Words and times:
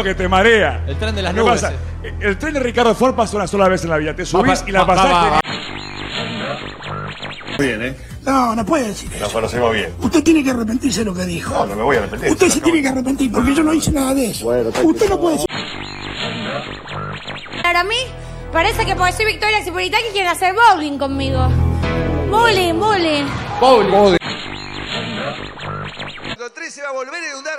que 0.00 0.14
te 0.14 0.28
marea. 0.28 0.84
El 0.86 0.96
tren 0.96 1.14
de 1.14 1.22
las 1.22 1.34
¿Qué 1.34 1.40
nubes. 1.40 1.60
pasa? 1.60 1.74
eh. 2.04 2.14
El 2.20 2.38
tren 2.38 2.54
de 2.54 2.60
Ricardo 2.60 2.94
Ford 2.94 3.14
pasa 3.16 3.36
una 3.36 3.48
sola 3.48 3.66
vez 3.68 3.82
en 3.82 3.90
la 3.90 3.96
vida. 3.96 4.14
Te 4.14 4.24
subís 4.24 4.62
Va, 4.62 4.68
y 4.68 4.72
la 4.72 4.80
va, 4.84 4.86
pasás. 4.86 5.12
va, 5.12 5.30
va. 5.30 5.40
Bien, 7.58 7.82
¿eh? 7.82 7.96
No, 8.24 8.54
no 8.54 8.64
puede 8.64 8.88
decir 8.88 9.10
eso. 9.12 9.24
Nos 9.24 9.32
conocemos 9.32 9.72
bien. 9.72 9.92
Usted 10.00 10.22
tiene 10.22 10.44
que 10.44 10.50
arrepentirse 10.50 11.00
de 11.00 11.06
lo 11.06 11.14
que 11.14 11.24
dijo. 11.24 11.52
No, 11.52 11.66
no 11.66 11.74
me 11.76 11.82
voy 11.82 11.96
a 11.96 11.98
arrepentir. 12.00 12.30
Usted 12.30 12.48
se 12.48 12.60
tiene 12.60 12.80
que 12.82 12.88
arrepentir 12.88 13.32
porque 13.32 13.54
yo 13.54 13.62
no 13.64 13.72
hice 13.74 13.90
nada 13.90 14.14
de 14.14 14.26
eso. 14.30 14.46
Usted 14.48 15.08
no 15.08 15.20
puede 15.20 15.34
decir. 15.36 15.48
Para 17.62 17.82
mí, 17.84 17.96
parece 18.52 18.84
que 18.86 18.94
porque 18.94 19.12
soy 19.12 19.26
Victoria 19.26 19.62
Cipolitaki 19.64 20.04
quieren 20.12 20.30
hacer 20.30 20.54
bowling 20.54 20.98
conmigo. 20.98 21.48
Bowling, 22.30 22.78
bowling. 22.78 23.24
Con 26.38 26.52
3 26.54 26.74
se 26.74 26.82
va 26.82 26.88
a 26.88 26.92
volver 26.92 27.14
a 27.22 27.28
inundar 27.28 27.58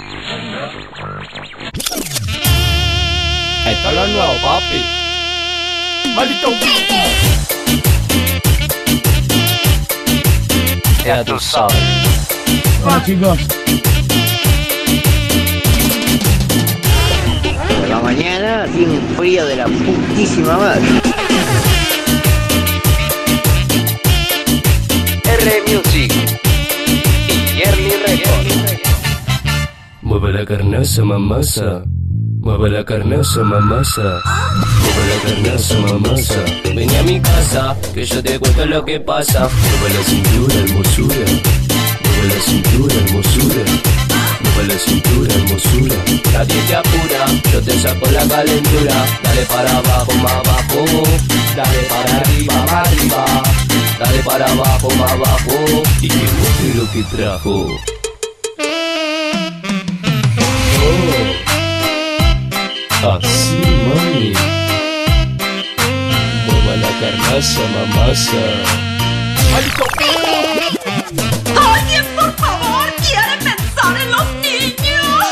Esto 3.71 3.89
es 3.89 3.95
lo 3.95 4.07
nuevo, 4.07 4.33
papi. 4.43 4.85
Maldito. 6.13 6.49
Ya 11.05 11.23
tú 11.23 11.39
sabes. 11.39 11.77
Hola 12.83 13.01
chicos. 13.05 13.39
Por 17.79 17.87
la 17.87 17.99
mañana 18.01 18.65
tiene 18.75 18.99
un 18.99 19.15
frío 19.15 19.45
de 19.45 19.55
la 19.55 19.65
putísima 19.65 20.57
madre. 20.57 20.81
R 25.23 25.63
Music. 25.67 26.13
Y 27.29 27.57
Yearly 27.57 27.91
Records. 28.05 28.81
Mueve 30.01 30.33
la 30.33 30.45
carnaza, 30.45 31.03
mamasa. 31.05 31.83
Mueve 32.41 32.71
la 32.71 32.83
carnaza, 32.83 33.43
mamasa. 33.43 34.01
Mueve 34.01 35.03
la 35.09 35.17
carnaza, 35.23 35.77
mamasa. 35.77 36.43
Ven 36.75 36.95
a 36.95 37.03
mi 37.03 37.21
casa, 37.21 37.77
que 37.93 38.03
yo 38.03 38.23
te 38.23 38.39
cuento 38.39 38.65
lo 38.65 38.83
que 38.83 38.99
pasa. 38.99 39.47
Mueve 39.47 39.93
la 39.95 40.03
cintura, 40.03 40.55
hermosura. 40.55 41.15
Mueve 42.03 42.27
la 42.33 42.41
cintura, 42.41 42.95
hermosura. 42.95 43.63
Mueve 44.41 44.73
la 44.73 44.79
cintura, 44.79 45.33
hermosura. 45.35 45.95
Nadie 46.33 46.61
te 46.67 46.75
apura, 46.75 47.25
yo 47.53 47.61
te 47.61 47.79
saco 47.79 48.09
la 48.09 48.27
calentura. 48.27 49.05
Dale 49.21 49.45
para 49.45 49.77
abajo, 49.77 50.11
más 50.23 50.31
abajo. 50.31 51.03
Dale 51.55 51.79
para 51.89 52.17
arriba, 52.21 52.55
más 52.55 52.87
arriba. 52.87 53.25
Dale 53.99 54.19
para 54.23 54.51
abajo, 54.51 54.89
más 54.97 55.11
abajo. 55.11 55.83
Y 56.01 56.07
que 56.07 56.73
lo 56.75 56.91
que 56.91 57.03
trajo. 57.15 57.67
Oh. 60.83 61.50
Así, 63.03 63.57
mami. 63.87 64.31
Mueva 66.45 66.75
la 66.77 66.91
carnaza, 66.99 67.61
mamasa. 67.73 68.43
¡Alguien, 71.73 72.05
por 72.15 72.31
favor, 72.35 72.93
quiere 73.01 73.35
pensar 73.43 73.97
en 73.99 74.11
los 74.11 74.25
niños! 74.43 75.25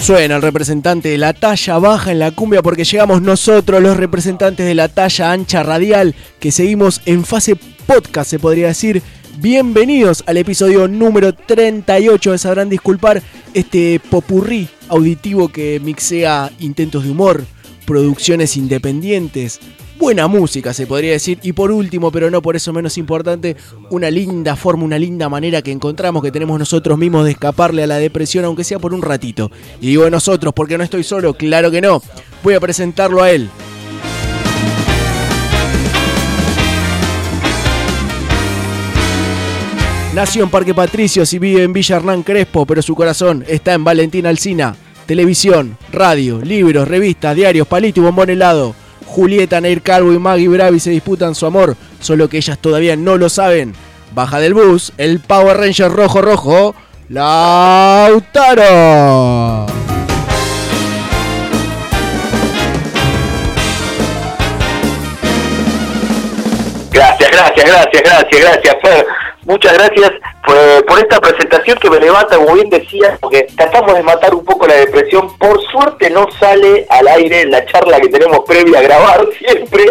Suena 0.00 0.34
el 0.34 0.42
representante 0.42 1.10
de 1.10 1.18
la 1.18 1.32
talla 1.32 1.78
baja 1.78 2.10
en 2.10 2.18
la 2.18 2.32
cumbia 2.32 2.60
porque 2.60 2.82
llegamos 2.82 3.22
nosotros, 3.22 3.80
los 3.80 3.96
representantes 3.96 4.66
de 4.66 4.74
la 4.74 4.88
talla 4.88 5.30
ancha 5.30 5.62
radial, 5.62 6.16
que 6.40 6.50
seguimos 6.50 7.02
en 7.06 7.24
fase 7.24 7.54
podcast, 7.86 8.28
se 8.30 8.40
podría 8.40 8.66
decir. 8.66 9.00
Bienvenidos 9.38 10.22
al 10.26 10.36
episodio 10.36 10.86
número 10.88 11.32
38. 11.32 12.36
Sabrán 12.36 12.68
disculpar 12.68 13.22
este 13.54 13.98
popurrí 13.98 14.68
auditivo 14.88 15.48
que 15.48 15.80
mixea 15.80 16.52
intentos 16.60 17.04
de 17.04 17.10
humor, 17.10 17.44
producciones 17.86 18.58
independientes, 18.58 19.58
buena 19.98 20.28
música 20.28 20.74
se 20.74 20.86
podría 20.86 21.12
decir. 21.12 21.38
Y 21.42 21.52
por 21.54 21.70
último, 21.70 22.12
pero 22.12 22.30
no 22.30 22.42
por 22.42 22.56
eso 22.56 22.74
menos 22.74 22.98
importante, 22.98 23.56
una 23.88 24.10
linda 24.10 24.54
forma, 24.54 24.84
una 24.84 24.98
linda 24.98 25.30
manera 25.30 25.62
que 25.62 25.72
encontramos, 25.72 26.22
que 26.22 26.30
tenemos 26.30 26.58
nosotros 26.58 26.98
mismos 26.98 27.24
de 27.24 27.30
escaparle 27.30 27.84
a 27.84 27.86
la 27.86 27.96
depresión, 27.96 28.44
aunque 28.44 28.64
sea 28.64 28.78
por 28.78 28.92
un 28.92 29.00
ratito. 29.00 29.50
Y 29.80 29.86
digo 29.86 30.10
nosotros 30.10 30.52
porque 30.54 30.76
no 30.76 30.84
estoy 30.84 31.04
solo, 31.04 31.32
claro 31.34 31.70
que 31.70 31.80
no. 31.80 32.02
Voy 32.42 32.54
a 32.54 32.60
presentarlo 32.60 33.22
a 33.22 33.30
él. 33.30 33.48
Nació 40.12 40.44
en 40.44 40.50
Parque 40.50 40.74
Patricios 40.74 41.32
y 41.32 41.38
vive 41.38 41.62
en 41.62 41.72
Villa 41.72 41.96
Hernán 41.96 42.22
Crespo, 42.22 42.66
pero 42.66 42.82
su 42.82 42.94
corazón 42.94 43.46
está 43.48 43.72
en 43.72 43.82
Valentín 43.82 44.26
Alsina. 44.26 44.76
Televisión, 45.06 45.78
radio, 45.90 46.38
libros, 46.42 46.86
revistas, 46.86 47.34
diarios, 47.34 47.66
palito 47.66 48.00
y 48.00 48.02
bombón 48.02 48.28
helado. 48.28 48.74
Julieta, 49.06 49.58
Neir 49.62 49.80
Calvo 49.80 50.12
y 50.12 50.18
Maggie 50.18 50.48
Bravi 50.48 50.80
se 50.80 50.90
disputan 50.90 51.34
su 51.34 51.46
amor, 51.46 51.76
solo 51.98 52.28
que 52.28 52.36
ellas 52.36 52.58
todavía 52.58 52.94
no 52.94 53.16
lo 53.16 53.30
saben. 53.30 53.72
Baja 54.14 54.38
del 54.38 54.52
bus, 54.52 54.92
el 54.98 55.20
Power 55.20 55.56
Ranger 55.56 55.90
rojo 55.90 56.20
rojo, 56.20 56.74
Lautaro. 57.08 58.44
Gracias, 66.90 67.30
gracias, 67.30 67.64
gracias, 67.64 68.02
gracias, 68.02 68.40
gracias, 68.42 68.76
Fer. 68.82 69.21
Muchas 69.44 69.72
gracias 69.74 70.12
por, 70.46 70.86
por 70.86 70.98
esta 71.00 71.20
presentación 71.20 71.76
que 71.78 71.90
me 71.90 71.98
levanta, 71.98 72.36
como 72.36 72.54
bien 72.54 72.70
decías, 72.70 73.18
porque 73.20 73.48
tratamos 73.56 73.94
de 73.94 74.02
matar 74.02 74.34
un 74.34 74.44
poco 74.44 74.66
la 74.68 74.74
depresión. 74.76 75.36
Por 75.38 75.60
suerte 75.70 76.10
no 76.10 76.26
sale 76.38 76.86
al 76.88 77.08
aire 77.08 77.44
la 77.46 77.64
charla 77.66 78.00
que 78.00 78.08
tenemos 78.08 78.40
previa 78.46 78.78
a 78.78 78.82
grabar 78.82 79.26
siempre. 79.38 79.84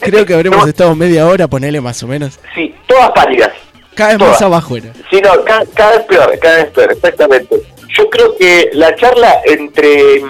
Creo 0.00 0.24
que 0.24 0.34
habremos 0.34 0.66
estado 0.66 0.94
media 0.94 1.26
hora, 1.26 1.46
ponele 1.48 1.80
más 1.80 2.02
o 2.02 2.06
menos. 2.06 2.38
Sí, 2.54 2.74
todas 2.86 3.10
pálidas. 3.10 3.50
Cada 3.94 4.10
vez 4.16 4.18
más 4.20 4.40
abajo 4.42 4.76
era. 4.76 4.92
Sí, 5.10 5.20
no, 5.20 5.44
ca- 5.44 5.64
cada, 5.74 5.96
vez 5.98 6.06
peor, 6.06 6.38
cada 6.38 6.56
vez 6.56 6.66
peor, 6.72 6.92
exactamente. 6.92 7.56
Yo 7.96 8.08
creo 8.08 8.36
que 8.36 8.70
la 8.74 8.94
charla 8.94 9.40
entre, 9.44 10.22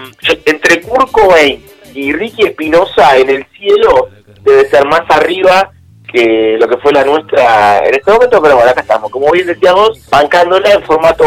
entre 0.47 0.81
Kurt 0.81 1.11
Cobain 1.11 1.63
y 1.95 2.13
Ricky 2.13 2.47
Espinosa 2.47 3.17
en 3.19 3.29
el 3.31 3.47
cielo 3.57 4.09
debe 4.43 4.69
ser 4.71 4.87
más 4.87 5.03
arriba 5.11 5.71
que 6.13 6.57
lo 6.59 6.67
que 6.69 6.79
fue 6.79 6.93
la 6.93 7.05
nuestra 7.05 7.79
en 7.87 7.95
este 7.95 8.11
momento, 8.11 8.41
pero 8.43 8.57
bueno, 8.57 8.71
acá 8.71 8.81
estamos, 8.81 9.11
como 9.11 9.31
bien 9.31 9.47
decíamos, 9.47 10.01
bancándola 10.11 10.73
en 10.73 10.83
formato 10.83 11.25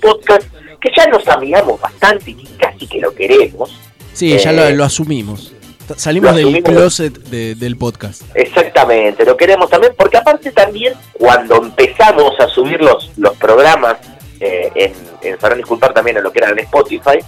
podcast, 0.00 0.42
que 0.80 0.90
ya 0.96 1.06
nos 1.06 1.26
amigamos 1.28 1.80
bastante 1.80 2.32
y 2.32 2.44
casi 2.58 2.86
que 2.86 3.00
lo 3.00 3.14
queremos. 3.14 3.70
Sí, 4.12 4.36
ya 4.38 4.52
lo, 4.52 4.64
Eh, 4.64 4.72
lo 4.74 4.84
asumimos. 4.84 5.52
Salimos 5.96 6.32
lo 6.32 6.36
del 6.38 6.62
closet 6.64 7.12
de- 7.28 7.54
del 7.54 7.76
podcast. 7.76 8.22
Exactamente, 8.34 9.24
lo 9.24 9.36
queremos 9.36 9.70
también, 9.70 9.92
porque 9.96 10.16
aparte 10.16 10.50
también 10.50 10.94
cuando 11.12 11.56
empezamos 11.62 12.32
a 12.40 12.48
subir 12.48 12.80
los, 12.80 13.12
los 13.16 13.36
programas 13.36 13.96
eh, 14.40 14.70
en, 14.74 14.92
en 15.22 15.56
Disculpar 15.56 15.92
también 15.94 16.16
en 16.16 16.24
lo 16.24 16.32
que 16.32 16.40
era 16.40 16.50
en 16.50 16.58
Spotify, 16.58 17.18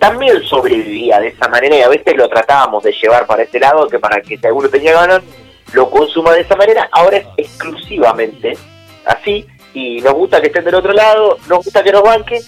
también 0.00 0.42
sobrevivía 0.42 1.20
de 1.20 1.28
esa 1.28 1.46
manera 1.48 1.76
y 1.76 1.82
a 1.82 1.88
veces 1.88 2.16
lo 2.16 2.28
tratábamos 2.28 2.82
de 2.82 2.92
llevar 2.92 3.26
para 3.26 3.42
este 3.44 3.60
lado, 3.60 3.86
que 3.86 3.98
para 4.00 4.20
que 4.20 4.36
si 4.36 4.46
alguno 4.46 4.68
tenía 4.68 4.92
ganas, 4.92 5.20
lo 5.72 5.90
consuma 5.90 6.32
de 6.32 6.42
esa 6.42 6.56
manera, 6.56 6.88
ahora 6.92 7.18
es 7.18 7.26
exclusivamente 7.36 8.56
así 9.04 9.46
y 9.74 10.00
nos 10.00 10.14
gusta 10.14 10.40
que 10.40 10.48
estén 10.48 10.64
del 10.64 10.74
otro 10.74 10.92
lado, 10.92 11.38
nos 11.48 11.64
gusta 11.64 11.82
que 11.82 11.92
nos 11.92 12.02
banquen, 12.02 12.42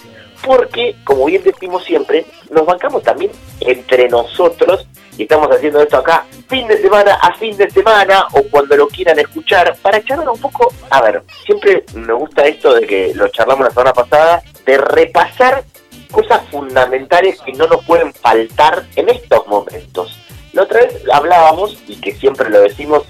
porque, 0.45 0.97
como 1.05 1.27
bien 1.27 1.43
decimos 1.43 1.85
siempre, 1.85 2.27
nos 2.51 2.67
bancamos 2.67 3.03
también 3.03 3.31
entre 3.61 4.09
nosotros 4.09 4.87
y 5.17 5.23
estamos 5.23 5.49
haciendo 5.49 5.81
esto 5.81 5.99
acá 5.99 6.25
fin 6.49 6.67
de 6.67 6.77
semana 6.83 7.15
a 7.15 7.35
fin 7.37 7.57
de 7.57 7.71
semana 7.71 8.27
o 8.33 8.43
cuando 8.51 8.77
lo 8.77 8.89
quieran 8.89 9.19
escuchar 9.19 9.75
para 9.81 10.03
charlar 10.05 10.29
un 10.29 10.41
poco, 10.41 10.73
a 10.91 11.01
ver, 11.01 11.23
siempre 11.47 11.85
me 11.95 12.13
gusta 12.13 12.45
esto 12.45 12.75
de 12.75 12.87
que 12.87 13.13
lo 13.15 13.29
charlamos 13.29 13.65
la 13.65 13.71
semana 13.71 13.93
pasada, 13.95 14.43
de 14.67 14.77
repasar 14.77 15.65
cosas 16.11 16.43
fundamentales 16.51 17.41
que 17.41 17.53
no 17.53 17.67
nos 17.67 17.85
pueden 17.87 18.13
faltar 18.13 18.85
en 18.97 19.09
estos 19.09 19.47
momentos. 19.47 20.19
La 20.53 20.63
otra 20.63 20.81
vez 20.81 21.03
hablábamos, 21.13 21.77
y 21.89 21.97
que 21.97 22.13
siempre 22.15 22.51
lo 22.51 22.61
decimos, 22.61 23.05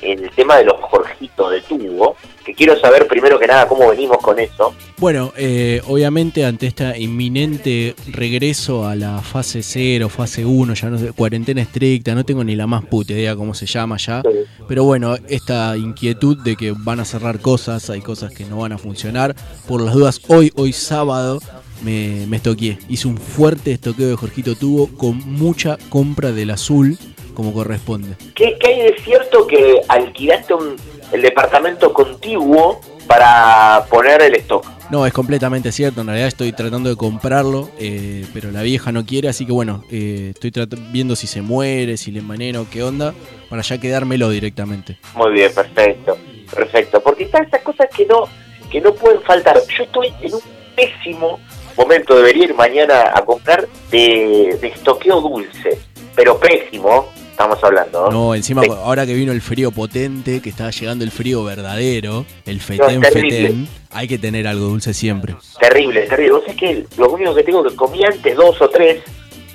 el 0.00 0.30
tema 0.30 0.56
de 0.56 0.64
los 0.64 0.76
Jorgitos 0.80 1.50
de 1.50 1.60
tubo, 1.60 2.16
que 2.44 2.54
quiero 2.54 2.78
saber 2.78 3.06
primero 3.06 3.38
que 3.38 3.46
nada 3.46 3.68
cómo 3.68 3.88
venimos 3.90 4.18
con 4.18 4.38
eso. 4.38 4.74
Bueno, 4.96 5.32
eh, 5.36 5.82
obviamente 5.86 6.44
ante 6.44 6.66
este 6.66 6.98
inminente 6.98 7.94
regreso 8.10 8.86
a 8.86 8.94
la 8.94 9.20
fase 9.20 9.62
0, 9.62 10.08
fase 10.08 10.44
1, 10.44 10.74
ya 10.74 10.88
no 10.88 10.98
sé, 10.98 11.12
cuarentena 11.12 11.60
estricta, 11.60 12.14
no 12.14 12.24
tengo 12.24 12.44
ni 12.44 12.56
la 12.56 12.66
más 12.66 12.84
puta 12.84 13.12
idea 13.12 13.36
cómo 13.36 13.54
se 13.54 13.66
llama 13.66 13.96
ya, 13.98 14.22
pero 14.66 14.84
bueno, 14.84 15.16
esta 15.28 15.76
inquietud 15.76 16.38
de 16.38 16.56
que 16.56 16.72
van 16.76 17.00
a 17.00 17.04
cerrar 17.04 17.40
cosas, 17.40 17.90
hay 17.90 18.00
cosas 18.00 18.32
que 18.32 18.44
no 18.44 18.58
van 18.58 18.72
a 18.72 18.78
funcionar, 18.78 19.34
por 19.68 19.82
las 19.82 19.94
dudas, 19.94 20.20
hoy, 20.28 20.52
hoy 20.56 20.72
sábado, 20.72 21.40
me, 21.82 22.26
me 22.26 22.36
estoqueé, 22.36 22.78
hice 22.88 23.08
un 23.08 23.16
fuerte 23.16 23.72
estoqueo 23.72 24.08
de 24.08 24.16
Jorgito 24.16 24.54
Tubo 24.54 24.88
con 24.96 25.18
mucha 25.18 25.78
compra 25.88 26.32
del 26.32 26.50
azul, 26.50 26.98
como 27.34 27.52
corresponde. 27.52 28.16
¿Qué, 28.34 28.56
qué 28.60 28.66
hay 28.66 28.82
de 28.82 28.96
cierto 29.02 29.46
que 29.46 29.80
alquilaste 29.88 30.54
un, 30.54 30.76
el 31.12 31.22
departamento 31.22 31.92
contiguo 31.92 32.80
para 33.06 33.86
poner 33.88 34.22
el 34.22 34.34
stock? 34.36 34.66
No, 34.90 35.06
es 35.06 35.12
completamente 35.12 35.70
cierto. 35.70 36.00
En 36.00 36.08
realidad 36.08 36.28
estoy 36.28 36.52
tratando 36.52 36.90
de 36.90 36.96
comprarlo, 36.96 37.70
eh, 37.78 38.26
pero 38.34 38.50
la 38.50 38.62
vieja 38.62 38.90
no 38.90 39.06
quiere, 39.06 39.28
así 39.28 39.46
que 39.46 39.52
bueno, 39.52 39.84
eh, 39.90 40.32
estoy 40.34 40.52
viendo 40.90 41.14
si 41.14 41.28
se 41.28 41.42
muere, 41.42 41.96
si 41.96 42.10
le 42.10 42.18
enveneno, 42.18 42.66
qué 42.70 42.82
onda, 42.82 43.14
para 43.48 43.62
ya 43.62 43.78
quedármelo 43.78 44.28
directamente. 44.30 44.98
Muy 45.14 45.32
bien, 45.32 45.54
perfecto, 45.54 46.18
perfecto. 46.52 47.00
Porque 47.00 47.24
están 47.24 47.44
esas 47.46 47.62
cosas 47.62 47.88
que 47.96 48.04
no, 48.04 48.24
que 48.68 48.80
no 48.80 48.92
pueden 48.92 49.22
faltar. 49.22 49.56
Yo 49.78 49.84
estoy 49.84 50.12
en 50.22 50.34
un 50.34 50.40
pésimo 50.74 51.38
momento, 51.80 52.14
debería 52.16 52.44
ir 52.44 52.54
mañana 52.54 53.10
a 53.14 53.24
comprar 53.24 53.66
de, 53.90 54.56
de 54.60 54.68
estoqueo 54.68 55.20
dulce, 55.20 55.78
pero 56.14 56.38
pésimo, 56.38 57.08
estamos 57.30 57.62
hablando. 57.64 58.06
¿no? 58.06 58.10
No, 58.10 58.34
encima 58.34 58.62
ahora 58.82 59.06
que 59.06 59.14
vino 59.14 59.32
el 59.32 59.40
frío 59.40 59.70
potente, 59.70 60.40
que 60.42 60.50
está 60.50 60.70
llegando 60.70 61.04
el 61.04 61.10
frío 61.10 61.42
verdadero, 61.44 62.24
el 62.46 62.56
No, 62.56 62.62
fetén 62.62 63.04
es 63.04 63.12
terrible. 63.12 63.40
fetén, 63.40 63.68
hay 63.92 64.06
que 64.08 64.18
tener 64.18 64.46
algo 64.46 64.66
dulce 64.66 64.92
siempre. 64.94 65.34
Terrible, 65.58 66.02
terrible. 66.02 66.32
Vos 66.32 66.44
que 66.56 66.84
lo 66.96 67.10
único 67.10 67.34
que 67.34 67.42
tengo 67.44 67.62
que 67.64 67.74
comí 67.74 68.04
antes 68.04 68.36
dos 68.36 68.60
o 68.60 68.68
tres, 68.68 69.02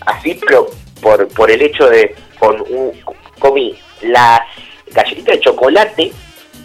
así, 0.06 0.40
pero 0.48 0.68
por, 1.02 1.28
por 1.30 1.52
el 1.52 1.62
hecho 1.62 1.88
de 1.88 2.16
con 2.40 2.60
un, 2.62 2.92
comí 3.40 3.76
las 4.02 4.42
galletitas 4.92 5.36
de 5.36 5.40
chocolate, 5.42 6.12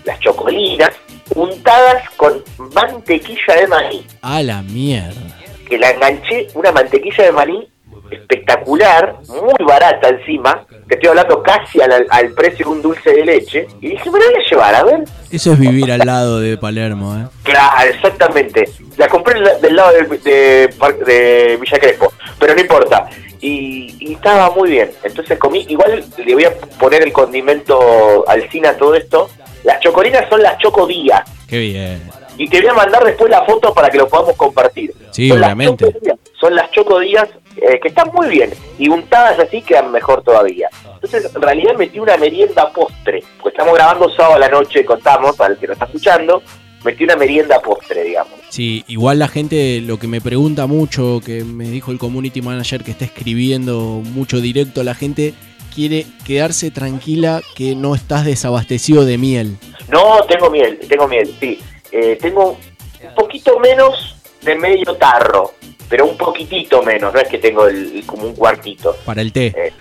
las 0.04 0.18
chocolinas, 0.20 0.90
untadas 1.34 2.08
con 2.16 2.42
mantequilla 2.74 3.54
de 3.60 3.66
maní. 3.66 4.06
A 4.22 4.42
la 4.42 4.62
mierda. 4.62 5.36
Que 5.70 5.78
la 5.78 5.90
enganché, 5.90 6.48
una 6.54 6.72
mantequilla 6.72 7.24
de 7.24 7.32
maní 7.32 7.68
espectacular, 8.10 9.16
muy 9.28 9.64
barata 9.64 10.08
encima, 10.08 10.66
te 10.88 10.94
estoy 10.94 11.10
hablando 11.10 11.42
casi 11.42 11.80
al, 11.80 12.06
al 12.10 12.32
precio 12.32 12.66
de 12.66 12.72
un 12.72 12.82
dulce 12.82 13.10
de 13.12 13.24
leche, 13.24 13.68
y 13.80 13.90
dije, 13.90 14.10
me 14.10 14.18
la 14.18 14.26
voy 14.26 14.34
a 14.34 14.50
llevar, 14.50 14.74
a 14.74 14.84
ver. 14.84 15.04
Eso 15.30 15.52
es 15.52 15.58
vivir 15.60 15.92
al 15.92 16.00
lado 16.00 16.40
de 16.40 16.56
Palermo, 16.56 17.16
¿eh? 17.16 17.26
Claro, 17.44 17.88
exactamente. 17.88 18.68
La 18.96 19.06
compré 19.08 19.40
del, 19.62 19.76
lado 19.76 19.92
de, 19.92 20.74
de 21.06 21.58
Villa 21.60 21.78
Crespo, 21.78 22.12
pero 22.38 22.54
no 22.54 22.60
importa. 22.60 23.08
Y, 23.40 23.96
y 24.00 24.14
estaba 24.14 24.50
muy 24.50 24.70
bien. 24.70 24.90
Entonces 25.02 25.38
comí, 25.38 25.64
igual 25.68 26.04
le 26.18 26.34
voy 26.34 26.44
a 26.44 26.54
poner 26.78 27.02
el 27.02 27.12
condimento 27.12 28.28
al 28.28 28.50
cine 28.50 28.68
a 28.68 28.76
todo 28.76 28.94
esto. 28.94 29.30
Las 29.64 29.80
chocolinas 29.80 30.28
son 30.28 30.42
las 30.42 30.58
chocodías. 30.58 31.22
Qué 31.48 31.58
bien. 31.58 32.19
Y 32.40 32.48
te 32.48 32.58
voy 32.62 32.70
a 32.70 32.72
mandar 32.72 33.04
después 33.04 33.30
la 33.30 33.44
foto 33.44 33.74
para 33.74 33.90
que 33.90 33.98
lo 33.98 34.08
podamos 34.08 34.34
compartir. 34.34 34.94
Sí, 35.10 35.28
Son 35.28 35.40
las 35.40 35.48
obviamente. 35.48 35.84
chocodías. 35.84 36.18
Son 36.40 36.54
las 36.54 36.70
chocodías 36.70 37.28
eh, 37.56 37.78
que 37.82 37.88
están 37.88 38.10
muy 38.14 38.28
bien. 38.28 38.50
Y 38.78 38.88
untadas 38.88 39.38
así 39.38 39.60
quedan 39.60 39.92
mejor 39.92 40.22
todavía. 40.22 40.70
Entonces, 40.94 41.30
en 41.34 41.42
realidad 41.42 41.74
metí 41.76 41.98
una 41.98 42.16
merienda 42.16 42.72
postre. 42.72 43.22
Porque 43.42 43.58
estamos 43.58 43.74
grabando 43.74 44.08
sábado 44.16 44.36
a 44.36 44.38
la 44.38 44.48
noche, 44.48 44.86
contamos, 44.86 45.36
para 45.36 45.52
el 45.52 45.60
que 45.60 45.66
nos 45.66 45.74
está 45.74 45.84
escuchando. 45.84 46.42
Metí 46.82 47.04
una 47.04 47.14
merienda 47.16 47.60
postre, 47.60 48.04
digamos. 48.04 48.32
Sí, 48.48 48.84
igual 48.88 49.18
la 49.18 49.28
gente 49.28 49.82
lo 49.82 49.98
que 49.98 50.06
me 50.08 50.22
pregunta 50.22 50.66
mucho, 50.66 51.20
que 51.22 51.44
me 51.44 51.64
dijo 51.68 51.92
el 51.92 51.98
community 51.98 52.40
manager 52.40 52.82
que 52.82 52.92
está 52.92 53.04
escribiendo 53.04 54.00
mucho 54.02 54.40
directo, 54.40 54.82
la 54.82 54.94
gente 54.94 55.34
quiere 55.74 56.06
quedarse 56.24 56.70
tranquila 56.70 57.42
que 57.54 57.74
no 57.74 57.94
estás 57.94 58.24
desabastecido 58.24 59.04
de 59.04 59.18
miel. 59.18 59.58
No, 59.90 60.24
tengo 60.26 60.48
miel, 60.48 60.78
tengo 60.88 61.06
miel, 61.06 61.30
sí. 61.38 61.60
Eh, 61.92 62.16
tengo 62.20 62.58
un 63.02 63.14
poquito 63.14 63.58
menos 63.58 64.16
de 64.42 64.54
medio 64.56 64.94
tarro, 64.96 65.52
pero 65.88 66.06
un 66.06 66.16
poquitito 66.16 66.82
menos, 66.82 67.12
no 67.12 67.20
es 67.20 67.28
que 67.28 67.38
tengo 67.38 67.66
el, 67.66 68.02
como 68.06 68.24
un 68.24 68.34
cuartito. 68.34 68.96
Para 69.04 69.20
el 69.22 69.32
té. 69.32 69.46
Eh, 69.56 69.72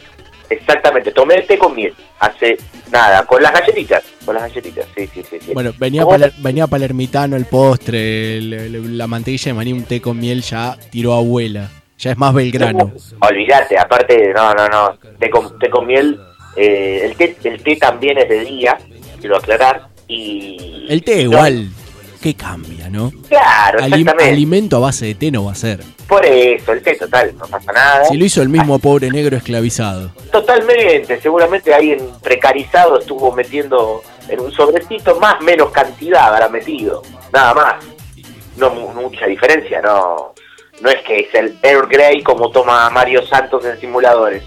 exactamente, 0.50 1.12
tomé 1.12 1.36
el 1.36 1.48
té 1.48 1.58
con 1.58 1.76
miel, 1.76 1.94
hace 2.20 2.58
nada, 2.92 3.26
con 3.26 3.42
las 3.42 3.54
galletitas, 3.54 4.04
con 4.26 4.34
las 4.36 4.44
galletitas, 4.44 4.86
sí, 4.96 5.08
sí, 5.14 5.24
sí. 5.30 5.38
sí. 5.40 5.54
Bueno, 5.54 5.72
venía, 5.78 6.02
¿Cómo 6.04 6.16
paler- 6.18 6.34
venía 6.40 6.68
palermitano 6.68 7.36
el 7.36 7.46
postre, 7.46 8.38
el- 8.38 8.54
el- 8.54 8.98
la 8.98 9.08
mantequilla 9.08 9.46
de 9.52 9.54
maní, 9.54 9.74
un 9.74 9.84
té 9.84 10.02
con 10.02 10.20
miel 10.20 10.42
ya 10.42 10.78
tiró 10.92 11.14
abuela. 11.14 11.70
Ya 12.00 12.12
es 12.12 12.18
más 12.18 12.34
Belgrano. 12.34 12.94
Olvídate, 13.22 13.78
aparte, 13.78 14.32
no, 14.34 14.54
no, 14.54 14.68
no, 14.70 14.98
té 15.20 15.30
con, 15.30 15.60
té 15.60 15.70
con 15.70 15.86
miel, 15.86 16.18
eh, 16.56 17.02
el, 17.04 17.16
té, 17.18 17.36
el 17.44 17.62
té 17.62 17.76
también 17.76 18.18
es 18.18 18.30
de 18.30 18.40
día, 18.46 18.78
quiero 19.20 19.36
aclarar, 19.38 19.90
y... 20.08 20.86
El 20.90 21.04
té 21.04 21.16
no, 21.18 21.22
igual, 21.34 21.70
¿qué 22.21 22.33
cambia, 22.36 22.89
no? 22.89 23.12
Claro, 23.27 23.80
Ali- 23.83 24.01
exactamente. 24.01 24.31
alimento 24.33 24.77
a 24.77 24.80
base 24.80 25.06
de 25.07 25.16
té 25.16 25.31
no 25.31 25.45
va 25.45 25.51
a 25.54 25.56
ser. 25.56 25.83
Por 26.07 26.25
eso, 26.25 26.71
el 26.74 26.81
té 26.81 26.95
total, 26.95 27.36
no 27.38 27.45
pasa 27.48 27.71
nada. 27.71 28.06
Si 28.06 28.18
lo 28.18 28.25
hizo 28.25 28.42
el 28.42 28.50
mismo 28.50 28.80
pobre 28.80 29.10
negro 29.12 29.38
esclavizado. 29.38 30.12
Totalmente, 30.31 31.19
seguramente 31.21 31.74
alguien 31.74 32.10
precarizado 32.21 33.00
estuvo 33.00 33.31
metiendo 33.31 34.01
en 34.27 34.39
un 34.39 34.51
sobrecito 34.51 35.19
más 35.19 35.39
menos 35.42 35.71
cantidad 35.71 36.27
habrá 36.33 36.50
metido, 36.50 37.01
nada 37.33 37.54
más. 37.54 37.75
No 38.57 38.69
mu- 38.71 38.94
mucha 38.94 39.25
diferencia, 39.25 39.81
no 39.81 40.33
no 40.81 40.89
es 40.89 41.01
que 41.06 41.19
es 41.19 41.33
el 41.36 41.57
Earl 41.62 41.88
Grey 41.89 42.24
como 42.24 42.51
toma 42.51 42.89
Mario 42.89 43.25
Santos 43.25 43.66
en 43.66 43.77
simuladores. 43.80 44.44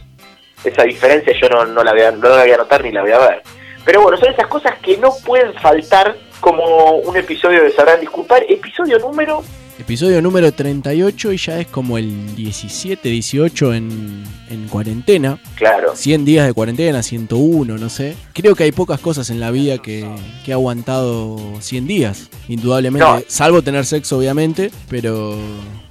Esa 0.65 0.83
diferencia 0.85 1.35
yo 1.39 1.49
no, 1.51 1.67
no 1.67 1.85
la 1.85 1.93
voy 1.93 2.01
a, 2.03 2.11
no 2.11 2.29
la 2.29 2.43
voy 2.43 2.51
a 2.53 2.57
notar 2.57 2.83
ni 2.83 2.91
la 2.91 3.03
voy 3.03 3.13
a 3.13 3.19
ver. 3.19 3.43
Pero 3.85 4.01
bueno, 4.03 4.17
son 4.17 4.31
esas 4.33 4.47
cosas 4.47 4.79
que 4.81 4.97
no 4.97 5.11
pueden 5.27 5.53
faltar 5.55 6.17
como 6.43 6.97
un 6.97 7.17
episodio 7.17 7.63
de 7.63 7.71
Sabrán 7.71 8.01
Disculpar. 8.01 8.45
Episodio 8.49 8.99
número 8.99 9.43
Episodio 9.79 10.21
número 10.21 10.53
38 10.53 11.33
y 11.33 11.37
ya 11.39 11.59
es 11.59 11.67
como 11.67 11.97
el 11.97 12.37
17, 12.37 13.09
18 13.09 13.75
en, 13.75 14.25
en 14.51 14.69
cuarentena. 14.69 15.39
Claro. 15.55 15.97
100 15.97 16.25
días 16.25 16.47
de 16.47 16.53
cuarentena, 16.53 17.03
101, 17.03 17.79
no 17.79 17.89
sé. 17.89 18.15
Creo 18.35 18.55
que 18.55 18.65
hay 18.65 18.73
pocas 18.73 19.01
cosas 19.01 19.31
en 19.31 19.41
la 19.41 19.51
vida 19.51 19.79
que, 19.79 20.07
que 20.45 20.53
ha 20.53 20.57
aguantado 20.57 21.39
100 21.61 21.87
días, 21.87 22.29
indudablemente. 22.49 23.07
No. 23.07 23.23
Salvo 23.29 23.63
tener 23.63 23.87
sexo, 23.87 24.19
obviamente, 24.19 24.71
pero... 24.91 25.37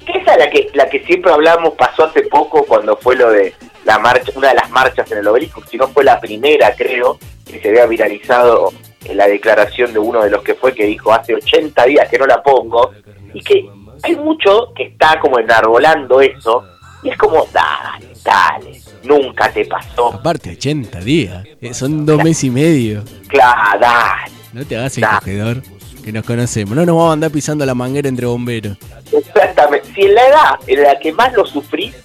esa 0.08 0.34
es 0.34 0.38
la 0.38 0.50
que 0.50 0.70
la 0.74 0.90
que 0.90 1.04
siempre 1.06 1.32
hablamos 1.32 1.74
pasó 1.74 2.06
hace 2.06 2.22
poco 2.24 2.64
cuando 2.64 2.96
fue 2.98 3.16
lo 3.16 3.32
de 3.32 3.54
la 3.86 3.98
marcha 4.00 4.32
una 4.36 4.50
de 4.50 4.56
las 4.56 4.70
marchas 4.70 5.12
en 5.12 5.18
el 5.18 5.28
obelisco 5.28 5.64
si 5.70 5.78
no 5.78 5.88
fue 5.88 6.04
la 6.04 6.20
primera 6.20 6.76
creo 6.76 7.18
que 7.46 7.60
se 7.60 7.70
había 7.70 7.88
viralizado 7.88 8.72
la 9.14 9.28
declaración 9.28 9.92
de 9.94 10.00
uno 10.00 10.22
de 10.24 10.30
los 10.30 10.42
que 10.44 10.54
fue 10.56 10.74
que 10.74 10.86
dijo 10.86 11.12
hace 11.14 11.34
80 11.36 11.86
días 11.86 12.10
que 12.10 12.18
no 12.20 12.26
la 12.28 12.42
pongo 12.42 12.92
y 13.34 13.42
que 13.42 13.68
hay 14.04 14.16
mucho 14.16 14.72
que 14.76 14.84
está 14.84 15.20
como 15.20 15.40
enarbolando 15.40 16.22
eso 16.22 16.64
y 17.04 17.10
es 17.10 17.18
como 17.18 17.46
dale 17.52 18.08
dale 18.24 18.82
nunca 19.04 19.52
te 19.52 19.66
pasó 19.66 20.14
Aparte, 20.14 20.52
80 20.52 21.00
días. 21.00 21.44
eh, 21.62 21.74
son 21.74 22.06
dos 22.06 22.24
meses 22.24 22.44
y 22.46 22.50
medio. 22.52 23.04
claro 23.28 23.80
dale 23.80 24.32
No 24.54 24.66
te 24.66 24.78
hagas 24.78 24.98
el 24.98 25.06
cogedor, 25.08 25.62
que 26.04 26.12
nos 26.12 26.26
conocemos. 26.26 26.76
No 26.76 26.86
nos 26.86 26.96
vamos 26.96 27.10
a 27.10 27.14
andar 27.14 27.32
pisando 27.32 27.66
la 27.66 27.74
manguera 27.76 28.08
entre 28.10 28.26
bomberos. 28.28 28.78
Exactamente. 29.12 29.88
Si 29.94 30.02
en 30.02 30.16
la 30.16 30.28
edad 30.28 30.60
en 30.68 30.84
la 30.84 31.00
que 31.00 31.12
más 31.12 31.32
lo 31.34 31.46
sufrís, 31.46 31.96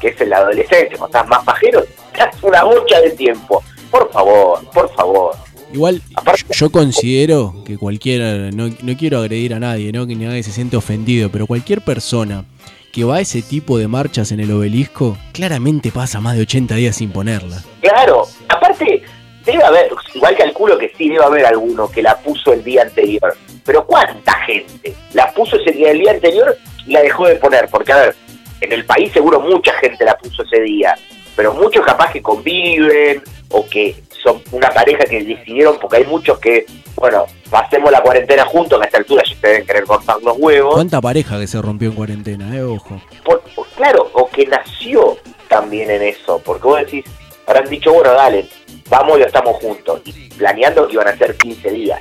que 0.00 0.08
es 0.08 0.20
en 0.20 0.30
la 0.30 0.38
adolescencia, 0.38 0.98
cuando 0.98 1.06
estás 1.18 1.28
más 1.28 1.44
pajero, 1.44 1.82
das 2.16 2.42
una 2.42 2.64
bocha 2.64 3.00
de 3.00 3.10
tiempo. 3.10 3.62
Por 3.90 4.10
favor, 4.10 4.64
por 4.70 4.92
favor. 4.94 5.36
Igual, 5.72 6.02
yo, 6.36 6.54
yo 6.54 6.70
considero 6.70 7.54
que 7.64 7.78
cualquiera, 7.78 8.50
no, 8.50 8.68
no 8.68 8.96
quiero 8.96 9.18
agredir 9.18 9.54
a 9.54 9.60
nadie, 9.60 9.92
¿no? 9.92 10.06
que 10.06 10.14
nadie 10.14 10.42
se 10.42 10.52
siente 10.52 10.76
ofendido, 10.76 11.30
pero 11.30 11.46
cualquier 11.46 11.80
persona 11.80 12.44
que 12.92 13.04
va 13.04 13.16
a 13.16 13.20
ese 13.20 13.40
tipo 13.40 13.78
de 13.78 13.88
marchas 13.88 14.32
en 14.32 14.40
el 14.40 14.52
obelisco, 14.52 15.16
claramente 15.32 15.90
pasa 15.90 16.20
más 16.20 16.36
de 16.36 16.42
80 16.42 16.74
días 16.74 16.96
sin 16.96 17.10
ponerla. 17.10 17.62
Claro, 17.80 18.26
aparte, 18.48 19.02
debe 19.46 19.64
haber, 19.64 19.90
igual 20.14 20.36
calculo 20.36 20.78
que 20.78 20.92
sí, 20.96 21.08
debe 21.08 21.24
haber 21.24 21.46
alguno 21.46 21.90
que 21.90 22.02
la 22.02 22.18
puso 22.18 22.52
el 22.52 22.62
día 22.62 22.82
anterior. 22.82 23.34
Pero 23.64 23.86
¿cuánta 23.86 24.34
gente 24.44 24.94
la 25.14 25.32
puso 25.32 25.56
ese 25.56 25.72
día, 25.72 25.90
el 25.90 26.00
día 26.00 26.12
anterior 26.12 26.56
y 26.86 26.92
la 26.92 27.00
dejó 27.00 27.26
de 27.26 27.36
poner? 27.36 27.68
Porque, 27.70 27.92
a 27.92 27.96
ver, 27.96 28.16
en 28.60 28.72
el 28.72 28.84
país 28.84 29.10
seguro 29.12 29.40
mucha 29.40 29.72
gente 29.74 30.04
la 30.04 30.16
puso 30.18 30.42
ese 30.42 30.60
día, 30.60 30.94
pero 31.36 31.52
muchos 31.54 31.84
capaz 31.84 32.12
que 32.12 32.22
conviven 32.22 33.22
o 33.50 33.66
que 33.68 33.96
son 34.22 34.40
una 34.52 34.68
pareja 34.70 35.04
que 35.04 35.22
decidieron, 35.24 35.78
porque 35.80 35.98
hay 35.98 36.04
muchos 36.04 36.38
que, 36.38 36.64
bueno, 36.94 37.26
pasemos 37.50 37.90
la 37.90 38.00
cuarentena 38.00 38.44
juntos, 38.44 38.78
que 38.78 38.84
a 38.84 38.86
esta 38.86 38.98
altura 38.98 39.22
ya 39.26 39.34
se 39.34 39.46
deben 39.46 39.66
querer 39.66 39.84
cortar 39.84 40.16
los 40.22 40.36
huevos. 40.38 40.74
¿Cuánta 40.74 41.00
pareja 41.00 41.38
que 41.38 41.46
se 41.46 41.60
rompió 41.60 41.88
en 41.90 41.94
cuarentena, 41.96 42.56
eh? 42.56 42.62
Ojo. 42.62 43.00
Por- 43.24 43.42
por- 43.54 43.66
claro, 43.68 44.08
o 44.14 44.28
que 44.28 44.46
nació 44.46 45.16
también 45.48 45.90
en 45.90 46.02
eso, 46.02 46.40
porque 46.44 46.62
vos 46.66 46.78
decís, 46.80 47.04
habrán 47.46 47.68
dicho, 47.68 47.92
bueno, 47.92 48.12
dale, 48.12 48.46
vamos 48.88 49.18
y 49.18 49.22
estamos 49.22 49.56
juntos. 49.56 50.00
Y 50.04 50.12
planeando 50.30 50.86
que 50.86 50.94
iban 50.94 51.08
a 51.08 51.16
ser 51.16 51.36
15 51.36 51.70
días. 51.70 52.00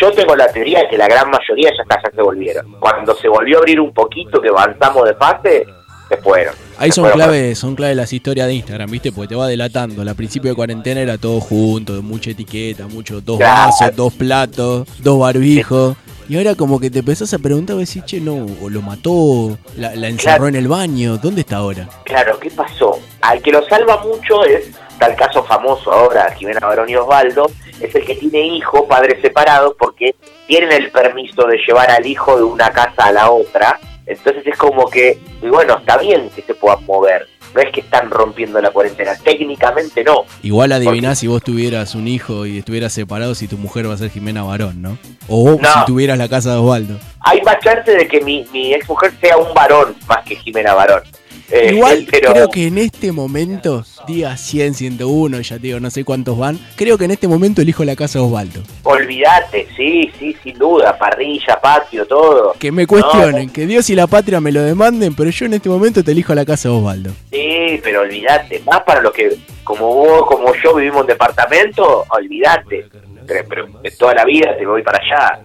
Yo 0.00 0.10
tengo 0.12 0.34
la 0.36 0.46
teoría 0.48 0.80
de 0.80 0.88
que 0.88 0.98
la 0.98 1.06
gran 1.08 1.30
mayoría 1.30 1.70
ya, 1.70 1.82
está, 1.82 2.00
ya 2.02 2.14
se 2.14 2.22
volvieron. 2.22 2.72
Cuando 2.80 3.14
se 3.16 3.28
volvió 3.28 3.56
a 3.56 3.60
abrir 3.60 3.80
un 3.80 3.92
poquito, 3.94 4.40
que 4.40 4.48
avanzamos 4.48 5.04
de 5.06 5.14
fase, 5.14 5.66
se 6.08 6.16
fueron. 6.18 6.54
Ahí 6.78 6.90
son 6.90 7.10
claves, 7.10 7.58
son 7.58 7.74
claves 7.74 7.96
las 7.96 8.12
historias 8.12 8.46
de 8.48 8.54
Instagram, 8.54 8.90
¿viste? 8.90 9.12
Porque 9.12 9.28
te 9.28 9.34
va 9.34 9.46
delatando. 9.46 10.02
Al 10.02 10.14
principio 10.14 10.50
de 10.50 10.56
cuarentena 10.56 11.00
era 11.00 11.18
todo 11.18 11.40
junto, 11.40 12.02
mucha 12.02 12.30
etiqueta, 12.30 12.86
mucho 12.88 13.20
dos 13.20 13.38
Claro. 13.38 13.70
vasos, 13.70 13.96
dos 13.96 14.12
platos, 14.14 14.88
dos 14.98 15.18
barbijos. 15.20 15.96
Y 16.28 16.36
ahora 16.38 16.54
como 16.54 16.80
que 16.80 16.90
te 16.90 17.00
empezás 17.00 17.34
a 17.34 17.38
preguntar, 17.38 17.76
decís, 17.76 18.02
che, 18.06 18.18
no, 18.20 18.46
o 18.62 18.70
lo 18.70 18.80
mató, 18.80 19.58
la, 19.76 19.94
la 19.94 20.08
encerró 20.08 20.36
Claro. 20.36 20.48
en 20.48 20.56
el 20.56 20.68
baño, 20.68 21.18
¿dónde 21.18 21.42
está 21.42 21.56
ahora? 21.58 21.86
Claro, 22.04 22.38
¿qué 22.40 22.50
pasó? 22.50 22.98
Al 23.20 23.42
que 23.42 23.52
lo 23.52 23.62
salva 23.68 24.02
mucho 24.02 24.42
es, 24.44 24.70
tal 24.98 25.14
caso 25.16 25.44
famoso 25.44 25.92
ahora, 25.92 26.32
Jimena 26.34 26.60
Barón 26.60 26.88
y 26.88 26.96
Osvaldo, 26.96 27.50
es 27.78 27.94
el 27.94 28.04
que 28.06 28.14
tiene 28.14 28.40
hijo, 28.56 28.88
padres 28.88 29.20
separados, 29.20 29.74
porque 29.78 30.14
tienen 30.46 30.72
el 30.72 30.90
permiso 30.90 31.46
de 31.46 31.58
llevar 31.66 31.90
al 31.90 32.06
hijo 32.06 32.36
de 32.38 32.42
una 32.44 32.70
casa 32.70 33.04
a 33.06 33.12
la 33.12 33.30
otra. 33.30 33.78
Entonces 34.06 34.46
es 34.46 34.56
como 34.58 34.88
que, 34.90 35.18
y 35.42 35.46
bueno, 35.48 35.78
está 35.78 35.96
bien 35.98 36.28
que 36.34 36.42
se 36.42 36.54
puedan 36.54 36.84
mover. 36.84 37.26
No 37.54 37.60
es 37.60 37.70
que 37.72 37.80
están 37.82 38.10
rompiendo 38.10 38.60
la 38.60 38.70
cuarentena, 38.72 39.12
técnicamente 39.22 40.02
no. 40.02 40.24
Igual 40.42 40.72
adivinás 40.72 41.20
si 41.20 41.28
vos 41.28 41.40
tuvieras 41.42 41.94
un 41.94 42.08
hijo 42.08 42.46
y 42.46 42.58
estuvieras 42.58 42.92
separado 42.92 43.34
si 43.36 43.46
tu 43.46 43.56
mujer 43.58 43.88
va 43.88 43.94
a 43.94 43.96
ser 43.96 44.10
Jimena 44.10 44.42
Barón, 44.42 44.82
¿no? 44.82 44.98
O 45.28 45.56
No. 45.60 45.68
si 45.72 45.84
tuvieras 45.86 46.18
la 46.18 46.28
casa 46.28 46.50
de 46.52 46.58
Osvaldo. 46.58 46.98
Hay 47.20 47.40
más 47.42 47.58
chance 47.60 47.90
de 47.92 48.08
que 48.08 48.20
mi, 48.22 48.44
mi 48.52 48.74
ex 48.74 48.88
mujer 48.88 49.12
sea 49.20 49.36
un 49.36 49.54
varón 49.54 49.94
más 50.08 50.24
que 50.24 50.34
Jimena 50.34 50.74
Barón. 50.74 51.02
Eh, 51.50 51.72
Igual 51.74 52.06
pero 52.10 52.32
creo 52.32 52.48
que 52.48 52.66
en 52.66 52.78
este 52.78 53.12
momento, 53.12 53.84
día 54.06 54.36
100, 54.36 54.74
101, 54.74 55.40
ya 55.40 55.56
te 55.56 55.62
digo, 55.62 55.80
no 55.80 55.90
sé 55.90 56.04
cuántos 56.04 56.38
van, 56.38 56.58
creo 56.76 56.96
que 56.96 57.04
en 57.04 57.10
este 57.10 57.28
momento 57.28 57.60
elijo 57.60 57.84
la 57.84 57.96
casa 57.96 58.18
de 58.18 58.24
Osvaldo. 58.24 58.62
olvídate, 58.82 59.66
sí, 59.76 60.10
sí, 60.18 60.34
sin 60.42 60.58
duda, 60.58 60.96
parrilla, 60.96 61.60
patio, 61.60 62.06
todo. 62.06 62.54
Que 62.58 62.72
me 62.72 62.86
cuestionen, 62.86 63.50
que 63.50 63.66
Dios 63.66 63.88
y 63.90 63.94
la 63.94 64.06
patria 64.06 64.40
me 64.40 64.52
lo 64.52 64.62
demanden, 64.62 65.14
pero 65.14 65.30
yo 65.30 65.46
en 65.46 65.54
este 65.54 65.68
momento 65.68 66.02
te 66.02 66.12
elijo 66.12 66.34
la 66.34 66.44
casa 66.44 66.68
de 66.68 66.74
Osvaldo. 66.76 67.10
Sí, 67.30 67.80
pero 67.82 68.00
olvídate, 68.00 68.60
más 68.60 68.82
para 68.82 69.02
los 69.02 69.12
que, 69.12 69.36
como 69.64 69.94
vos, 69.94 70.26
como 70.26 70.52
yo 70.62 70.74
vivimos 70.74 71.02
en 71.02 71.08
departamento, 71.08 72.04
olvídate. 72.08 72.86
Pero, 73.26 73.66
toda 73.98 74.14
la 74.14 74.24
vida 74.24 74.54
te 74.58 74.66
voy 74.66 74.82
para 74.82 74.98
allá. 74.98 75.40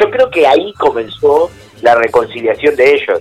Yo 0.00 0.10
creo 0.10 0.28
que 0.30 0.46
ahí 0.46 0.72
comenzó 0.76 1.48
la 1.80 1.94
reconciliación 1.94 2.74
de 2.74 2.94
ellos. 2.94 3.20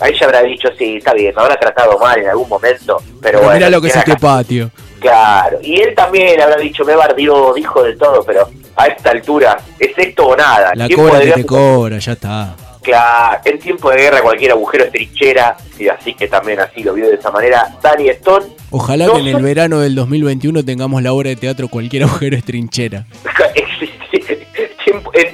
Ahí 0.00 0.12
ya 0.18 0.26
habrá 0.26 0.42
dicho, 0.42 0.68
sí, 0.76 0.96
está 0.96 1.14
bien, 1.14 1.32
me 1.34 1.42
habrá 1.42 1.56
tratado 1.56 1.98
mal 1.98 2.18
en 2.18 2.28
algún 2.28 2.48
momento, 2.48 2.96
pero, 2.98 3.20
Pero 3.20 3.38
bueno. 3.38 3.54
mira 3.54 3.70
lo 3.70 3.80
que 3.80 3.88
es 3.88 3.96
este 3.96 4.16
patio. 4.16 4.70
Claro, 5.00 5.58
y 5.62 5.80
él 5.80 5.94
también 5.94 6.40
habrá 6.40 6.56
dicho, 6.56 6.84
me 6.84 6.96
bardió, 6.96 7.52
dijo 7.54 7.82
de 7.82 7.94
todo, 7.96 8.24
pero 8.24 8.48
a 8.76 8.86
esta 8.86 9.10
altura, 9.10 9.56
es 9.78 9.92
esto 9.96 10.26
o 10.26 10.36
nada. 10.36 10.72
La 10.74 10.88
cobra 10.88 11.18
de 11.20 11.26
que 11.26 11.32
te 11.32 11.46
cobra, 11.46 11.98
ya 11.98 12.12
está. 12.12 12.56
Claro, 12.82 13.40
en 13.44 13.58
tiempo 13.60 13.90
de 13.90 13.96
guerra 13.98 14.20
cualquier 14.20 14.50
agujero 14.50 14.84
es 14.84 14.92
trinchera, 14.92 15.56
y 15.78 15.88
así 15.88 16.12
que 16.14 16.26
también 16.28 16.60
así 16.60 16.82
lo 16.82 16.92
vio 16.94 17.08
de 17.08 17.14
esa 17.14 17.30
manera. 17.30 17.76
Dani 17.82 18.08
Stone, 18.10 18.46
Ojalá 18.70 19.06
No 19.06 19.14
que 19.14 19.20
en 19.20 19.28
el 19.28 19.42
verano 19.42 19.78
del 19.80 19.94
2021 19.94 20.64
tengamos 20.64 21.00
la 21.02 21.12
obra 21.12 21.28
de 21.30 21.36
teatro 21.36 21.68
Cualquier 21.68 22.02
agujero 22.02 22.36
es 22.36 22.44
trinchera. 22.44 23.06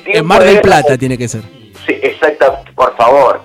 en 0.06 0.26
Mar 0.26 0.40
de 0.40 0.44
del 0.46 0.54
guerra- 0.56 0.62
Plata 0.62 0.98
tiene 0.98 1.16
que 1.16 1.28
ser. 1.28 1.42
Sí, 1.86 1.94
exacto, 2.02 2.58
por 2.74 2.94
favor, 2.96 3.40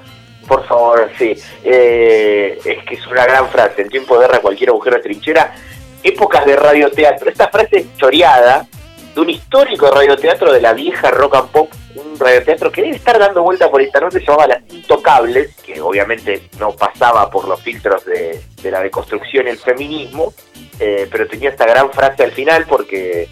por 0.47 0.65
favor, 0.65 1.09
sí. 1.17 1.35
Eh, 1.63 2.59
es 2.63 2.85
que 2.85 2.95
es 2.95 3.07
una 3.07 3.25
gran 3.25 3.49
frase, 3.49 3.81
en 3.81 3.89
tiempo 3.89 4.15
de 4.17 4.27
guerra 4.27 4.39
cualquier 4.39 4.69
agujero 4.69 4.97
es 4.97 5.03
trinchera. 5.03 5.55
Épocas 6.03 6.45
de 6.45 6.55
radioteatro, 6.55 7.29
esta 7.29 7.47
frase 7.47 7.77
es 7.77 7.97
choreada 7.97 8.67
de 9.15 9.21
un 9.21 9.29
histórico 9.29 9.89
radioteatro 9.89 10.51
de 10.51 10.61
la 10.61 10.73
vieja 10.73 11.09
rock 11.09 11.35
and 11.35 11.49
pop, 11.49 11.71
un 11.95 12.19
radioteatro 12.19 12.71
que 12.71 12.81
debe 12.81 12.97
estar 12.97 13.17
dando 13.17 13.41
vuelta 13.41 13.71
por 13.71 13.81
internet, 13.81 14.11
se 14.11 14.19
llamaba 14.19 14.47
Las 14.47 14.73
Intocables, 14.73 15.55
que 15.65 15.79
obviamente 15.79 16.49
no 16.59 16.75
pasaba 16.75 17.29
por 17.29 17.47
los 17.47 17.61
filtros 17.61 18.05
de, 18.05 18.41
la 18.63 18.81
deconstrucción 18.81 19.47
y 19.47 19.51
el 19.51 19.57
feminismo, 19.57 20.33
eh, 20.79 21.07
pero 21.09 21.27
tenía 21.27 21.49
esta 21.49 21.65
gran 21.65 21.91
frase 21.91 22.23
al 22.23 22.31
final 22.33 22.65
porque 22.67 23.29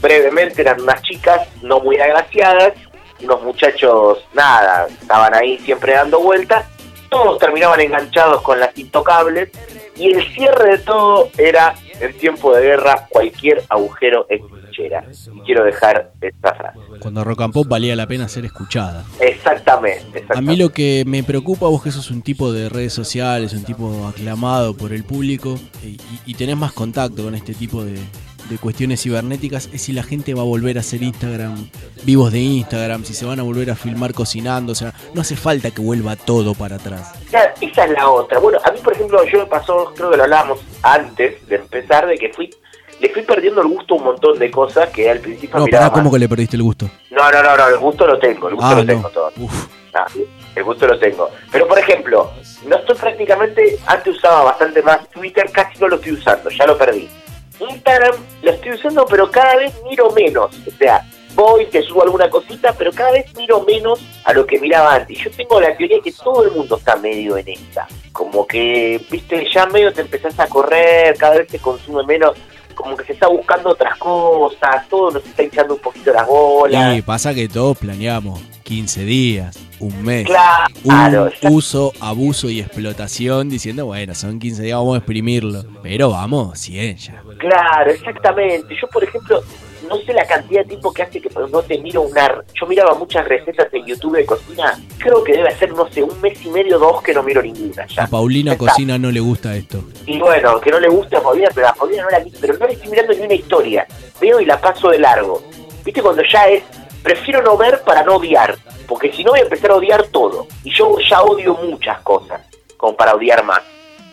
brevemente 0.00 0.62
eran 0.62 0.80
unas 0.80 1.02
chicas 1.02 1.48
no 1.62 1.80
muy 1.80 1.98
agraciadas, 1.98 2.72
unos 3.22 3.42
muchachos, 3.42 4.18
nada, 4.34 4.86
estaban 4.88 5.34
ahí 5.34 5.58
siempre 5.58 5.94
dando 5.94 6.20
vueltas, 6.20 6.66
todos 7.08 7.38
terminaban 7.38 7.80
enganchados 7.80 8.42
con 8.42 8.58
las 8.60 8.76
intocables 8.76 9.50
y 9.96 10.12
el 10.12 10.22
cierre 10.34 10.72
de 10.72 10.78
todo 10.78 11.30
era 11.38 11.74
en 12.00 12.12
tiempo 12.18 12.54
de 12.54 12.62
guerra 12.62 13.06
cualquier 13.08 13.62
agujero 13.68 14.26
es 14.28 14.42
trinchera. 14.46 15.04
Quiero 15.46 15.64
dejar 15.64 16.12
esta 16.20 16.54
frase. 16.54 16.78
Cuando 17.00 17.24
Rock 17.24 17.40
and 17.42 17.54
Pop 17.54 17.66
valía 17.66 17.96
la 17.96 18.06
pena 18.06 18.28
ser 18.28 18.44
escuchada. 18.44 19.04
Exactamente, 19.20 20.18
A 20.18 20.20
exactamente. 20.20 20.50
mí 20.50 20.56
lo 20.58 20.70
que 20.70 21.04
me 21.06 21.22
preocupa, 21.22 21.68
vos 21.68 21.82
que 21.82 21.90
sos 21.90 22.10
un 22.10 22.20
tipo 22.20 22.52
de 22.52 22.68
redes 22.68 22.92
sociales, 22.92 23.54
un 23.54 23.64
tipo 23.64 24.06
aclamado 24.06 24.76
por 24.76 24.92
el 24.92 25.04
público 25.04 25.58
y, 25.82 25.98
y 26.26 26.34
tenés 26.34 26.56
más 26.56 26.72
contacto 26.72 27.22
con 27.22 27.34
este 27.34 27.54
tipo 27.54 27.82
de, 27.82 27.98
de 28.48 28.58
cuestiones 28.58 29.02
cibernéticas, 29.02 29.68
es 29.72 29.82
si 29.82 29.92
la 29.92 30.02
gente 30.02 30.34
va 30.34 30.42
a 30.42 30.44
volver 30.44 30.76
a 30.76 30.80
hacer 30.80 31.02
Instagram, 31.02 31.68
vivos 32.04 32.32
de 32.32 32.38
Instagram, 32.40 33.04
si 33.04 33.14
se 33.14 33.24
van 33.24 33.40
a 33.40 33.42
volver 33.42 33.70
a 33.70 33.76
filmar 33.76 34.12
cocinando, 34.14 34.72
o 34.72 34.74
sea, 34.74 34.92
no 35.14 35.20
hace 35.20 35.36
falta 35.36 35.70
que 35.70 35.80
vuelva 35.80 36.16
todo 36.16 36.54
para 36.54 36.76
atrás. 36.76 37.12
Claro, 37.30 37.52
esa 37.60 37.84
es 37.84 37.90
la 37.92 38.08
otra. 38.08 38.38
Bueno, 38.38 38.58
a 38.64 38.70
mí, 38.72 38.78
por 38.82 38.92
ejemplo, 38.92 39.24
yo 39.26 39.38
me 39.40 39.46
pasó, 39.46 39.92
creo 39.96 40.10
que 40.10 40.16
lo 40.16 40.22
hablábamos 40.24 40.60
antes 40.82 41.46
de 41.48 41.56
empezar, 41.56 42.06
de 42.06 42.16
que 42.18 42.32
fui 42.32 42.50
le 42.98 43.10
fui 43.10 43.20
perdiendo 43.22 43.60
el 43.60 43.68
gusto 43.68 43.92
a 43.94 43.98
un 43.98 44.04
montón 44.04 44.38
de 44.38 44.50
cosas 44.50 44.88
que 44.88 45.10
al 45.10 45.18
principio 45.18 45.58
No, 45.58 45.66
miraba 45.66 45.92
¿cómo 45.92 46.10
que 46.10 46.18
le 46.18 46.30
perdiste 46.30 46.56
el 46.56 46.62
gusto? 46.62 46.88
No, 47.10 47.30
no, 47.30 47.42
no, 47.42 47.54
no, 47.54 47.68
el 47.68 47.76
gusto 47.78 48.06
lo 48.06 48.18
tengo, 48.18 48.48
el 48.48 48.54
gusto 48.54 48.70
Ah, 48.70 48.74
lo 48.76 48.84
no. 48.84 48.86
tengo 48.86 49.08
todo. 49.10 49.30
Ah, 49.92 50.06
el 50.54 50.64
gusto 50.64 50.86
lo 50.86 50.98
tengo. 50.98 51.28
Pero, 51.52 51.68
por 51.68 51.78
ejemplo, 51.78 52.30
no 52.66 52.76
estoy 52.76 52.96
prácticamente, 52.96 53.78
antes 53.86 54.16
usaba 54.16 54.44
bastante 54.44 54.80
más 54.82 55.06
Twitter, 55.10 55.50
casi 55.52 55.78
no 55.78 55.88
lo 55.88 55.96
estoy 55.96 56.12
usando, 56.12 56.48
ya 56.48 56.66
lo 56.66 56.78
perdí. 56.78 57.06
Instagram 57.60 58.14
lo 58.42 58.50
estoy 58.50 58.72
usando, 58.72 59.06
pero 59.06 59.30
cada 59.30 59.56
vez 59.56 59.74
miro 59.88 60.10
menos. 60.10 60.54
O 60.66 60.70
sea, 60.78 61.04
voy, 61.34 61.66
te 61.66 61.82
subo 61.82 62.02
alguna 62.02 62.28
cosita, 62.28 62.74
pero 62.76 62.92
cada 62.92 63.12
vez 63.12 63.32
miro 63.36 63.62
menos 63.62 64.00
a 64.24 64.32
lo 64.32 64.46
que 64.46 64.58
miraba 64.58 64.94
antes. 64.94 65.18
Yo 65.18 65.30
tengo 65.30 65.60
la 65.60 65.76
teoría 65.76 66.00
que 66.02 66.12
todo 66.12 66.44
el 66.44 66.52
mundo 66.52 66.76
está 66.76 66.96
medio 66.96 67.36
en 67.36 67.48
esta. 67.48 67.86
Como 68.12 68.46
que, 68.46 69.00
viste, 69.10 69.46
ya 69.52 69.66
medio 69.66 69.92
te 69.92 70.00
empezás 70.02 70.38
a 70.40 70.48
correr, 70.48 71.16
cada 71.16 71.38
vez 71.38 71.48
te 71.48 71.58
consume 71.58 72.02
menos. 72.04 72.36
Como 72.74 72.96
que 72.96 73.04
se 73.04 73.12
está 73.14 73.28
buscando 73.28 73.70
otras 73.70 73.96
cosas, 73.96 74.86
todo 74.88 75.10
nos 75.10 75.24
está 75.24 75.42
hinchando 75.42 75.74
un 75.74 75.80
poquito 75.80 76.12
las 76.12 76.26
bolas. 76.26 76.96
Y 76.96 77.02
pasa 77.02 77.34
que 77.34 77.48
todos 77.48 77.78
planeamos 77.78 78.55
15 78.66 79.04
días, 79.04 79.56
un 79.78 80.02
mes. 80.02 80.26
Claro, 80.26 81.30
un 81.42 81.52
uso, 81.52 81.92
abuso 82.00 82.50
y 82.50 82.58
explotación 82.58 83.48
diciendo, 83.48 83.86
bueno, 83.86 84.12
son 84.12 84.40
15 84.40 84.64
días, 84.64 84.76
vamos 84.76 84.96
a 84.96 84.98
exprimirlo. 84.98 85.64
Pero 85.84 86.10
vamos, 86.10 86.58
100 86.58 86.96
ya. 86.96 87.22
Claro, 87.38 87.92
exactamente. 87.92 88.74
Yo, 88.80 88.88
por 88.88 89.04
ejemplo, 89.04 89.40
no 89.88 89.96
sé 89.98 90.12
la 90.12 90.26
cantidad 90.26 90.62
de 90.62 90.70
tiempo 90.70 90.92
que 90.92 91.02
hace 91.04 91.20
que 91.20 91.28
no 91.30 91.62
te 91.62 91.78
miro 91.78 92.02
una... 92.02 92.42
Yo 92.60 92.66
miraba 92.66 92.94
muchas 92.94 93.28
recetas 93.28 93.72
en 93.72 93.86
YouTube 93.86 94.16
de 94.16 94.26
cocina. 94.26 94.76
Creo 94.98 95.22
que 95.22 95.34
debe 95.34 95.54
ser, 95.54 95.72
no 95.72 95.88
sé, 95.92 96.02
un 96.02 96.20
mes 96.20 96.44
y 96.44 96.50
medio, 96.50 96.80
dos 96.80 97.00
que 97.02 97.14
no 97.14 97.22
miro 97.22 97.40
ninguna 97.40 97.86
ya. 97.86 98.02
A 98.02 98.06
Paulina 98.08 98.52
Está. 98.52 98.66
Cocina 98.66 98.98
no 98.98 99.12
le 99.12 99.20
gusta 99.20 99.54
esto. 99.54 99.84
Y 100.06 100.18
bueno, 100.18 100.60
que 100.60 100.72
no 100.72 100.80
le 100.80 100.88
gusta 100.88 101.18
a 101.18 101.22
Paulina, 101.22 101.50
pero 101.54 101.68
a 101.68 101.72
Paulina 101.72 102.02
no 102.02 102.10
la 102.10 102.24
pero 102.40 102.58
no 102.58 102.66
le 102.66 102.72
estoy 102.72 102.90
mirando 102.90 103.14
ni 103.14 103.20
una 103.20 103.34
historia. 103.34 103.86
Veo 104.20 104.40
y 104.40 104.44
la 104.44 104.60
paso 104.60 104.88
de 104.88 104.98
largo. 104.98 105.40
¿Viste 105.84 106.02
cuando 106.02 106.22
ya 106.32 106.48
es... 106.48 106.64
Prefiero 107.06 107.40
no 107.40 107.56
ver 107.56 107.82
para 107.82 108.02
no 108.02 108.16
odiar. 108.16 108.56
Porque 108.88 109.12
si 109.12 109.22
no 109.22 109.30
voy 109.30 109.38
a 109.38 109.44
empezar 109.44 109.70
a 109.70 109.76
odiar 109.76 110.08
todo. 110.08 110.48
Y 110.64 110.72
yo 110.74 110.96
ya 111.08 111.22
odio 111.22 111.54
muchas 111.54 112.00
cosas. 112.00 112.40
Como 112.76 112.96
para 112.96 113.14
odiar 113.14 113.44
más. 113.44 113.60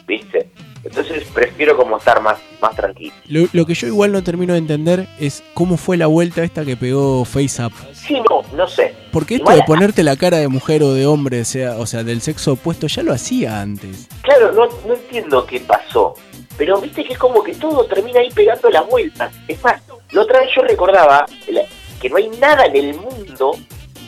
¿Viste? 0.06 0.52
Entonces 0.84 1.24
prefiero 1.34 1.76
como 1.76 1.98
estar 1.98 2.22
más, 2.22 2.38
más 2.62 2.76
tranquilo. 2.76 3.14
Lo, 3.30 3.48
lo 3.52 3.66
que 3.66 3.74
yo 3.74 3.88
igual 3.88 4.12
no 4.12 4.22
termino 4.22 4.54
de 4.54 4.60
entender 4.60 5.08
es 5.20 5.42
cómo 5.56 5.78
fue 5.78 5.98
la 5.98 6.06
vuelta 6.06 6.44
esta 6.44 6.64
que 6.66 6.78
pegó 6.78 7.26
FaceApp. 7.26 7.72
Sí, 7.94 8.22
no, 8.30 8.44
no 8.56 8.68
sé. 8.68 8.94
Porque 9.12 9.36
esto 9.36 9.46
Igual- 9.46 9.58
de 9.60 9.64
ponerte 9.64 10.04
la 10.04 10.16
cara 10.18 10.38
de 10.38 10.48
mujer 10.50 10.84
o 10.84 10.94
de 10.94 11.08
hombre, 11.08 11.46
sea, 11.46 11.78
o 11.78 11.86
sea, 11.88 12.04
del 12.04 12.22
sexo 12.22 12.54
opuesto, 12.54 12.86
ya 12.88 13.02
lo 13.02 13.12
hacía 13.14 13.60
antes. 13.62 14.08
Claro, 14.22 14.52
no, 14.52 14.68
no 14.86 14.94
entiendo 14.94 15.46
qué 15.48 15.62
pasó. 15.62 16.14
Pero 16.58 16.80
viste 16.82 17.04
que 17.04 17.14
es 17.14 17.20
como 17.20 17.42
que 17.42 17.56
todo 17.56 17.86
termina 17.86 18.20
ahí 18.20 18.30
pegando 18.30 18.70
la 18.70 18.82
vuelta. 18.82 19.32
Es 19.48 19.64
más, 19.64 19.82
la 20.12 20.22
otra 20.22 20.42
vez 20.42 20.50
yo 20.56 20.62
recordaba 20.64 21.26
que 22.04 22.10
no 22.10 22.18
hay 22.18 22.28
nada 22.28 22.66
en 22.66 22.76
el 22.76 22.96
mundo 22.96 23.58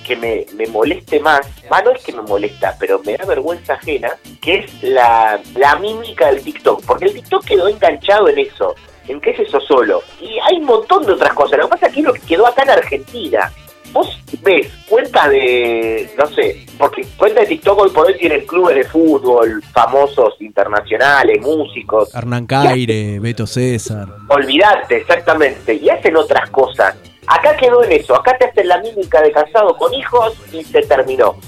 que 0.05 0.17
me, 0.17 0.45
me 0.53 0.67
moleste 0.67 1.17
más. 1.21 1.47
Va, 1.71 1.81
no 1.81 1.91
es 1.91 2.03
que 2.03 2.11
me 2.11 2.21
molesta, 2.23 2.75
pero 2.77 2.99
me 3.05 3.15
da 3.15 3.23
vergüenza 3.25 3.75
ajena, 3.75 4.09
que 4.41 4.57
es 4.57 4.83
la, 4.83 5.39
la 5.55 5.77
mímica 5.77 6.27
del 6.27 6.43
TikTok. 6.43 6.83
Porque 6.85 7.05
el 7.05 7.13
TikTok 7.13 7.45
quedó 7.45 7.69
enganchado 7.69 8.27
en 8.27 8.39
eso. 8.39 8.75
¿En 9.07 9.21
qué 9.21 9.29
es 9.29 9.39
eso 9.39 9.61
solo? 9.61 10.03
Y 10.19 10.37
hay 10.43 10.57
un 10.57 10.65
montón 10.65 11.05
de 11.05 11.13
otras 11.13 11.33
cosas. 11.33 11.57
Lo 11.57 11.67
que 11.67 11.71
pasa 11.71 11.87
es 11.87 11.93
que 11.93 11.99
es 12.01 12.05
lo 12.05 12.13
que 12.13 12.19
quedó 12.19 12.45
acá 12.45 12.63
en 12.63 12.71
Argentina. 12.71 13.49
vos 13.93 14.21
ves 14.41 14.67
cuentas 14.89 15.29
de, 15.29 16.09
no 16.17 16.27
sé, 16.27 16.65
porque 16.77 17.05
cuentas 17.17 17.43
de 17.43 17.55
TikTok 17.55 17.79
hoy 17.79 17.89
por 17.91 18.07
hoy 18.07 18.17
tienen 18.17 18.45
clubes 18.45 18.75
de 18.75 18.83
fútbol 18.83 19.63
famosos 19.71 20.35
internacionales, 20.41 21.41
músicos. 21.41 22.13
Hernán 22.13 22.45
Caire, 22.45 23.19
Beto 23.19 23.47
César. 23.47 24.09
Olvidate, 24.27 24.97
exactamente. 24.97 25.75
Y 25.75 25.89
hacen 25.89 26.17
otras 26.17 26.49
cosas. 26.49 26.97
Acá 27.27 27.55
quedó 27.57 27.83
en 27.83 27.91
eso. 27.91 28.15
Acá 28.15 28.37
te 28.37 28.45
hacen 28.45 28.67
la 28.67 28.79
mímica 28.79 29.21
de 29.21 29.31
casado 29.31 29.75
con 29.77 29.93
hijos 29.93 30.33
y 30.51 30.63
se 30.63 30.81
terminó. 30.83 31.35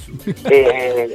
Eh, 0.49 1.13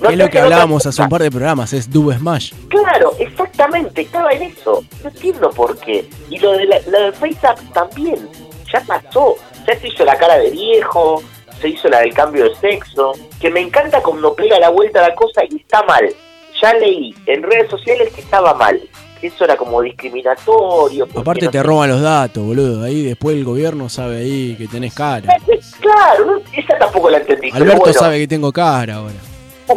no 0.00 0.10
es 0.10 0.18
lo 0.18 0.28
que 0.28 0.40
hablábamos 0.40 0.84
hace 0.86 1.00
un 1.02 1.08
par 1.08 1.22
de 1.22 1.30
programas, 1.30 1.72
es 1.72 1.88
Dube 1.88 2.16
Smash. 2.16 2.52
Claro, 2.68 3.14
exactamente, 3.18 4.02
estaba 4.02 4.30
en 4.32 4.42
eso. 4.42 4.84
No 5.02 5.08
entiendo 5.08 5.50
por 5.50 5.78
qué. 5.78 6.08
Y 6.30 6.38
lo 6.38 6.52
de 6.52 6.66
la, 6.66 6.80
la 6.88 7.00
del 7.00 7.12
FaceApp 7.14 7.58
también, 7.72 8.28
ya 8.72 8.80
pasó. 8.80 9.36
Ya 9.66 9.78
se 9.78 9.88
hizo 9.88 10.04
la 10.04 10.16
cara 10.16 10.38
de 10.38 10.50
viejo, 10.50 11.22
se 11.60 11.68
hizo 11.68 11.88
la 11.88 12.00
del 12.00 12.12
cambio 12.12 12.44
de 12.44 12.54
sexo. 12.56 13.12
Que 13.40 13.50
me 13.50 13.60
encanta 13.60 14.02
cuando 14.02 14.34
pega 14.34 14.58
la 14.58 14.70
vuelta 14.70 15.04
a 15.04 15.08
la 15.08 15.14
cosa 15.14 15.42
y 15.48 15.56
está 15.56 15.82
mal. 15.84 16.12
Ya 16.60 16.74
leí 16.74 17.14
en 17.26 17.42
redes 17.42 17.70
sociales 17.70 18.12
que 18.12 18.20
estaba 18.20 18.54
mal. 18.54 18.80
Eso 19.24 19.44
era 19.44 19.56
como 19.56 19.80
discriminatorio. 19.80 21.06
Aparte 21.16 21.46
no 21.46 21.50
te 21.50 21.62
roban 21.62 21.88
los 21.88 22.02
datos, 22.02 22.44
boludo. 22.44 22.82
Ahí 22.84 23.02
después 23.02 23.34
el 23.36 23.44
gobierno 23.44 23.88
sabe 23.88 24.18
ahí 24.18 24.54
que 24.56 24.68
tenés 24.68 24.92
cara. 24.92 25.34
Claro, 25.80 26.26
no, 26.26 26.42
esa 26.52 26.78
tampoco 26.78 27.08
la 27.08 27.18
entendí. 27.18 27.50
Alberto 27.50 27.84
bueno. 27.84 27.98
sabe 27.98 28.18
que 28.18 28.28
tengo 28.28 28.52
cara 28.52 28.96
ahora. 28.96 29.14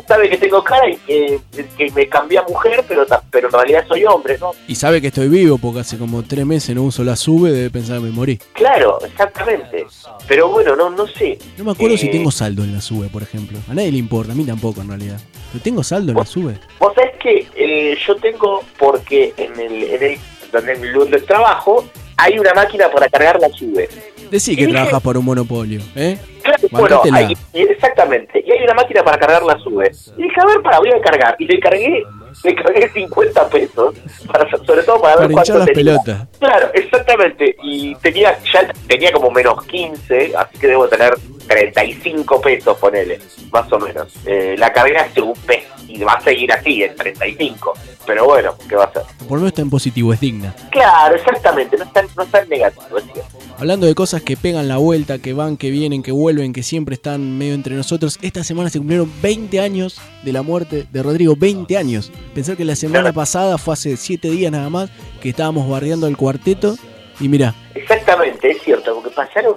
sabe 0.06 0.30
que 0.30 0.38
tengo 0.38 0.62
cara 0.62 0.90
y 0.90 0.98
que, 0.98 1.40
que 1.78 1.92
me 1.92 2.10
cambié 2.10 2.40
a 2.40 2.44
mujer, 2.44 2.84
pero, 2.90 3.06
pero 3.32 3.48
en 3.48 3.54
realidad 3.54 3.86
soy 3.88 4.04
hombre, 4.04 4.38
¿no? 4.38 4.52
Y 4.68 4.76
sabe 4.76 5.00
que 5.00 5.08
estoy 5.08 5.30
vivo 5.30 5.58
porque 5.58 5.80
hace 5.80 5.98
como 5.98 6.24
tres 6.24 6.46
meses 6.46 6.76
no 6.76 6.84
uso 6.84 7.06
la 7.06 7.16
sube, 7.16 7.52
debe 7.52 7.70
pensar 7.70 8.00
que 8.00 8.04
me 8.04 8.12
morí. 8.12 8.38
Claro, 8.52 9.00
exactamente. 9.06 9.86
Pero 10.28 10.50
bueno, 10.50 10.76
no, 10.76 10.90
no 10.90 11.08
sé. 11.08 11.40
No 11.58 11.64
me 11.64 11.72
acuerdo 11.72 11.96
si 11.96 12.08
Eh, 12.08 12.12
tengo 12.12 12.32
saldo 12.32 12.64
en 12.64 12.74
la 12.74 12.82
sube, 12.82 13.08
por 13.08 13.24
ejemplo. 13.24 13.58
A 13.70 13.74
nadie 13.74 13.94
le 13.94 13.98
importa, 14.00 14.34
a 14.34 14.36
mí 14.36 14.44
tampoco 14.44 14.82
en 14.82 14.90
realidad. 14.90 15.22
Pero 15.54 15.64
tengo 15.64 15.82
saldo 15.84 16.12
en 16.12 16.18
la 16.18 16.26
sube. 16.26 16.60
Vos 16.80 16.94
sabés 16.94 17.07
que 17.18 17.48
eh, 17.56 17.98
yo 18.06 18.16
tengo, 18.18 18.64
porque 18.78 19.34
en 19.38 19.60
el, 19.60 19.84
en 19.84 20.04
el 20.04 20.18
donde, 20.52 20.92
donde 20.92 21.22
trabajo, 21.22 21.86
hay 22.18 22.40
una 22.40 22.54
máquina 22.54 22.90
para 22.90 23.10
cargar 23.10 23.40
la 23.40 23.50
sube. 23.50 23.90
Decí 24.32 24.56
que 24.56 24.68
trabajas 24.68 25.02
por 25.02 25.18
un 25.18 25.26
monopolio, 25.26 25.80
¿eh? 25.96 26.18
Claro, 26.44 26.68
bueno, 26.72 27.02
hay- 27.14 27.38
exactamente. 27.54 28.44
Y 28.46 28.52
hay 28.52 28.64
una 28.64 28.74
máquina 28.74 29.04
para 29.04 29.18
cargar 29.18 29.44
la 29.44 29.58
sube. 29.60 29.92
Y 30.18 30.24
dije, 30.24 30.36
a 30.42 30.46
ver, 30.46 30.62
para, 30.62 30.80
voy 30.80 30.90
a 30.92 31.02
cargar. 31.02 31.36
Y 31.40 31.46
le 31.46 31.60
cargué, 31.60 32.04
le 32.44 32.56
cargué 32.56 32.90
50 32.90 33.50
pesos, 33.50 33.96
para, 34.32 34.50
sobre 34.50 34.84
todo 34.84 35.02
para 35.02 35.18
ver 35.18 35.32
Para 35.32 35.42
hinchar 35.42 35.58
cuánto 35.58 35.58
las 35.58 35.66
tenía. 35.68 36.04
pelotas. 36.04 36.28
Claro, 36.40 36.70
exactamente. 36.74 37.56
Y 37.64 37.96
tenía 37.96 38.38
ya 38.54 38.72
tenía 38.88 39.12
como 39.12 39.32
menos 39.32 39.64
15, 39.66 40.34
así 40.38 40.58
que 40.58 40.68
debo 40.68 40.88
tener 40.88 41.14
35 41.48 42.42
pesos, 42.42 42.78
ponele, 42.78 43.20
más 43.52 43.72
o 43.72 43.80
menos. 43.80 44.14
Eh, 44.26 44.56
la 44.58 44.68
hace 44.68 45.22
un 45.22 45.34
mes 45.48 45.64
y 45.88 46.04
va 46.04 46.14
a 46.14 46.22
seguir 46.22 46.52
así, 46.52 46.84
en 46.84 46.96
35. 46.96 47.74
Pero 48.06 48.26
bueno, 48.26 48.56
¿qué 48.70 48.76
va 48.76 48.84
a 48.84 48.88
hacer? 48.88 49.04
Por 49.20 49.32
lo 49.32 49.36
menos 49.38 49.48
está 49.50 49.62
en 49.62 49.70
positivo, 49.70 50.14
es 50.14 50.20
digna. 50.20 50.54
Claro, 50.72 51.16
exactamente, 51.16 51.78
no 51.78 51.84
es 51.84 51.94
tan, 51.94 52.08
no 52.16 52.24
es 52.24 52.30
tan 52.30 52.48
negativo, 52.50 52.98
es 52.98 53.04
cierto. 53.06 53.38
Hablando 53.58 53.88
de 53.88 53.96
cosas 53.96 54.22
que 54.22 54.38
pegan 54.38 54.68
la 54.68 54.78
vuelta, 54.78 55.20
que 55.20 55.34
van, 55.34 55.58
que 55.58 55.72
vienen, 55.72 56.04
que 56.04 56.12
vuelven, 56.12 56.54
que 56.54 56.64
siempre 56.64 56.96
están 56.96 57.38
medio 57.38 57.54
entre 57.54 57.76
nosotros, 57.76 58.20
esta 58.22 58.44
semana 58.44 58.70
se 58.70 58.78
cumplieron 58.78 59.12
20 59.22 59.60
años 59.60 60.00
de 60.24 60.32
la 60.32 60.42
muerte 60.42 60.86
de 60.92 61.04
Rodrigo. 61.04 61.36
20 61.36 61.76
años. 61.78 62.12
Pensar 62.34 62.56
que 62.58 62.66
la 62.66 62.76
semana 62.76 63.12
pasada 63.14 63.58
fue 63.58 63.74
hace 63.74 63.98
7 63.98 64.30
días 64.30 64.52
nada 64.52 64.70
más 64.70 64.90
que 65.22 65.30
estábamos 65.30 65.68
barriendo 65.70 66.08
el 66.08 66.16
cuarteto. 66.18 66.76
Y 67.20 67.28
mira, 67.30 67.56
Exactamente, 67.74 68.52
es 68.52 68.62
cierto, 68.62 68.94
porque 68.96 69.10
pasaron 69.10 69.56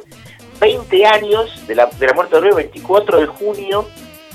20 0.61 1.05
años 1.07 1.67
de 1.67 1.75
la, 1.75 1.87
de 1.87 2.07
la 2.07 2.13
muerte 2.15 2.35
de 2.37 2.41
Rodrigo, 2.41 2.57
24 2.57 3.21
de 3.21 3.27
junio, 3.27 3.87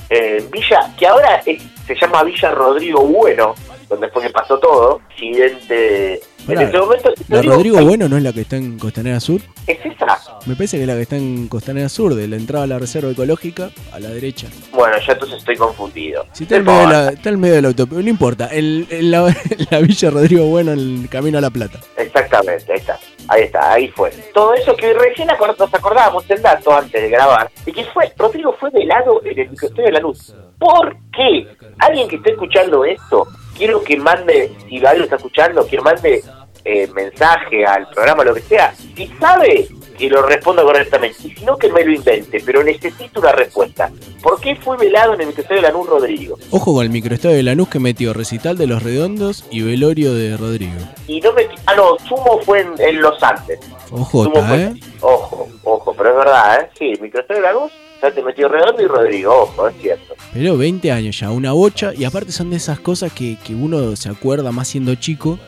eh, 0.09 0.37
en 0.39 0.51
Villa, 0.51 0.93
que 0.97 1.07
ahora 1.07 1.41
es- 1.45 1.61
se 1.87 1.95
llama 1.95 2.23
Villa 2.23 2.51
Rodrigo 2.51 3.01
Bueno, 3.05 3.53
donde 3.89 4.09
fue 4.09 4.23
que 4.23 4.29
pasó 4.29 4.57
todo, 4.59 5.01
accidente... 5.09 6.19
En 6.47 6.53
Pará, 6.53 6.61
ese 6.69 6.77
momento, 6.77 7.11
la 7.29 7.41
Rodrigo 7.41 7.81
Bueno 7.83 8.07
no 8.07 8.17
es 8.17 8.23
la 8.23 8.31
que 8.31 8.41
está 8.41 8.55
en 8.57 8.77
Costanera 8.77 9.19
Sur. 9.19 9.41
¿Es 9.65 9.79
esa? 9.83 10.05
Me 10.45 10.53
parece 10.55 10.77
que 10.77 10.83
es 10.83 10.87
la 10.87 10.93
que 10.93 11.01
está 11.01 11.15
en 11.15 11.47
Costanera 11.47 11.89
Sur, 11.89 12.13
de 12.13 12.27
la 12.27 12.35
entrada 12.35 12.65
a 12.65 12.67
la 12.67 12.77
reserva 12.77 13.09
ecológica 13.09 13.71
a 13.91 13.99
la 13.99 14.09
derecha. 14.09 14.45
Bueno, 14.71 14.95
ya 15.07 15.13
entonces 15.13 15.39
estoy 15.39 15.55
confundido. 15.55 16.23
Si 16.33 16.43
está, 16.43 16.57
en 16.57 16.65
medio 16.65 16.81
de 16.81 16.87
la, 16.87 17.09
está 17.09 17.29
en 17.29 17.39
medio 17.39 17.55
de 17.55 17.61
la 17.63 17.67
autopista, 17.69 18.03
no 18.03 18.09
importa, 18.09 18.49
en, 18.51 18.85
en 18.91 19.09
la, 19.09 19.27
en 19.29 19.67
la 19.71 19.79
Villa 19.79 20.09
Rodrigo 20.11 20.45
Bueno, 20.45 20.73
en 20.73 20.79
el 21.03 21.09
camino 21.09 21.39
a 21.39 21.41
La 21.41 21.49
Plata. 21.49 21.79
Exactamente, 21.97 22.71
ahí 22.73 22.77
está. 22.77 22.99
Ahí 23.27 23.41
está, 23.41 23.73
ahí 23.73 23.87
fue. 23.87 24.11
Todo 24.31 24.53
eso 24.53 24.75
que 24.75 24.93
recién 24.93 25.29
acor- 25.29 25.57
nos 25.57 25.73
acordábamos 25.73 26.29
el 26.29 26.43
dato 26.43 26.71
antes 26.75 27.01
de 27.01 27.09
grabar, 27.09 27.49
y 27.65 27.71
que 27.71 27.85
fue, 27.85 28.13
Rodrigo 28.19 28.55
fue 28.59 28.69
velado 28.69 29.19
en 29.25 29.39
el 29.39 29.49
microestadio 29.49 29.85
de 29.85 29.91
la 29.93 29.99
luz. 29.99 30.31
¿Por 30.59 30.95
qué? 31.11 31.47
Alguien 31.79 32.07
que 32.07 32.15
esté 32.17 32.31
escuchando 32.31 32.85
esto, 32.85 33.27
quiero 33.57 33.83
que 33.83 33.97
mande, 33.97 34.51
si 34.69 34.77
alguien 34.85 35.03
está 35.03 35.15
escuchando, 35.17 35.65
que 35.67 35.79
mande 35.81 36.23
eh, 36.63 36.87
mensaje 36.95 37.65
al 37.65 37.87
programa, 37.89 38.23
lo 38.23 38.33
que 38.33 38.41
sea, 38.41 38.73
si 38.95 39.07
sabe 39.19 39.67
que 39.97 40.09
lo 40.09 40.21
responda 40.23 40.61
correctamente, 40.63 41.17
y 41.23 41.31
si 41.33 41.45
no 41.45 41.57
que 41.57 41.69
me 41.71 41.83
lo 41.85 41.91
invente, 41.93 42.41
pero 42.45 42.61
necesito 42.63 43.21
una 43.21 43.31
respuesta. 43.31 43.89
¿Por 44.21 44.41
qué 44.41 44.55
fue 44.57 44.75
velado 44.75 45.13
en 45.13 45.21
el 45.21 45.27
microestadio 45.27 45.61
de 45.61 45.67
Lanús 45.69 45.87
Rodrigo? 45.87 46.37
Ojo 46.51 46.73
con 46.73 46.83
el 46.83 46.89
microestadio 46.89 47.37
de 47.37 47.43
Lanús 47.43 47.69
que 47.69 47.79
metió 47.79 48.11
recital 48.13 48.57
de 48.57 48.67
los 48.67 48.83
redondos 48.83 49.45
y 49.51 49.61
velorio 49.61 50.13
de 50.13 50.35
Rodrigo. 50.35 50.73
Y 51.07 51.21
no 51.21 51.31
me... 51.31 51.47
Ah, 51.65 51.75
no, 51.75 51.97
Sumo 52.09 52.39
fue 52.41 52.61
en, 52.61 52.73
en 52.79 53.01
Los 53.01 53.21
Andes. 53.23 53.59
Ojo, 53.91 54.29
fue- 54.31 54.61
¿eh? 54.63 54.73
Ojo, 54.99 55.47
ojo, 55.63 55.93
pero 55.95 56.09
es 56.09 56.15
verdad, 56.17 56.61
¿eh? 56.61 56.69
Sí, 56.77 56.93
microestadio 57.01 57.41
de 57.41 57.47
Lanús, 57.47 57.71
te 58.13 58.21
metió 58.23 58.47
Redondo 58.47 58.81
y 58.81 58.85
Rodrigo, 58.87 59.33
ojo, 59.43 59.67
es 59.67 59.75
cierto. 59.81 60.15
Pero 60.33 60.57
20 60.57 60.91
años 60.91 61.19
ya, 61.19 61.31
una 61.31 61.51
bocha. 61.53 61.93
Y 61.95 62.03
aparte 62.05 62.31
son 62.31 62.49
de 62.49 62.57
esas 62.57 62.79
cosas 62.79 63.11
que, 63.13 63.37
que 63.43 63.53
uno 63.55 63.95
se 63.95 64.09
acuerda 64.09 64.51
más 64.51 64.67
siendo 64.67 64.95
chico. 64.95 65.39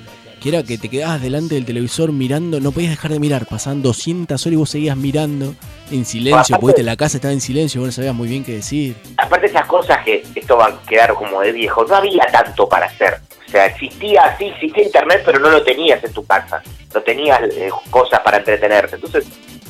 Que 0.41 0.50
era 0.50 0.62
que 0.62 0.78
te 0.78 0.88
quedabas 0.88 1.20
delante 1.20 1.56
del 1.56 1.65
televisor 1.65 2.12
mirando, 2.12 2.60
no 2.60 2.72
podías 2.72 2.91
dejar 2.91 3.12
de 3.12 3.20
mirar. 3.20 3.48
Pasaban 3.48 3.82
200 3.82 4.39
horas 4.46 4.54
y 4.54 4.56
vos 4.56 4.70
seguías 4.70 4.96
mirando 4.96 5.56
en 5.91 6.06
silencio. 6.06 6.56
Aparte- 6.56 6.58
Porque 6.62 6.84
la 6.84 6.96
casa 6.96 7.17
estaba 7.17 7.34
en 7.34 7.41
silencio, 7.41 7.82
vos 7.82 7.88
no 7.88 7.91
sabías 7.91 8.13
muy 8.13 8.28
bien 8.28 8.43
qué 8.43 8.54
decir. 8.54 8.96
Aparte 9.17 9.48
esas 9.48 9.65
cosas 9.65 10.04
que 10.06 10.24
esto 10.36 10.56
va 10.56 10.67
a 10.67 10.80
quedar 10.88 11.15
como 11.15 11.41
de 11.41 11.52
viejo, 11.52 11.84
no 11.86 11.96
había 11.96 12.24
tanto 12.32 12.70
para 12.70 12.86
hacer. 12.86 13.15
O 13.48 13.50
sea, 13.50 13.65
existía, 13.65 14.36
sí, 14.38 14.46
existía 14.46 14.84
internet, 14.84 15.24
pero 15.26 15.39
no 15.39 15.50
lo 15.50 15.63
tenías 15.63 16.04
en 16.04 16.13
tu 16.13 16.24
casa. 16.24 16.62
No 16.93 17.02
tenías 17.02 17.41
eh, 17.56 17.70
cosas 17.89 18.20
para 18.20 18.38
entretenerte. 18.38 18.96
Entonces 18.96 19.26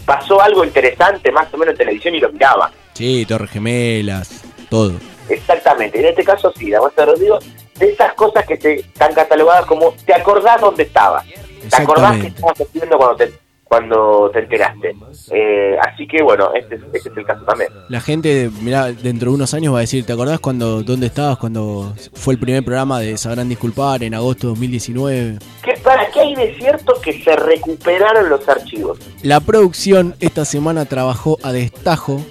pasó 0.07 0.41
algo 0.41 0.63
interesante 0.63 1.31
más 1.31 1.53
o 1.53 1.57
menos 1.57 1.73
en 1.73 1.77
televisión 1.79 2.15
y 2.15 2.19
lo 2.21 2.31
miraba. 2.31 2.71
Sí, 2.93 3.25
Torres 3.27 3.51
Gemelas, 3.51 4.43
todo. 4.69 4.93
Exactamente, 5.29 5.99
en 5.99 6.05
este 6.05 6.23
caso 6.23 6.51
sí, 6.57 6.69
la 6.69 6.79
muestra 6.79 7.05
de 7.05 7.11
Rodrigo, 7.11 7.37
de 7.77 7.89
esas 7.91 8.13
cosas 8.13 8.45
que 8.47 8.55
te 8.57 8.75
están 8.79 9.13
catalogadas 9.13 9.65
como, 9.65 9.93
te 10.05 10.13
acordás 10.13 10.61
dónde 10.61 10.83
estabas, 10.83 11.25
te 11.25 11.33
acordás 11.81 12.13
qué 12.17 12.27
Exactamente. 12.27 12.27
estabas 12.29 12.61
haciendo 12.61 12.97
cuando 12.97 13.15
te, 13.17 13.33
cuando 13.65 14.29
te 14.31 14.39
enteraste. 14.39 14.95
Eh, 15.31 15.75
así 15.81 16.07
que 16.07 16.23
bueno, 16.23 16.51
este, 16.55 16.75
es- 16.75 16.81
este 16.93 17.09
es 17.09 17.17
el 17.17 17.25
caso 17.25 17.43
también. 17.43 17.69
La 17.89 17.99
gente, 17.99 18.49
mirá, 18.61 18.85
dentro 18.93 19.31
de 19.31 19.35
unos 19.35 19.53
años 19.53 19.73
va 19.73 19.79
a 19.79 19.81
decir, 19.81 20.05
¿te 20.05 20.13
acordás 20.13 20.39
cuando, 20.39 20.81
dónde 20.83 21.07
estabas 21.07 21.37
cuando 21.37 21.93
fue 22.13 22.35
el 22.35 22.39
primer 22.39 22.63
programa 22.63 23.01
de 23.01 23.17
Sabrán 23.17 23.49
Disculpar 23.49 24.01
en 24.03 24.13
agosto 24.13 24.47
de 24.47 24.51
2019? 24.53 25.39
¿Qué, 25.61 25.73
¿Para 25.83 26.09
qué 26.09 26.21
hay 26.21 26.35
de 26.35 26.55
cierto 26.57 26.93
que 27.11 27.23
se 27.23 27.35
recuperaron 27.35 28.29
los 28.29 28.47
archivos? 28.49 28.99
La 29.23 29.39
producción 29.39 30.15
esta 30.19 30.45
semana 30.45 30.85
trabajó 30.85 31.37
a 31.43 31.51
destajo 31.51 32.21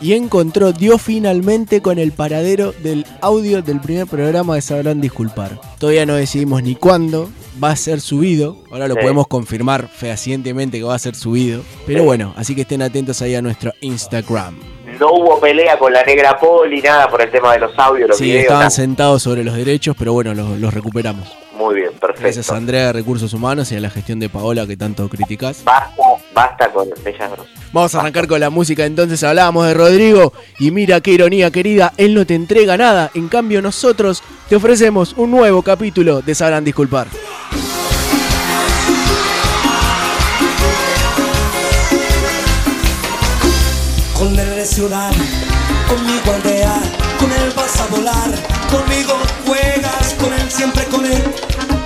y 0.00 0.12
encontró, 0.14 0.72
dio 0.72 0.98
finalmente 0.98 1.80
con 1.80 1.98
el 1.98 2.12
paradero 2.12 2.72
del 2.82 3.06
audio 3.20 3.62
del 3.62 3.80
primer 3.80 4.06
programa 4.06 4.56
de 4.56 4.60
Sabrán 4.60 5.00
Disculpar. 5.00 5.58
Todavía 5.78 6.04
no 6.04 6.14
decidimos 6.16 6.62
ni 6.62 6.74
cuándo 6.74 7.30
va 7.62 7.70
a 7.70 7.76
ser 7.76 8.00
subido, 8.00 8.58
ahora 8.70 8.88
lo 8.88 8.94
Sí. 8.94 9.00
podemos 9.00 9.28
confirmar 9.28 9.88
fehacientemente 9.88 10.78
que 10.78 10.84
va 10.84 10.94
a 10.96 10.98
ser 10.98 11.14
subido, 11.14 11.62
pero 11.86 12.00
Sí. 12.00 12.04
bueno, 12.06 12.34
así 12.36 12.54
que 12.54 12.62
estén 12.62 12.82
atentos 12.82 13.22
ahí 13.22 13.34
a 13.36 13.40
nuestro 13.42 13.72
Instagram. 13.80 14.58
No 15.00 15.08
hubo 15.12 15.40
pelea 15.40 15.78
con 15.78 15.92
la 15.92 16.04
negra 16.04 16.38
Poli, 16.38 16.80
nada 16.82 17.08
por 17.08 17.22
el 17.22 17.30
tema 17.30 17.52
de 17.54 17.60
los 17.60 17.72
audios, 17.78 18.08
los 18.08 18.18
Sí, 18.18 18.24
videos. 18.24 18.42
estaban 18.42 18.60
nada. 18.60 18.70
sentados 18.70 19.22
sobre 19.22 19.42
los 19.44 19.54
derechos, 19.56 19.96
pero 19.98 20.12
bueno, 20.12 20.34
los, 20.34 20.58
los 20.58 20.74
recuperamos. 20.74 21.28
Muy 21.56 21.76
bien, 21.76 21.92
perfecto. 21.92 22.22
Gracias 22.22 22.50
a 22.50 22.56
Andrea 22.56 22.86
de 22.86 22.92
Recursos 22.94 23.32
Humanos 23.32 23.70
y 23.72 23.76
a 23.76 23.80
la 23.80 23.90
gestión 23.90 24.18
de 24.18 24.28
Paola 24.28 24.66
que 24.66 24.76
tanto 24.76 25.08
criticás. 25.08 25.62
Basta, 25.64 26.02
basta 26.34 26.72
con 26.72 26.88
Bellas 27.04 27.30
Rosas. 27.30 27.46
Vamos 27.72 27.94
a 27.94 28.00
arrancar 28.00 28.28
con 28.28 28.38
la 28.38 28.50
música, 28.50 28.84
entonces 28.84 29.22
hablábamos 29.24 29.66
de 29.66 29.74
Rodrigo 29.74 30.32
y 30.60 30.70
mira 30.70 31.00
qué 31.00 31.10
ironía 31.10 31.50
querida, 31.50 31.92
él 31.96 32.14
no 32.14 32.24
te 32.24 32.34
entrega 32.34 32.76
nada, 32.76 33.10
en 33.14 33.28
cambio 33.28 33.60
nosotros 33.62 34.22
te 34.48 34.54
ofrecemos 34.54 35.14
un 35.16 35.32
nuevo 35.32 35.62
capítulo 35.62 36.22
de 36.22 36.34
Sabrán 36.36 36.64
Disculpar. 36.64 37.08
Con 44.16 44.38
eres 44.38 44.70
ciudad, 44.70 45.12
conmigo 45.88 46.32
aldea, 46.32 46.80
con 47.18 47.32
él 47.32 47.52
vas 47.56 47.80
a 47.80 47.86
volar, 47.88 48.30
conmigo 48.70 49.18
juegas, 49.44 50.03
con 50.24 50.32
él 50.32 50.50
siempre 50.50 50.84
con 50.84 51.04
él. 51.04 51.22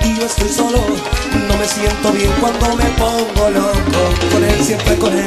Y 0.04 0.16
yo 0.18 0.26
estoy 0.26 0.48
solo, 0.48 0.80
no 1.48 1.56
me 1.56 1.66
siento 1.66 2.12
bien 2.12 2.30
cuando 2.40 2.76
me 2.76 2.84
pongo 3.02 3.50
loco, 3.50 4.00
con 4.32 4.44
él 4.44 4.64
siempre 4.64 4.96
con 4.96 5.12
él. 5.12 5.24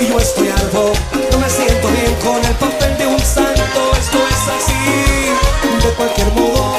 y 0.00 0.06
yo 0.08 0.18
estoy 0.18 0.48
algo. 0.48 0.92
No 1.30 1.38
me 1.38 1.48
siento 1.48 1.88
bien 1.88 2.14
con 2.24 2.44
el 2.44 2.56
papel 2.56 2.98
de 2.98 3.06
un 3.06 3.20
santo, 3.20 3.80
esto 4.00 4.18
es 4.32 4.42
así. 4.56 5.86
De 5.86 5.94
cualquier 5.94 6.32
modo, 6.32 6.76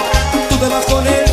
tú 0.49 0.57
te 0.57 0.67
vas 0.67 0.85
con 0.85 1.07
él 1.07 1.28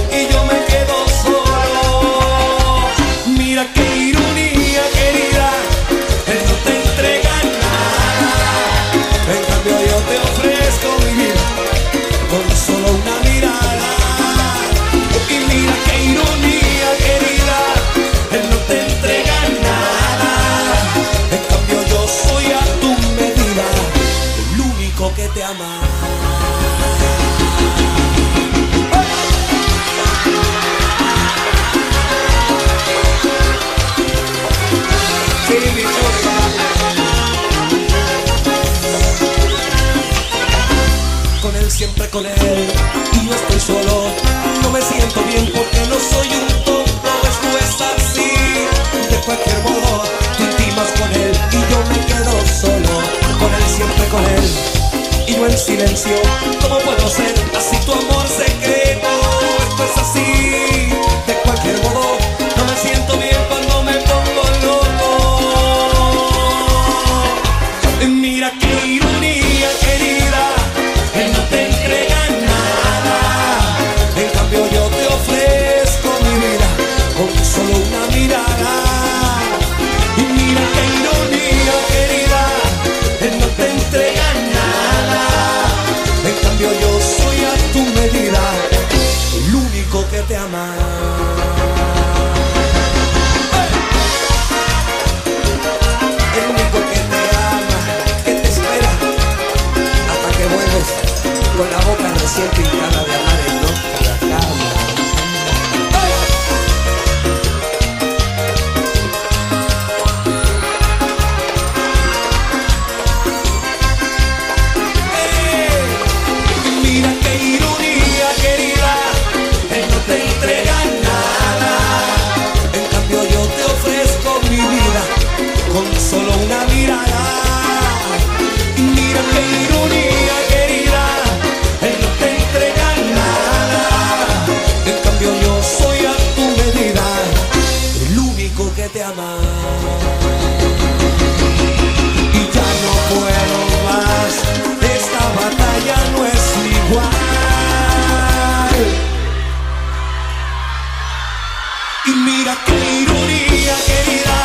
qué 152.55 153.01
ironía, 153.03 153.75
querida, 153.87 154.37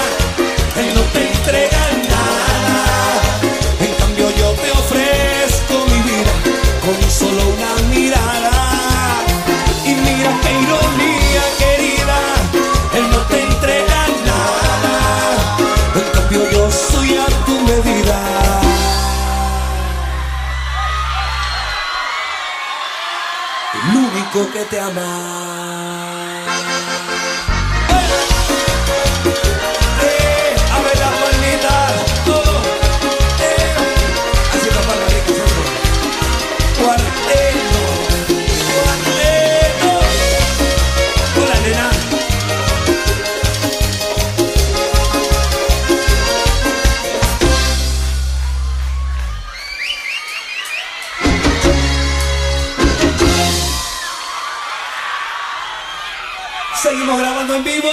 él 0.78 0.94
no 0.96 1.02
te 1.14 1.28
entrega 1.30 1.82
nada. 2.10 3.22
En 3.80 3.94
cambio 3.94 4.32
yo 4.32 4.52
te 4.54 4.72
ofrezco 4.72 5.86
mi 5.86 6.00
vida 6.10 6.34
con 6.84 7.12
solo 7.12 7.42
una 7.56 7.74
mirada. 7.94 8.52
Y 9.86 9.94
mira 9.94 10.32
qué 10.42 10.52
ironía, 10.52 11.44
querida, 11.60 12.20
él 12.96 13.10
no 13.12 13.20
te 13.28 13.44
entrega 13.44 14.08
nada. 14.26 14.96
En 15.96 16.12
cambio 16.12 16.50
yo 16.52 16.72
soy 16.72 17.18
a 17.18 17.28
tu 17.46 17.60
medida. 17.70 18.20
El 23.74 23.98
único 23.98 24.52
que 24.52 24.66
te 24.66 24.80
ama. 24.80 25.61
En 57.62 57.66
vivo. 57.66 57.90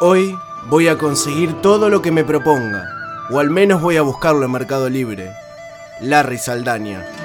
Hoy 0.00 0.36
voy 0.68 0.88
a 0.88 0.98
conseguir 0.98 1.60
todo 1.62 1.88
lo 1.88 2.02
que 2.02 2.10
me 2.10 2.24
proponga, 2.24 2.84
o 3.30 3.38
al 3.38 3.50
menos 3.50 3.80
voy 3.80 3.96
a 3.96 4.02
buscarlo 4.02 4.44
en 4.44 4.50
Mercado 4.50 4.88
Libre. 4.88 5.32
Larry 6.00 6.38
Saldaña. 6.38 7.21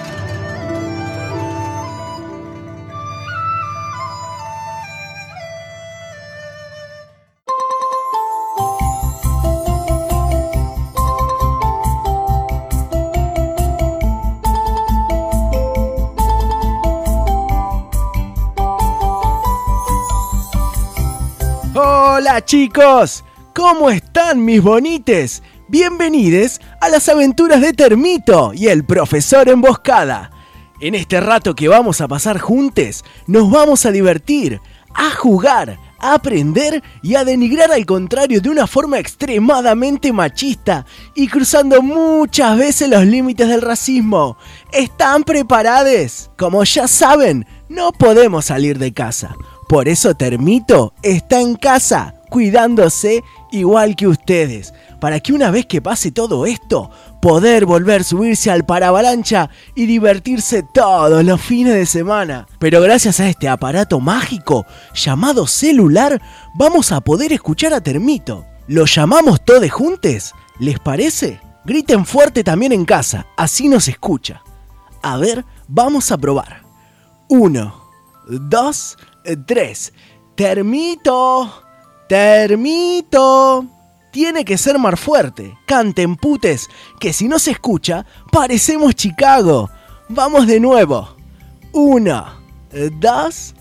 Chicos, 22.42 23.24
¿cómo 23.56 23.90
están 23.90 24.46
mis 24.46 24.62
bonites? 24.62 25.42
Bienvenidos 25.68 26.62
a 26.80 26.90
las 26.90 27.10
aventuras 27.10 27.62
de 27.62 27.74
Termito 27.74 28.52
y 28.54 28.68
el 28.68 28.86
profesor 28.86 29.50
Emboscada. 29.50 30.32
En 30.80 30.94
este 30.94 31.20
rato 31.20 31.56
que 31.56 31.68
vamos 31.68 32.00
a 32.00 32.08
pasar 32.08 32.38
juntos, 32.40 33.04
nos 33.26 33.50
vamos 33.50 33.86
a 33.86 33.92
divertir, 33.92 34.62
a 34.94 35.12
jugar, 35.12 35.80
a 36.00 36.14
aprender 36.14 36.84
y 37.02 37.16
a 37.16 37.26
denigrar 37.26 37.72
al 37.72 37.86
contrario 37.86 38.40
de 38.40 38.50
una 38.50 38.68
forma 38.68 39.00
extremadamente 39.00 40.14
machista 40.14 40.86
y 41.16 41.28
cruzando 41.28 41.82
muchas 41.82 42.58
veces 42.58 42.90
los 42.90 43.06
límites 43.06 43.48
del 43.48 43.62
racismo. 43.62 44.38
¿Están 44.72 45.24
preparados? 45.24 46.30
Como 46.38 46.64
ya 46.64 46.88
saben, 46.88 47.48
no 47.68 47.92
podemos 47.92 48.46
salir 48.46 48.78
de 48.78 48.94
casa. 48.94 49.36
Por 49.68 49.90
eso 49.90 50.16
Termito 50.16 50.94
está 51.02 51.42
en 51.42 51.56
casa, 51.56 52.14
cuidándose 52.30 53.24
igual 53.52 53.96
que 53.96 54.08
ustedes, 54.08 54.74
para 55.00 55.20
que 55.20 55.34
una 55.34 55.52
vez 55.52 55.66
que 55.66 55.82
pase 55.82 56.12
todo 56.12 56.46
esto, 56.46 56.90
poder 57.22 57.66
volver 57.66 58.02
a 58.02 58.04
subirse 58.04 58.52
al 58.52 58.66
paravalancha 58.66 59.50
y 59.76 59.86
divertirse 59.86 60.64
todos 60.74 61.24
los 61.24 61.42
fines 61.42 61.74
de 61.74 61.86
semana. 61.86 62.48
Pero 62.60 62.82
gracias 62.82 63.20
a 63.20 63.30
este 63.30 63.48
aparato 63.48 64.00
mágico 64.00 64.66
llamado 64.94 65.48
celular, 65.48 66.22
vamos 66.56 66.92
a 66.92 67.02
poder 67.02 67.34
escuchar 67.34 67.74
a 67.74 67.82
Termito. 67.82 68.46
¿Lo 68.68 68.86
llamamos 68.86 69.44
todos 69.46 69.70
juntos? 69.72 70.34
¿Les 70.60 70.80
parece? 70.80 71.40
Griten 71.66 72.06
fuerte 72.06 72.44
también 72.44 72.72
en 72.72 72.86
casa, 72.86 73.28
así 73.36 73.68
nos 73.68 73.88
escucha. 73.88 74.42
A 75.02 75.18
ver, 75.18 75.46
vamos 75.68 76.12
a 76.12 76.18
probar. 76.18 76.64
Uno, 77.30 77.90
dos, 78.28 78.98
tres. 79.46 79.94
Termito, 80.36 81.64
termito. 82.08 83.66
Tiene 84.12 84.46
que 84.46 84.58
ser 84.58 84.80
más 84.80 85.00
fuerte. 85.00 85.58
Canten 85.66 86.16
putes, 86.16 86.70
que 87.00 87.14
si 87.14 87.28
no 87.28 87.40
se 87.40 87.52
escucha, 87.52 88.06
parecemos 88.32 88.96
Chicago. 88.96 89.70
Vamos 90.10 90.48
de 90.48 90.60
nuevo. 90.60 91.10
Uno, 91.74 92.26
dos, 93.00 93.54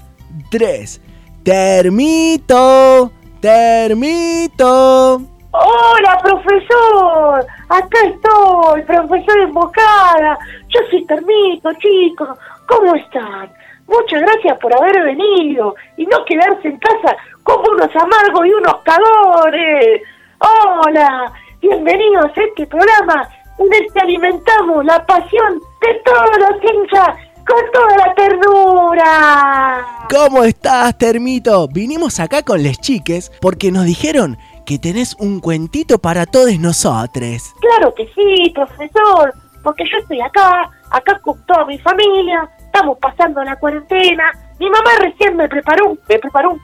tres. 0.50 1.00
Termito, 1.42 3.12
termito. 3.40 5.22
Hola, 5.52 6.18
profesor. 6.22 7.46
Acá 7.68 7.98
estoy, 8.04 8.82
profesor 8.82 9.40
Emboscada. 9.40 10.38
Yo 10.68 10.80
soy 10.90 11.04
Termito, 11.06 11.70
chicos. 11.74 12.38
¿Cómo 12.68 12.94
están? 12.94 13.50
Muchas 13.86 14.20
gracias 14.20 14.58
por 14.58 14.74
haber 14.74 15.02
venido 15.02 15.74
y 15.96 16.06
no 16.06 16.24
quedarse 16.24 16.68
en 16.68 16.78
casa 16.78 17.16
como 17.46 17.62
unos 17.70 17.88
amargos 17.94 18.46
y 18.46 18.52
unos 18.52 18.76
cagores. 18.82 20.02
Hola, 20.40 21.32
bienvenidos 21.60 22.26
a 22.36 22.42
este 22.42 22.66
programa 22.66 23.28
donde 23.56 23.86
te 23.94 24.00
alimentamos 24.00 24.84
la 24.84 25.06
pasión 25.06 25.60
de 25.80 25.94
todos 26.04 26.38
los 26.38 26.62
hinchas 26.62 27.16
con 27.46 27.62
toda 27.72 27.96
la 27.98 28.14
ternura. 28.14 29.86
¿Cómo 30.10 30.42
estás, 30.42 30.98
Termito? 30.98 31.68
Vinimos 31.68 32.18
acá 32.18 32.42
con 32.42 32.62
les 32.62 32.78
chiques 32.80 33.30
porque 33.40 33.70
nos 33.70 33.84
dijeron 33.84 34.36
que 34.66 34.80
tenés 34.80 35.14
un 35.20 35.40
cuentito 35.40 35.98
para 35.98 36.26
todos 36.26 36.58
nosotros. 36.58 37.54
Claro 37.60 37.94
que 37.94 38.10
sí, 38.14 38.50
profesor, 38.50 39.32
porque 39.62 39.84
yo 39.84 39.98
estoy 39.98 40.20
acá, 40.20 40.68
acá 40.90 41.20
con 41.20 41.40
toda 41.46 41.64
mi 41.66 41.78
familia, 41.78 42.50
estamos 42.58 42.98
pasando 42.98 43.44
la 43.44 43.56
cuarentena. 43.56 44.32
Mi 44.58 44.70
mamá 44.70 44.90
recién 45.00 45.36
me 45.36 45.48
preparó, 45.48 45.90
un- 45.90 46.00
me 46.08 46.18
preparó 46.18 46.52
un 46.52 46.60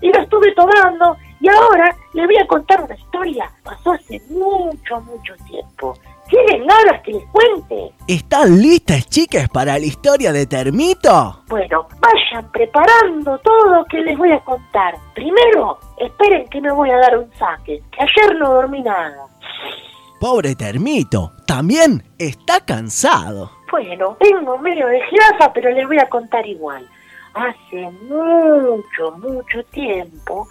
y 0.00 0.12
lo 0.12 0.20
estuve 0.20 0.52
tomando 0.54 1.16
y 1.40 1.48
ahora 1.48 1.94
le 2.12 2.26
voy 2.26 2.36
a 2.36 2.46
contar 2.46 2.82
una 2.82 2.94
historia. 2.94 3.50
Pasó 3.62 3.92
hace 3.92 4.20
mucho, 4.30 5.00
mucho 5.00 5.34
tiempo. 5.48 5.94
¿Tienen 6.28 6.66
ganas 6.66 7.02
que 7.02 7.12
les 7.12 7.24
cuente? 7.26 7.92
¿Están 8.08 8.58
listas, 8.60 9.06
chicas, 9.08 9.48
para 9.50 9.78
la 9.78 9.84
historia 9.84 10.32
de 10.32 10.46
Termito? 10.46 11.42
Bueno, 11.48 11.86
vayan 12.00 12.50
preparando 12.50 13.38
todo 13.38 13.84
que 13.90 13.98
les 13.98 14.16
voy 14.16 14.32
a 14.32 14.40
contar. 14.40 14.94
Primero, 15.14 15.78
esperen 15.98 16.48
que 16.48 16.60
me 16.60 16.72
voy 16.72 16.90
a 16.90 16.96
dar 16.98 17.18
un 17.18 17.30
saque, 17.38 17.82
que 17.90 18.02
ayer 18.02 18.36
no 18.38 18.54
dormí 18.54 18.82
nada. 18.82 19.26
Pobre 20.20 20.54
Termito, 20.54 21.32
también 21.46 22.02
está 22.18 22.60
cansado. 22.64 23.50
Bueno, 23.72 24.18
tengo 24.20 24.58
medio 24.58 24.86
de 24.86 25.00
jirafa, 25.04 25.50
pero 25.50 25.70
les 25.70 25.86
voy 25.86 25.98
a 25.98 26.06
contar 26.06 26.46
igual. 26.46 26.86
Hace 27.32 27.90
mucho, 28.02 29.12
mucho 29.12 29.64
tiempo, 29.70 30.46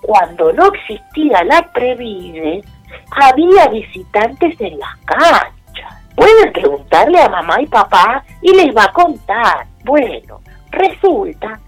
cuando 0.00 0.50
no 0.54 0.72
existía 0.72 1.44
la 1.44 1.70
Previde, 1.70 2.64
había 3.10 3.68
visitantes 3.68 4.58
en 4.58 4.78
las 4.78 4.96
canchas. 5.04 6.02
Pueden 6.16 6.50
preguntarle 6.54 7.20
a 7.20 7.28
mamá 7.28 7.60
y 7.60 7.66
papá 7.66 8.24
y 8.40 8.54
les 8.54 8.74
va 8.74 8.84
a 8.84 8.92
contar. 8.92 9.66
Bueno, 9.84 10.40
resulta 10.70 11.60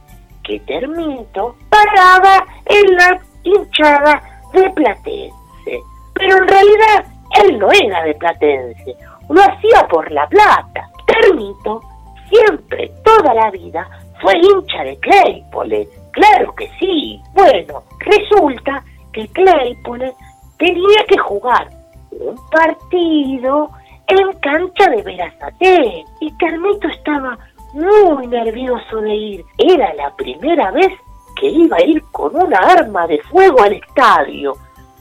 que 0.42 0.58
Termito 0.60 1.56
paraba 1.68 2.46
en 2.64 2.96
la 2.96 3.20
hinchada 3.42 4.22
de 4.54 4.70
Platense. 4.70 5.82
Pero 6.14 6.38
en 6.38 6.48
realidad 6.48 7.04
él 7.42 7.58
no 7.58 7.70
era 7.70 8.04
de 8.04 8.14
Platense, 8.14 8.96
lo 9.28 9.42
hacía 9.42 9.86
por 9.86 10.10
La 10.10 10.26
Plata. 10.28 10.88
Termito 11.20 11.80
siempre, 12.28 12.90
toda 13.04 13.34
la 13.34 13.50
vida, 13.50 13.88
fue 14.20 14.34
hincha 14.36 14.84
de 14.84 14.96
Claypole. 14.98 15.88
Claro 16.12 16.54
que 16.54 16.68
sí. 16.78 17.20
Bueno, 17.34 17.82
resulta 18.00 18.82
que 19.12 19.26
Claypole 19.28 20.12
tenía 20.58 21.04
que 21.08 21.18
jugar 21.18 21.68
un 22.10 22.36
partido 22.50 23.70
en 24.06 24.32
cancha 24.40 24.90
de 24.90 25.02
Verazate. 25.02 26.04
Y 26.20 26.32
Termito 26.38 26.88
estaba 26.88 27.38
muy 27.74 28.26
nervioso 28.26 29.00
de 29.00 29.14
ir. 29.14 29.44
Era 29.58 29.92
la 29.94 30.14
primera 30.16 30.70
vez 30.70 30.92
que 31.40 31.48
iba 31.48 31.76
a 31.76 31.84
ir 31.84 32.02
con 32.12 32.34
una 32.34 32.58
arma 32.58 33.06
de 33.06 33.18
fuego 33.24 33.62
al 33.62 33.74
estadio. 33.74 34.54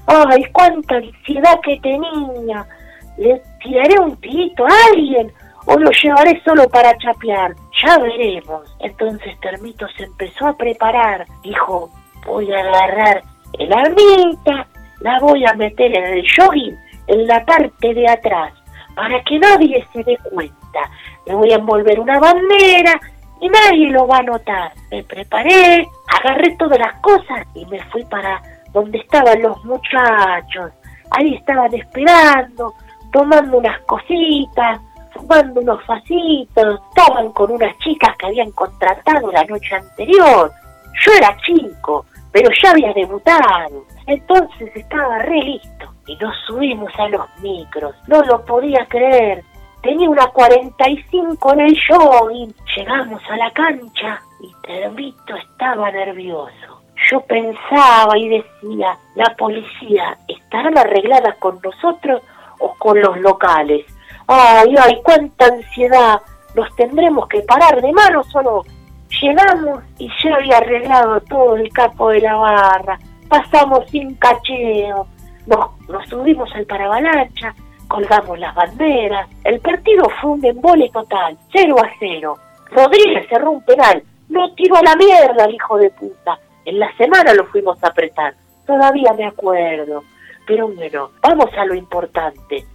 ¡Ay, 0.08 0.44
cuánta 0.52 0.96
ansiedad 0.96 1.60
que 1.62 1.80
tenía! 1.80 2.66
¿Le 3.18 3.42
tiraré 3.62 4.00
un 4.00 4.18
tirito 4.18 4.66
a 4.66 4.72
alguien 4.92 5.32
o 5.66 5.78
lo 5.78 5.90
llevaré 5.92 6.42
solo 6.44 6.68
para 6.70 6.98
chapear? 6.98 7.56
Ya 7.84 7.98
veremos. 7.98 8.76
Entonces 8.80 9.40
Termito 9.40 9.88
se 9.98 10.04
empezó 10.04 10.48
a 10.48 10.58
preparar. 10.58 11.26
Dijo, 11.44 11.90
voy 12.26 12.52
a 12.52 12.60
agarrar 12.60 13.24
el 13.60 13.72
armita, 13.72 14.68
la 15.00 15.20
voy 15.20 15.46
a 15.46 15.54
meter 15.54 15.96
en 15.96 16.18
el 16.18 16.26
jogging, 16.36 16.78
en 17.08 17.28
la 17.28 17.46
parte 17.46 17.94
de 17.94 18.08
atrás, 18.08 18.54
para 18.96 19.22
que 19.24 19.40
nadie 19.40 19.86
se 19.94 20.04
dé 20.04 20.18
cuenta. 20.32 20.90
Le 21.26 21.36
voy 21.36 21.52
a 21.52 21.56
envolver 21.56 22.00
una 22.00 22.20
bandera 22.20 23.00
y 23.40 23.50
nadie 23.50 23.92
lo 23.92 24.08
va 24.08 24.18
a 24.18 24.24
notar. 24.24 24.72
Me 24.92 25.04
preparé, 25.04 25.88
agarré 26.20 26.56
todas 26.58 26.80
las 26.80 26.96
cosas 27.02 27.46
y 27.54 27.66
me 27.66 27.84
fui 27.86 28.04
para 28.06 28.42
donde 28.72 28.98
estaban 28.98 29.42
los 29.42 29.64
muchachos. 29.66 30.72
Ahí 31.12 31.36
estaban 31.36 31.74
esperando, 31.74 32.74
tomando 33.12 33.58
unas 33.58 33.80
cositas, 33.82 34.80
fumando 35.14 35.62
unos 35.62 35.84
facitos, 35.86 36.80
estaban 36.90 37.32
con 37.32 37.52
unas 37.52 37.78
chicas 37.80 38.16
que 38.18 38.28
habían 38.28 38.52
contratado 38.52 39.32
la 39.32 39.44
noche 39.46 39.76
anterior. 39.76 40.52
Yo 41.06 41.12
era 41.18 41.38
chico, 41.46 42.06
pero 42.32 42.50
ya 42.62 42.72
había 42.72 42.94
debutado. 42.94 43.86
Entonces 44.08 44.76
estaba 44.76 45.20
re 45.20 45.42
listo 45.42 45.94
y 46.08 46.16
nos 46.18 46.36
subimos 46.46 46.92
a 46.98 47.08
los 47.10 47.26
micros. 47.40 47.96
No 48.08 48.22
lo 48.24 48.44
podía 48.46 48.86
creer. 48.88 49.44
Tenía 49.82 50.10
una 50.10 50.28
45 50.28 51.54
en 51.54 51.60
el 51.62 51.78
jogging. 51.88 52.54
Llegamos 52.76 53.22
a 53.30 53.38
la 53.38 53.52
cancha 53.52 54.22
y 54.42 54.52
Termito 54.66 55.36
estaba 55.36 55.92
nervioso. 55.92 56.82
Yo 57.10 57.20
pensaba 57.22 58.18
y 58.18 58.30
decía, 58.30 58.98
la 59.16 59.36
policía, 59.36 60.18
¿estarán 60.28 60.78
arregladas 60.78 61.36
con 61.38 61.60
nosotros 61.62 62.22
o 62.60 62.74
con 62.76 63.02
los 63.02 63.18
locales? 63.20 63.86
Ay, 64.28 64.76
ay, 64.80 65.00
cuánta 65.04 65.46
ansiedad. 65.46 66.22
Nos 66.56 66.76
tendremos 66.76 67.28
que 67.28 67.42
parar 67.42 67.82
de 67.82 67.92
mano 67.92 68.24
solo. 68.24 68.64
Llegamos 69.22 69.84
y 69.98 70.10
ya 70.24 70.36
había 70.36 70.58
arreglado 70.58 71.22
todo 71.22 71.56
el 71.56 71.72
capo 71.72 72.10
de 72.10 72.22
la 72.22 72.36
barra. 72.36 73.00
Pasamos 73.28 73.90
sin 73.90 74.16
cacheo. 74.16 75.08
Nos, 75.46 75.90
nos 75.90 76.08
subimos 76.08 76.54
al 76.56 76.66
paravalancha, 76.66 77.54
colgamos 77.88 78.40
las 78.40 78.56
banderas. 78.56 79.28
El 79.44 79.60
partido 79.60 80.08
fue 80.22 80.32
un 80.32 80.46
embole 80.46 80.90
total, 80.90 81.38
0 81.52 81.76
a 81.84 81.90
0. 82.00 82.38
Rodríguez 82.72 83.28
cerró 83.30 83.52
un 83.52 83.64
penal. 83.64 84.04
No 84.30 84.54
tiró 84.54 84.78
a 84.78 84.84
la 84.84 84.96
mierda 84.96 85.46
el 85.46 85.56
hijo 85.56 85.78
de 85.78 85.90
puta. 85.92 86.40
En 86.66 86.80
la 86.80 86.96
semana 86.98 87.34
lo 87.34 87.46
fuimos 87.46 87.84
a 87.84 87.88
apretar. 87.88 88.36
Todavía 88.66 89.14
me 89.14 89.26
acuerdo. 89.26 90.04
Pero 90.48 90.68
bueno, 90.70 91.12
vamos 91.22 91.50
a 91.58 91.66
lo 91.66 91.76
importante. 91.76 92.66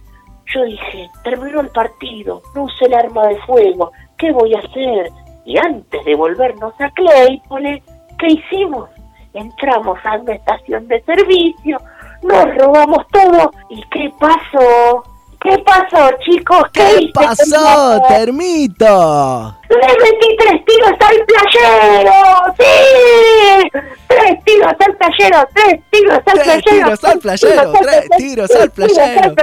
Yo 0.53 0.63
dije, 0.63 1.09
terminó 1.23 1.61
el 1.61 1.69
partido, 1.69 2.41
no 2.55 2.63
usé 2.63 2.85
el 2.85 2.93
arma 2.95 3.27
de 3.27 3.37
fuego, 3.41 3.91
¿qué 4.17 4.31
voy 4.31 4.53
a 4.55 4.59
hacer? 4.59 5.11
Y 5.45 5.57
antes 5.57 6.03
de 6.05 6.15
volvernos 6.15 6.73
a 6.79 6.89
Claypole, 6.91 7.83
¿qué 8.17 8.27
hicimos? 8.27 8.89
Entramos 9.33 9.99
a 10.03 10.17
una 10.17 10.33
estación 10.33 10.87
de 10.87 11.01
servicio, 11.03 11.77
nos 12.23 12.55
robamos 12.57 13.05
todo, 13.11 13.51
¿y 13.69 13.83
qué 13.91 14.11
pasó? 14.19 15.03
¿Qué 15.41 15.57
pasó, 15.59 16.09
chicos? 16.19 16.63
¿Qué, 16.73 16.81
¿Qué 16.99 17.11
pasó, 17.13 18.01
Termito? 18.09 19.55
¡Le 19.69 19.77
metí 19.77 20.35
tres 20.37 20.65
tiros 20.65 20.91
al 20.99 21.25
playero! 21.27 22.11
¡Sí! 22.57 23.69
¡Tres 24.07 24.43
tiros 24.43 24.73
al 24.79 24.97
playero! 24.97 25.47
¡Tres 25.53 25.81
tiros 25.91 26.17
al 26.17 26.23
Tres 26.25 26.43
playero! 26.43 26.63
tiros 26.63 27.03
al 27.05 27.19
playero, 27.19 27.71
tres 27.81 28.09
tiros 28.17 28.51
al 28.51 28.71
playero. 28.71 29.35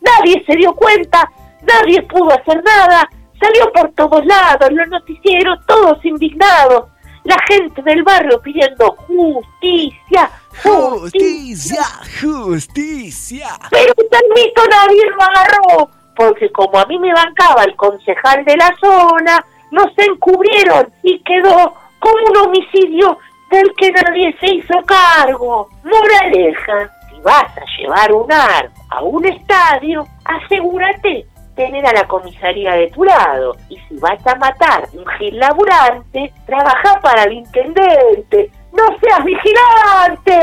Nadie 0.00 0.44
se 0.46 0.56
dio 0.56 0.72
cuenta, 0.74 1.30
nadie 1.62 2.02
pudo 2.02 2.30
hacer 2.32 2.62
nada. 2.62 3.08
Salió 3.40 3.72
por 3.72 3.92
todos 3.92 4.24
lados, 4.26 4.68
los 4.72 4.88
noticieros, 4.88 5.58
todos 5.66 6.04
indignados. 6.04 6.86
La 7.24 7.36
gente 7.48 7.82
del 7.82 8.02
barrio 8.02 8.40
pidiendo 8.40 8.96
justicia, 9.06 10.30
Justicia, 10.62 11.84
justicia. 12.20 13.48
Pero 13.70 13.94
Termito 13.94 14.62
nadie 14.68 15.04
lo 15.10 15.22
agarró, 15.22 15.90
porque 16.16 16.50
como 16.50 16.78
a 16.78 16.86
mí 16.86 16.98
me 16.98 17.12
bancaba 17.12 17.64
el 17.64 17.76
concejal 17.76 18.44
de 18.44 18.56
la 18.56 18.74
zona, 18.80 19.44
no 19.70 19.84
se 19.94 20.04
encubrieron 20.04 20.92
y 21.02 21.22
quedó 21.22 21.74
como 22.00 22.24
un 22.30 22.36
homicidio 22.48 23.18
del 23.50 23.72
que 23.76 23.92
nadie 23.92 24.36
se 24.40 24.54
hizo 24.54 24.74
cargo. 24.84 25.68
Moraleja, 25.84 26.90
si 27.08 27.20
vas 27.20 27.56
a 27.56 27.64
llevar 27.78 28.12
un 28.12 28.32
arma 28.32 28.77
a 28.90 29.02
un 29.02 29.26
estadio, 29.26 30.06
asegúrate 30.24 31.26
tener 31.58 31.84
a 31.84 31.92
la 31.92 32.06
comisaría 32.06 32.72
de 32.72 32.88
tu 32.88 33.04
lado. 33.04 33.56
Y 33.68 33.76
si 33.88 33.96
vas 33.96 34.24
a 34.26 34.34
matar 34.36 34.88
un 34.94 35.04
gil 35.18 35.38
laburante, 35.38 36.32
trabaja 36.46 37.00
para 37.02 37.24
el 37.24 37.32
intendente. 37.32 38.50
¡No 38.72 38.84
seas 39.00 39.24
vigilante! 39.24 40.38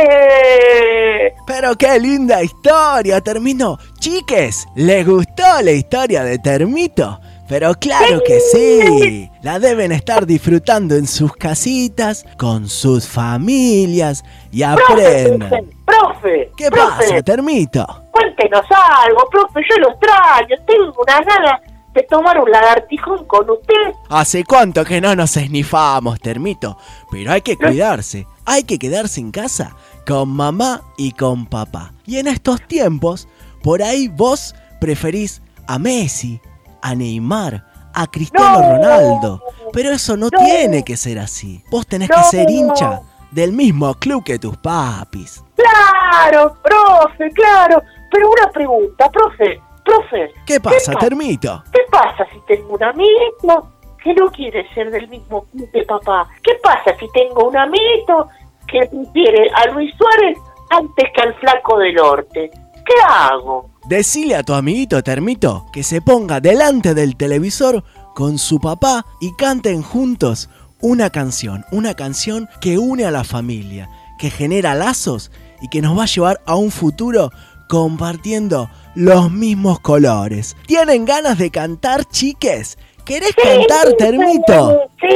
Pero 1.48 1.76
qué 1.76 2.00
linda 2.00 2.44
historia, 2.44 3.22
Termito. 3.22 3.80
Chiques, 4.00 4.68
¿les 4.76 5.08
gustó 5.08 5.62
la 5.64 5.72
historia 5.72 6.24
de 6.24 6.38
Termito? 6.38 7.20
Pero 7.48 7.76
claro 7.76 8.22
que 8.26 8.40
sí, 8.40 9.30
la 9.42 9.60
deben 9.60 9.92
estar 9.92 10.26
disfrutando 10.26 10.96
en 10.96 11.08
sus 11.08 11.32
casitas, 11.34 12.26
con 12.38 12.68
sus 12.68 13.08
familias 13.08 14.24
y 14.52 14.64
aprendan. 14.64 15.75
Profe, 15.86 16.52
¿Qué 16.58 16.70
profe, 16.72 17.10
pasa, 17.10 17.22
Termito? 17.22 17.86
Cuéntenos 18.12 18.66
algo, 18.72 19.28
profe, 19.30 19.62
yo 19.70 19.78
lo 19.80 19.92
extraño, 19.92 20.56
tengo 20.66 20.94
una 21.02 21.22
ganas 21.22 21.62
de 21.94 22.04
tomar 22.04 22.40
un 22.40 22.50
lagartijón 22.52 23.26
con 23.26 23.50
usted. 23.50 23.94
¿Hace 24.10 24.44
cuánto 24.44 24.84
que 24.84 25.00
no 25.00 25.16
nos 25.16 25.38
esnifamos, 25.38 26.20
Termito? 26.20 26.78
Pero 27.12 27.32
hay 27.32 27.42
que 27.42 27.56
cuidarse, 27.56 28.28
hay 28.46 28.64
que 28.64 28.78
quedarse 28.80 29.20
en 29.22 29.32
casa 29.32 29.76
con 30.06 30.30
mamá 30.30 30.82
y 30.98 31.12
con 31.12 31.46
papá. 31.46 31.94
Y 32.06 32.18
en 32.18 32.28
estos 32.28 32.62
tiempos, 32.68 33.28
por 33.64 33.82
ahí 33.82 34.08
vos 34.10 34.56
preferís 34.82 35.42
a 35.68 35.80
Messi, 35.80 36.42
a 36.82 36.94
Neymar, 36.96 37.64
a 37.94 38.08
Cristiano 38.08 38.60
No. 38.60 38.72
Ronaldo. 38.76 39.42
Pero 39.72 39.92
eso 39.92 40.18
no, 40.18 40.30
No. 40.32 40.38
tiene 40.38 40.84
que 40.84 40.98
ser 40.98 41.18
así. 41.20 41.64
Vos 41.72 41.88
tenés 41.88 42.10
que 42.10 42.24
ser 42.24 42.50
hincha 42.50 43.02
del 43.36 43.52
mismo 43.52 43.94
club 43.96 44.24
que 44.24 44.40
tus 44.40 44.56
papis. 44.58 45.44
Claro, 45.56 46.56
profe, 46.64 47.30
claro. 47.32 47.82
Pero 48.10 48.32
una 48.32 48.50
pregunta, 48.50 49.12
profe, 49.12 49.62
profe. 49.84 50.32
¿Qué 50.46 50.62
pasa? 50.62 50.94
Termito? 50.94 51.62
¿Qué 51.74 51.82
pasa 51.92 52.26
si 52.32 52.40
tengo 52.48 52.76
un 52.76 52.84
amigo 52.84 53.72
que 54.02 54.14
no 54.14 54.32
quiere 54.32 54.66
ser 54.74 54.90
del 54.90 55.10
mismo 55.10 55.44
club 55.52 55.70
de 55.72 55.84
papá? 55.84 56.30
¿Qué 56.42 56.54
pasa 56.64 56.98
si 56.98 57.08
tengo 57.12 57.50
un 57.50 57.58
amiguito 57.58 58.30
que 58.70 58.88
prefiere 58.88 59.50
a 59.54 59.70
Luis 59.72 59.94
Suárez 59.98 60.38
antes 60.70 61.06
que 61.14 61.22
al 61.22 61.36
flaco 61.36 61.78
del 61.78 61.94
norte? 61.94 62.50
¿Qué 62.86 62.94
hago? 63.06 63.70
Decile 63.90 64.36
a 64.36 64.44
tu 64.44 64.54
amiguito 64.54 65.04
Termito 65.04 65.66
que 65.74 65.84
se 65.84 66.02
ponga 66.02 66.40
delante 66.40 66.94
del 66.94 67.18
televisor 67.18 67.84
con 68.14 68.38
su 68.38 68.60
papá 68.60 69.06
y 69.20 69.36
canten 69.36 69.82
juntos 69.82 70.50
una 70.82 71.10
canción, 71.10 71.66
una 71.72 71.94
canción 71.94 72.50
que 72.62 72.78
une 72.78 73.06
a 73.06 73.12
la 73.12 73.24
familia, 73.24 73.90
que 74.20 74.30
genera 74.30 74.76
lazos 74.76 75.32
y 75.62 75.70
que 75.70 75.82
nos 75.82 75.98
va 75.98 76.04
a 76.04 76.08
llevar 76.08 76.42
a 76.46 76.56
un 76.56 76.72
futuro 76.72 77.32
compartiendo 77.68 78.70
los 78.94 79.32
mismos 79.32 79.80
colores. 79.80 80.56
¿Tienen 80.68 81.06
ganas 81.06 81.38
de 81.38 81.50
cantar, 81.50 82.06
chiques? 82.06 82.78
¿Querés 83.06 83.36
cantar, 83.36 83.94
Termito? 84.00 84.90
Sí, 85.00 85.16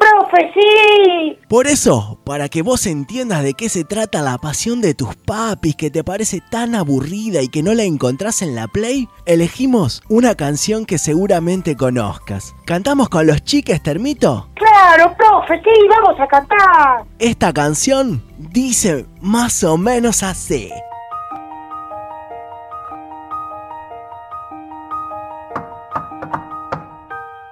profe, 0.00 0.50
sí. 0.52 1.38
Por 1.48 1.68
eso, 1.68 2.18
para 2.24 2.48
que 2.48 2.62
vos 2.62 2.86
entiendas 2.86 3.44
de 3.44 3.54
qué 3.54 3.68
se 3.68 3.84
trata 3.84 4.20
la 4.20 4.36
pasión 4.38 4.80
de 4.80 4.94
tus 4.94 5.14
papis 5.14 5.76
que 5.76 5.90
te 5.90 6.02
parece 6.02 6.40
tan 6.50 6.74
aburrida 6.74 7.40
y 7.40 7.48
que 7.48 7.62
no 7.62 7.72
la 7.72 7.84
encontrás 7.84 8.42
en 8.42 8.56
la 8.56 8.66
Play, 8.66 9.08
elegimos 9.26 10.02
una 10.08 10.34
canción 10.34 10.86
que 10.86 10.98
seguramente 10.98 11.76
conozcas. 11.76 12.52
¿Cantamos 12.66 13.08
con 13.08 13.28
los 13.28 13.44
chiques, 13.44 13.80
Termito? 13.80 14.48
Claro, 14.54 15.14
profe, 15.16 15.62
sí, 15.62 15.88
vamos 15.88 16.18
a 16.20 16.26
cantar. 16.26 17.04
Esta 17.20 17.52
canción 17.52 18.24
dice 18.38 19.06
más 19.20 19.62
o 19.62 19.76
menos 19.76 20.24
así. 20.24 20.72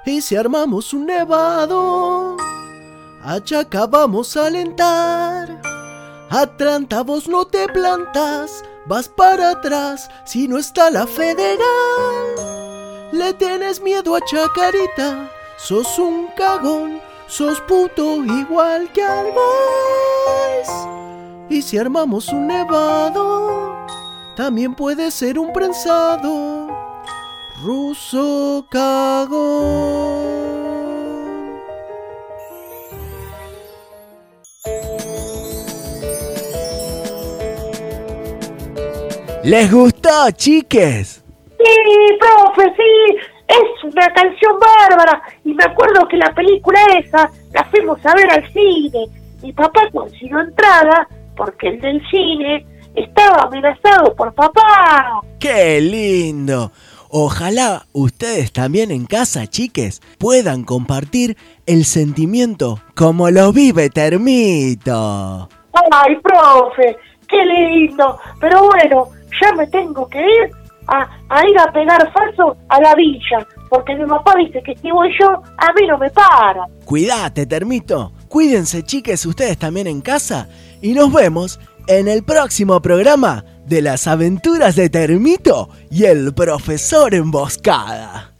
Y 0.09 0.23
si 0.23 0.37
armamos 0.37 0.95
un 0.95 1.05
nevado, 1.05 2.39
allá 3.23 3.67
vamos 3.87 4.39
a 4.39 4.47
alentar. 4.47 5.61
Atlanta, 6.31 7.03
vos 7.03 7.29
no 7.29 7.45
te 7.45 7.69
plantas, 7.69 8.65
vas 8.87 9.07
para 9.07 9.51
atrás 9.51 10.09
si 10.25 10.49
no 10.49 10.57
está 10.57 10.89
la 10.91 11.07
federal. 11.07 11.59
Le 13.13 13.35
tienes 13.35 13.83
miedo 13.83 14.17
a 14.17 14.25
Chacarita, 14.25 15.31
sos 15.59 15.99
un 15.99 16.29
cagón, 16.35 17.03
sos 17.27 17.61
puto 17.61 18.25
igual 18.25 18.91
que 18.95 19.03
al. 19.03 19.27
Y 21.51 21.61
si 21.61 21.77
armamos 21.77 22.31
un 22.31 22.47
nevado, 22.47 23.77
también 24.35 24.75
puede 24.75 25.11
ser 25.11 25.39
un 25.39 25.53
prensado. 25.53 26.68
Ruso 27.63 28.65
cagón. 28.71 30.29
¿Les 39.43 39.73
gustó, 39.73 40.31
chiques? 40.37 41.25
Sí, 41.59 42.19
profe, 42.21 42.73
sí. 42.77 43.17
Es 43.49 43.85
una 43.85 44.07
canción 44.13 44.53
bárbara. 44.61 45.21
Y 45.45 45.53
me 45.55 45.65
acuerdo 45.65 46.07
que 46.07 46.17
la 46.17 46.33
película 46.35 46.79
esa 46.99 47.29
la 47.53 47.65
fuimos 47.65 47.99
a 48.07 48.15
ver 48.15 48.31
al 48.31 48.53
cine. 48.53 49.07
Mi 49.43 49.53
papá 49.53 49.89
consiguió 49.93 50.39
entrada 50.39 51.09
porque 51.37 51.71
el 51.71 51.81
del 51.81 52.01
cine 52.09 52.65
estaba 52.95 53.47
amenazado 53.47 54.15
por 54.15 54.33
papá. 54.33 55.23
¡Qué 55.41 55.81
lindo! 55.81 56.71
Ojalá 57.11 57.87
ustedes 57.93 58.53
también 58.53 58.91
en 58.91 59.07
casa, 59.07 59.47
chiques, 59.47 60.03
puedan 60.19 60.65
compartir 60.65 61.39
el 61.65 61.87
sentimiento 61.87 62.81
como 62.95 63.31
lo 63.31 63.51
vive 63.53 63.89
Termito. 63.89 65.49
Ay, 65.91 66.17
profe, 66.17 66.97
qué 67.27 67.45
lindo. 67.47 68.19
Pero 68.41 68.67
bueno, 68.67 69.09
ya 69.41 69.53
me 69.55 69.67
tengo 69.69 70.07
que 70.09 70.19
ir 70.19 70.51
a, 70.87 71.09
a 71.31 71.49
ir 71.49 71.59
a 71.59 71.73
pegar 71.73 72.13
falso 72.13 72.57
a 72.69 72.81
la 72.81 72.95
villa. 72.95 73.47
Porque 73.71 73.95
mi 73.95 74.05
papá 74.07 74.35
dice 74.37 74.63
que 74.63 74.77
si 74.77 74.91
voy 74.91 75.11
yo, 75.19 75.29
a 75.31 75.73
mí 75.73 75.87
no 75.87 75.97
me 75.97 76.11
para. 76.11 76.67
Cuídate, 76.85 77.47
Termito. 77.47 78.13
Cuídense, 78.29 78.83
chiques, 78.83 79.25
ustedes 79.25 79.59
también 79.59 79.87
en 79.87 80.03
casa. 80.03 80.49
Y 80.83 80.93
nos 80.93 81.11
vemos 81.13 81.59
en 81.87 82.07
el 82.09 82.23
próximo 82.23 82.81
programa 82.83 83.45
de 83.69 83.83
las 83.83 84.07
aventuras 84.07 84.77
de 84.77 84.89
Termito 84.89 85.69
y 85.91 86.05
el 86.05 86.35
profesor 86.35 87.15
Emboscada. 87.15 88.35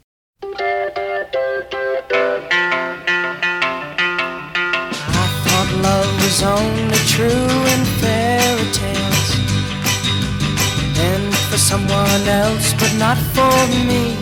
someone 11.69 12.27
else 12.27 12.73
but 12.79 12.91
not 12.97 13.17
for 13.35 13.57
me. 13.85 14.15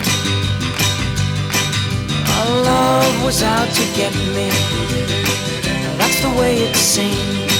Our 2.36 2.64
love 2.64 3.24
was 3.24 3.42
out 3.42 3.70
to 3.70 3.84
get 3.96 4.14
me. 4.36 4.50
That's 5.98 6.20
the 6.22 6.34
way 6.38 6.58
it 6.58 6.76
seemed 6.76 7.57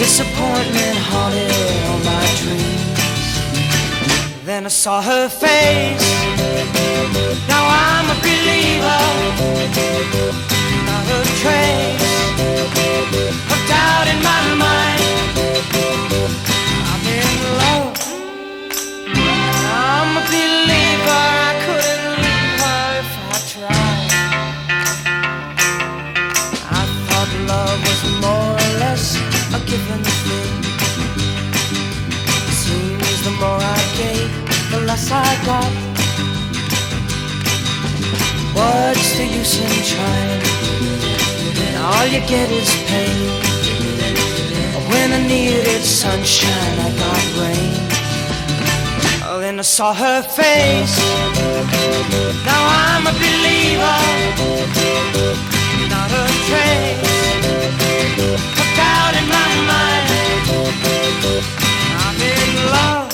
disappointment 0.00 0.96
haunted 1.10 1.52
all 1.88 2.00
my 2.12 2.26
dreams 2.40 3.30
then 4.46 4.64
I 4.64 4.68
saw 4.68 5.02
her 5.02 5.28
face 5.28 6.08
now 7.52 7.64
I'm 7.84 8.06
a 8.08 8.18
believer 8.24 9.02
not 10.88 11.06
a 11.18 11.20
trace 11.42 12.10
of 13.52 13.60
doubt 13.68 14.06
in 14.12 14.18
my 14.22 14.42
mind. 14.64 15.02
I'm 16.90 17.06
in 17.18 17.58
love. 17.58 17.89
I 35.08 35.34
got. 35.46 35.72
What's 38.54 39.16
the 39.16 39.24
use 39.24 39.56
in 39.58 39.70
trying? 39.92 40.42
And 41.64 41.76
all 41.78 42.06
you 42.06 42.20
get 42.28 42.50
is 42.50 42.70
pain. 42.88 43.40
When 44.90 45.12
I 45.12 45.20
needed 45.26 45.82
sunshine, 45.82 46.78
I 46.86 46.90
got 47.02 47.24
rain. 47.40 47.74
Oh, 49.24 49.38
then 49.40 49.58
I 49.58 49.62
saw 49.62 49.94
her 49.94 50.22
face. 50.22 50.96
Now 52.44 52.62
I'm 52.84 53.06
a 53.06 53.12
believer, 53.12 54.00
not 55.88 56.10
a 56.10 56.24
trace. 56.48 57.08
Doubt 58.76 59.14
in 59.20 59.26
my 59.28 59.50
mind. 59.70 60.08
I'm 62.04 62.20
in 62.20 62.50
love. 62.74 63.09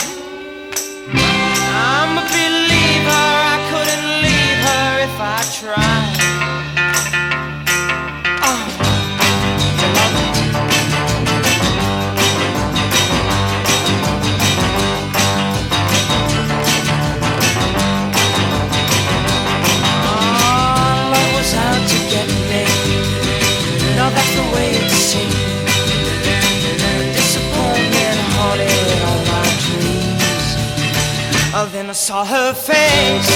Saw 31.96 32.26
her 32.26 32.52
face. 32.52 33.30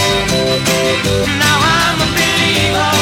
Now 1.41 1.57
I'm 1.81 1.97
a 1.97 2.09
believer, 2.13 2.93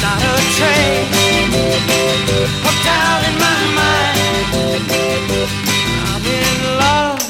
not 0.00 0.22
a 0.24 0.34
trace. 0.56 1.12
Hooked 2.64 2.88
out 2.88 3.22
in 3.28 3.36
my 3.46 3.60
mind. 3.76 4.16
I'm 6.08 6.24
in 6.24 6.56
love. 6.80 7.20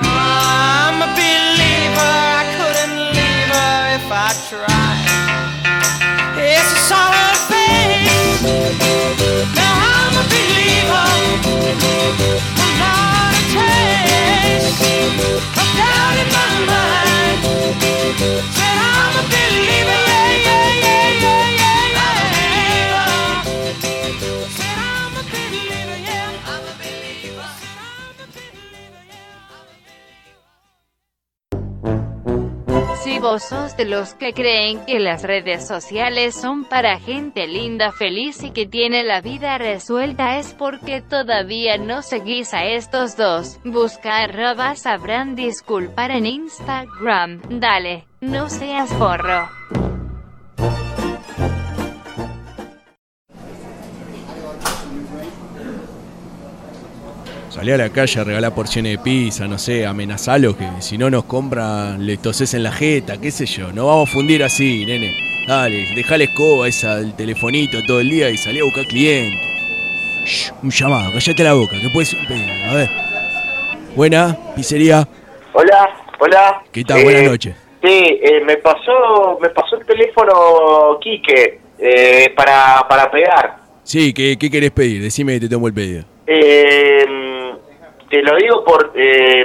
I'm 0.00 1.02
a 1.02 1.10
believer. 1.12 2.12
I 2.40 2.44
couldn't 2.56 2.96
leave 3.12 3.50
her 3.52 3.76
if 4.00 4.06
I 4.10 4.32
tried. 4.48 5.03
Los 33.82 34.14
que 34.14 34.32
creen 34.32 34.84
que 34.86 35.00
las 35.00 35.22
redes 35.22 35.66
sociales 35.66 36.34
son 36.34 36.64
para 36.64 37.00
gente 37.00 37.46
linda, 37.48 37.90
feliz 37.90 38.42
y 38.44 38.50
que 38.50 38.66
tiene 38.66 39.02
la 39.02 39.20
vida 39.20 39.58
resuelta 39.58 40.38
es 40.38 40.54
porque 40.54 41.00
todavía 41.00 41.76
no 41.76 42.02
seguís 42.02 42.54
a 42.54 42.64
estos 42.64 43.16
dos. 43.16 43.58
Busca 43.64 44.18
arroba 44.18 44.76
sabrán 44.76 45.34
disculpar 45.34 46.12
en 46.12 46.26
Instagram. 46.26 47.40
Dale, 47.48 48.06
no 48.20 48.48
seas 48.48 48.92
porro. 48.92 49.48
Salí 57.54 57.70
a 57.70 57.76
la 57.76 57.88
calle 57.88 58.20
a 58.20 58.24
regalar 58.24 58.52
porciones 58.52 58.90
de 58.90 58.98
pizza, 58.98 59.46
no 59.46 59.58
sé, 59.58 59.86
amenazalos 59.86 60.56
que 60.56 60.66
si 60.80 60.98
no 60.98 61.08
nos 61.08 61.22
compran 61.22 62.04
les 62.04 62.20
toses 62.20 62.52
en 62.54 62.64
la 62.64 62.72
jeta, 62.72 63.20
qué 63.20 63.30
sé 63.30 63.46
yo. 63.46 63.70
No 63.72 63.86
vamos 63.86 64.08
a 64.10 64.12
fundir 64.12 64.42
así, 64.42 64.84
nene. 64.84 65.14
Dale, 65.46 65.86
dejale 65.94 66.24
escoba 66.24 66.66
esa 66.66 66.94
al 66.94 67.14
telefonito 67.14 67.78
todo 67.86 68.00
el 68.00 68.08
día 68.10 68.28
y 68.28 68.36
salí 68.38 68.58
a 68.58 68.64
buscar 68.64 68.84
clientes. 68.86 69.40
Shh, 70.24 70.50
un 70.64 70.70
llamado, 70.72 71.12
callate 71.12 71.44
la 71.44 71.52
boca, 71.54 71.80
que 71.80 71.88
puedes 71.90 72.12
pedir. 72.26 72.50
A 72.50 72.74
ver. 72.74 72.90
Buena, 73.94 74.36
pizzería. 74.56 75.06
Hola, 75.52 75.90
hola. 76.18 76.60
¿Qué 76.72 76.82
tal? 76.82 76.98
Eh, 76.98 77.04
Buenas 77.04 77.22
noches. 77.30 77.54
Sí, 77.84 78.18
eh, 78.20 78.40
me 78.44 78.56
pasó 78.56 79.38
me 79.40 79.50
pasó 79.50 79.76
el 79.76 79.86
teléfono 79.86 80.98
Quique 81.00 81.60
eh, 81.78 82.32
para, 82.36 82.84
para 82.88 83.08
pegar. 83.12 83.58
Sí, 83.84 84.12
¿qué, 84.12 84.36
¿qué 84.36 84.50
querés 84.50 84.72
pedir? 84.72 85.00
Decime 85.00 85.34
que 85.34 85.40
te 85.46 85.48
tomo 85.48 85.68
el 85.68 85.74
pedido. 85.74 86.04
Eh, 86.26 87.04
te 88.08 88.22
lo 88.22 88.36
digo 88.36 88.64
por 88.64 88.92
eh, 88.94 89.44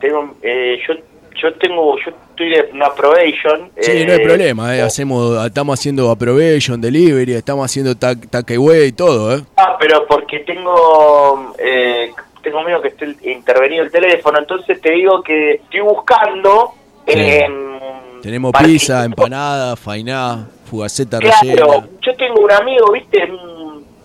tengo 0.00 0.34
eh, 0.42 0.78
yo 0.86 0.94
yo 1.40 1.52
tengo 1.54 1.96
yo 1.98 2.12
estoy 2.30 2.50
de 2.50 2.70
una 2.72 2.92
probation. 2.94 3.70
Sí, 3.78 4.04
no 4.04 4.12
hay 4.12 4.20
eh, 4.20 4.24
problema, 4.24 4.76
eh, 4.76 4.82
hacemos, 4.82 5.44
estamos 5.46 5.78
haciendo 5.78 6.10
approbation, 6.10 6.80
delivery, 6.80 7.34
estamos 7.34 7.64
haciendo 7.64 7.96
takeaway 7.96 8.88
y 8.88 8.92
todo, 8.92 9.36
¿eh? 9.36 9.42
Ah, 9.56 9.76
pero 9.78 10.06
porque 10.06 10.40
tengo 10.40 11.54
eh, 11.58 12.10
tengo 12.42 12.62
miedo 12.62 12.80
que 12.82 12.88
esté 12.88 13.16
intervenido 13.30 13.84
el 13.84 13.90
teléfono, 13.90 14.38
entonces 14.38 14.80
te 14.80 14.92
digo 14.92 15.22
que 15.22 15.54
estoy 15.54 15.80
buscando 15.80 16.72
em, 17.06 18.20
Tenemos 18.22 18.52
pizza, 18.52 19.04
empanada, 19.04 19.76
fainá, 19.76 20.48
fugaceta 20.64 21.18
Claro, 21.18 21.36
rellena. 21.42 21.88
yo 22.00 22.14
tengo 22.16 22.40
un 22.40 22.52
amigo, 22.52 22.92
¿viste? 22.92 23.28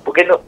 Porque 0.04 0.24
no, 0.26 0.40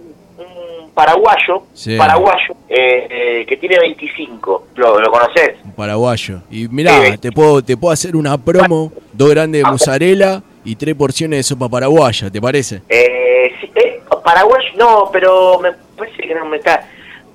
paraguayo, 0.94 1.64
Sí. 1.74 1.98
paraguayo, 1.98 2.54
eh, 2.70 3.08
eh, 3.10 3.46
que 3.48 3.58
tiene 3.58 3.80
25. 3.80 4.68
¿Lo, 4.76 5.00
lo 5.00 5.12
conoces? 5.12 5.56
Un 5.64 5.74
paraguayo. 5.74 6.42
Y 6.50 6.68
mirá, 6.68 7.18
te 7.18 7.32
puedo, 7.32 7.64
te 7.64 7.78
puedo 7.78 7.92
hacer 7.94 8.16
una 8.16 8.38
promo, 8.38 8.92
dos 9.14 9.30
grandes 9.30 9.64
de 9.64 9.70
mozzarella 9.70 10.42
y 10.64 10.76
tres 10.76 10.96
porciones 10.96 11.39
de 11.39 11.44
sopa 11.44 11.68
paraguaya, 11.70 12.30
¿te 12.30 12.39
parece? 12.42 12.82
Eh, 12.89 13.52
sí, 13.60 13.72
eh, 13.76 14.02
paraguayo, 14.24 14.70
no, 14.78 15.10
pero 15.12 15.60
me 15.60 15.72
parece 15.98 16.22
que 16.24 16.36
no 16.36 16.46
me 16.46 16.58
está. 16.58 16.88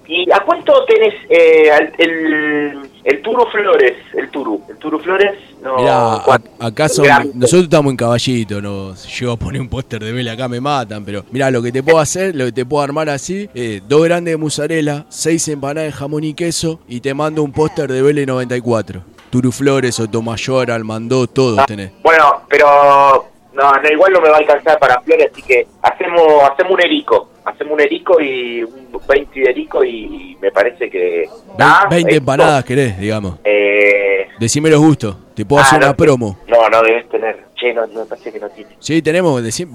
¿Y 0.09 0.31
a 0.31 0.39
cuánto 0.41 0.85
tenés 0.85 1.15
eh, 1.29 1.69
al- 1.73 1.93
el, 1.99 2.89
el 3.03 3.23
Turu 3.23 3.45
Flores? 3.47 3.95
El 4.15 4.31
Turu, 4.31 4.63
el 4.69 4.77
Turu 4.77 5.01
Flores, 5.01 5.33
no. 5.67 5.77
Mirá, 5.79 7.25
nosotros 7.35 7.65
estamos 7.65 7.91
en 7.91 7.97
caballito, 7.97 8.61
no 8.61 8.95
llego 8.95 9.33
a 9.33 9.37
poner 9.37 9.61
un 9.61 9.69
póster 9.69 10.03
de 10.03 10.13
vela 10.13 10.33
acá 10.33 10.49
me 10.49 10.61
matan, 10.61 11.05
pero 11.05 11.25
mirá, 11.31 11.51
lo 11.51 11.63
que 11.63 11.73
te 11.73 11.83
puedo 11.83 11.99
hacer, 11.99 12.35
lo 12.35 12.47
que 12.47 12.53
te 12.53 12.65
puedo 12.65 12.83
armar 12.83 13.09
así, 13.11 13.49
eh, 13.55 13.81
dos 13.87 14.05
grandes 14.05 14.33
de 14.33 14.39
mozzarella, 14.39 15.07
seis 15.09 15.47
empanadas 15.49 15.87
de 15.87 15.93
jamón 15.93 16.25
y 16.25 16.35
queso 16.35 16.81
y 16.89 17.01
te 17.01 17.13
mando 17.15 17.43
un 17.43 17.53
póster 17.53 17.91
de 17.91 18.03
Vélez 18.03 18.27
94. 18.27 19.03
Turu 19.31 19.51
Flores, 19.53 19.97
Sotomayor, 19.97 20.71
Almandó, 20.71 21.27
todos 21.27 21.67
tenés. 21.67 21.91
Bueno, 22.03 22.43
pero 22.49 23.29
no, 23.53 23.73
no, 23.73 23.89
igual 23.91 24.13
no 24.13 24.21
me 24.21 24.29
va 24.29 24.37
a 24.37 24.39
alcanzar 24.39 24.79
para 24.79 25.01
Flores, 25.01 25.31
así 25.33 25.43
que 25.43 25.67
hacemos 25.83 26.43
hacemos 26.51 26.73
un 26.73 26.81
erico. 26.81 27.29
Hacemos 27.47 27.75
un 27.75 27.81
erico 27.81 28.21
y 28.21 28.63
un 28.65 28.89
20 29.09 29.41
de 29.41 29.51
erico 29.51 29.83
y 29.85 30.37
me 30.43 30.51
parece 30.51 30.91
que... 30.91 31.25
¿Ah? 31.59 31.87
20 31.91 32.13
Eh, 32.13 32.17
empanadas 32.19 32.65
querés, 32.65 32.99
digamos. 32.99 33.39
Eh, 33.45 34.27
Decime 34.39 34.69
los 34.69 34.81
gustos, 34.81 35.17
te 35.35 35.47
puedo 35.47 35.63
Ah, 35.63 35.67
hacer 35.67 35.81
no, 35.81 35.87
una 35.87 35.97
promo. 35.97 36.39
no, 36.49 36.69
no 36.69 36.83
debes 36.83 37.09
tener. 37.09 37.47
Che, 37.55 37.73
no, 37.73 37.87
me 37.87 38.05
parece 38.05 38.31
que 38.33 38.39
no 38.41 38.51
tiene. 38.51 38.71
Sí, 38.81 39.01
tenemos, 39.01 39.43
decime, 39.43 39.75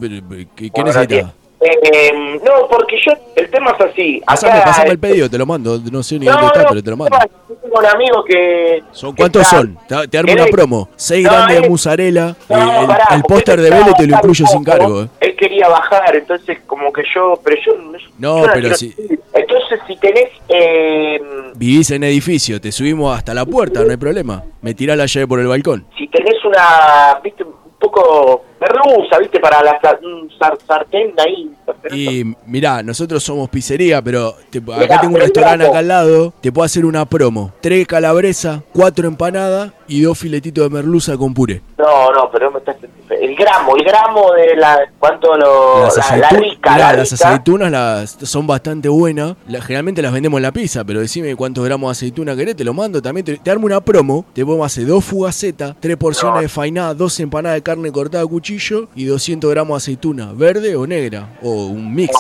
¿qué, 0.55 0.69
Bueno, 0.69 0.91
no 0.93 0.99
necesitas? 0.99 1.34
Eh, 1.64 2.12
no, 2.43 2.68
porque 2.68 2.95
yo, 3.05 3.12
el 3.36 3.49
tema 3.51 3.76
es 3.78 3.86
así. 3.86 4.22
Pasame, 4.26 4.53
Acá, 4.53 4.64
pasame 4.66 4.89
el 4.91 4.99
pedido, 4.99 5.30
te 5.30 5.38
lo 5.38 5.45
mando, 5.45 5.80
no 5.91 6.01
sé 6.01 6.18
ni 6.18 6.26
No, 6.26 6.32
dónde 6.32 6.47
está, 6.47 6.64
no, 6.64 6.70
pero 6.70 6.84
te 6.84 6.89
lo 6.89 6.97
mando. 6.97 7.18
yo 7.49 7.55
tengo 7.55 7.80
un 7.80 7.86
amigo 7.86 8.24
que... 8.24 8.84
¿Son 8.91 9.16
cuántos 9.16 9.43
está- 9.43 9.57
son? 9.57 9.78
Te, 9.88 10.07
te 10.07 10.18
armo 10.18 10.34
una 10.34 10.45
promo. 10.47 10.89
Seis 10.95 11.24
No, 11.26 11.32
grandes 11.32 11.62
de 11.62 11.70
mozzarella. 11.70 12.30
Eh, 12.49 12.53
el 12.53 12.88
pará, 12.88 13.05
el 13.12 13.22
porque 13.22 13.28
póster 13.28 13.62
de 13.62 13.70
Vélez 13.70 13.93
te 13.95 14.07
lo 14.07 14.16
incluyo 14.16 14.47
sin 14.47 14.64
cargo. 14.64 15.03
eh. 15.03 15.07
Él 15.20 15.36
quería 15.36 15.68
bajar, 15.70 16.16
entonces 16.16 16.57
como 16.66 16.91
que 16.91 17.03
yo... 17.14 17.39
Pero 17.43 17.57
yo... 17.64 17.74
No, 18.18 18.45
yo 18.45 18.51
pero 18.53 18.74
si. 18.76 18.95
Entonces 19.34 19.80
si 19.86 19.95
tenés... 19.97 20.30
Eh, 20.49 21.22
vivís 21.55 21.91
en 21.91 22.03
edificio, 22.05 22.59
te 22.59 22.72
subimos 22.72 23.16
hasta 23.16 23.36
la 23.36 23.45
puerta, 23.45 23.84
no 23.84 23.91
hay 23.91 23.97
problema. 23.97 24.43
Me 24.62 24.74
tirás 24.74 24.97
la 24.97 25.05
llave 25.05 25.28
por 25.28 25.39
el 25.39 25.47
balcón. 25.47 25.86
si 25.95 26.07
tenés 26.07 26.43
una... 26.43 27.20
Viste, 27.24 27.43
un 27.43 27.53
poco 27.80 28.45
merluza, 28.62 29.18
viste, 29.20 29.39
para 29.39 29.64
la 29.64 29.80
sar- 29.82 30.57
sartén 30.68 31.14
ahí. 31.18 31.51
Y 31.91 32.24
mirá, 32.45 32.84
nosotros 32.84 33.24
somos 33.24 33.49
pizzería, 33.49 34.01
pero 34.01 34.36
te- 34.49 34.59
acá 34.59 34.78
Mirá, 34.80 35.01
tengo 35.01 35.16
un 35.16 35.22
restaurante 35.22 35.66
acá 35.66 35.80
al 35.80 35.88
lado. 35.88 36.34
Te 36.41 36.51
puedo 36.51 36.66
hacer 36.66 36.86
una 36.86 37.05
promo. 37.05 37.51
Tres 37.62 37.88
calabresas, 37.88 38.62
cuatro 38.74 39.07
empanadas 39.07 39.72
y 39.88 40.01
dos 40.01 40.18
filetitos 40.18 40.64
de 40.64 40.70
merluza 40.70 41.18
con 41.18 41.34
puré. 41.34 41.62
No, 41.78 42.12
no, 42.12 42.30
pero 42.32 42.51
me 42.51 42.59
estás... 42.59 42.76
El 43.09 43.36
gramo, 43.36 43.76
el 43.76 43.84
gramo 43.84 44.32
de 44.34 44.55
la... 44.55 44.80
¿Cuánto 44.99 45.36
lo...? 45.36 45.84
Las, 45.84 45.97
la, 46.18 46.30
rica, 46.30 46.74
mirá, 46.74 46.91
la 46.91 46.97
las 46.97 47.12
rica. 47.12 47.28
aceitunas 47.28 47.72
las, 47.72 48.12
son 48.22 48.45
bastante 48.47 48.88
buenas. 48.88 49.36
La- 49.47 49.62
generalmente 49.62 50.01
las 50.01 50.14
vendemos 50.14 50.38
en 50.38 50.43
la 50.43 50.51
pizza, 50.51 50.84
pero 50.84 50.99
decime 51.01 51.36
cuántos 51.36 51.66
gramos 51.66 51.89
de 51.89 51.91
aceituna 51.91 52.36
querés, 52.36 52.55
te 52.55 52.64
lo 52.64 52.74
mando. 52.74 53.01
También 53.01 53.26
te, 53.26 53.38
te 53.38 53.51
armo 53.51 53.66
una 53.66 53.82
promo. 53.82 54.26
Te 54.34 54.45
podemos 54.45 54.66
hacer 54.66 54.86
dos 54.86 55.03
fugacetas, 55.03 55.76
tres 55.80 55.97
porciones 55.97 56.36
No. 56.36 56.41
de 56.41 56.47
fainá, 56.49 56.93
dos 56.93 57.20
empanadas 57.20 57.55
de 57.57 57.64
carne 57.64 57.91
cortada 57.91 58.24
a 58.24 58.28
cuchillo 58.28 58.51
y 58.95 59.06
200 59.06 59.49
gramos 59.52 59.76
de 59.76 59.78
aceituna, 59.78 60.32
verde 60.34 60.76
o 60.76 60.86
negra, 60.88 61.30
o 61.41 61.68
un 61.68 61.93
mix. 61.93 62.14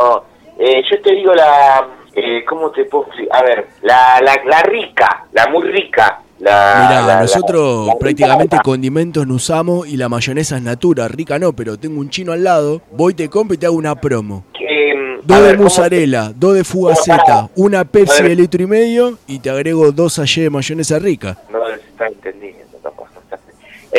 No, 0.00 0.22
Eh, 0.58 0.82
yo 0.90 1.00
te 1.02 1.14
digo 1.14 1.32
la... 1.34 1.86
Eh, 2.14 2.44
¿Cómo 2.48 2.70
te 2.72 2.84
puedo 2.86 3.04
decir? 3.10 3.28
A 3.30 3.42
ver, 3.44 3.68
la, 3.82 4.20
la, 4.20 4.40
la 4.44 4.62
rica, 4.62 5.26
la 5.32 5.46
muy 5.48 5.68
rica. 5.68 6.20
La, 6.40 6.86
Mirá, 6.88 7.02
la- 7.06 7.20
nosotros 7.20 7.86
la 7.86 7.94
prácticamente 7.96 8.56
condimentos 8.64 9.24
no 9.26 9.34
usamos 9.34 9.86
y 9.88 9.96
la 9.96 10.08
mayonesa 10.08 10.56
es 10.56 10.62
natura, 10.62 11.06
rica 11.08 11.38
no, 11.38 11.52
pero 11.52 11.76
tengo 11.78 12.00
un 12.00 12.10
chino 12.10 12.32
al 12.32 12.42
lado, 12.44 12.80
voy, 12.92 13.14
te 13.14 13.28
compro 13.28 13.54
y 13.54 13.58
te 13.58 13.66
hago 13.66 13.76
una 13.76 13.94
promo. 14.00 14.44
Mm, 14.58 15.20
Dos 15.26 15.36
de 15.38 15.42
ver, 15.42 15.56
¿cómo- 15.56 15.64
mozzarella, 15.64 16.32
dos 16.34 16.54
de 16.54 16.64
fugaceta, 16.64 17.48
una 17.56 17.84
Pepsi 17.84 18.22
de 18.24 18.34
litro 18.34 18.62
y 18.62 18.66
medio 18.66 19.18
y 19.28 19.38
te 19.40 19.50
agrego 19.50 19.92
dos 19.92 20.14
sachets 20.14 20.44
de 20.44 20.50
mayonesa 20.50 20.98
rica. 20.98 21.36
No 21.52 21.58
está. 21.68 22.06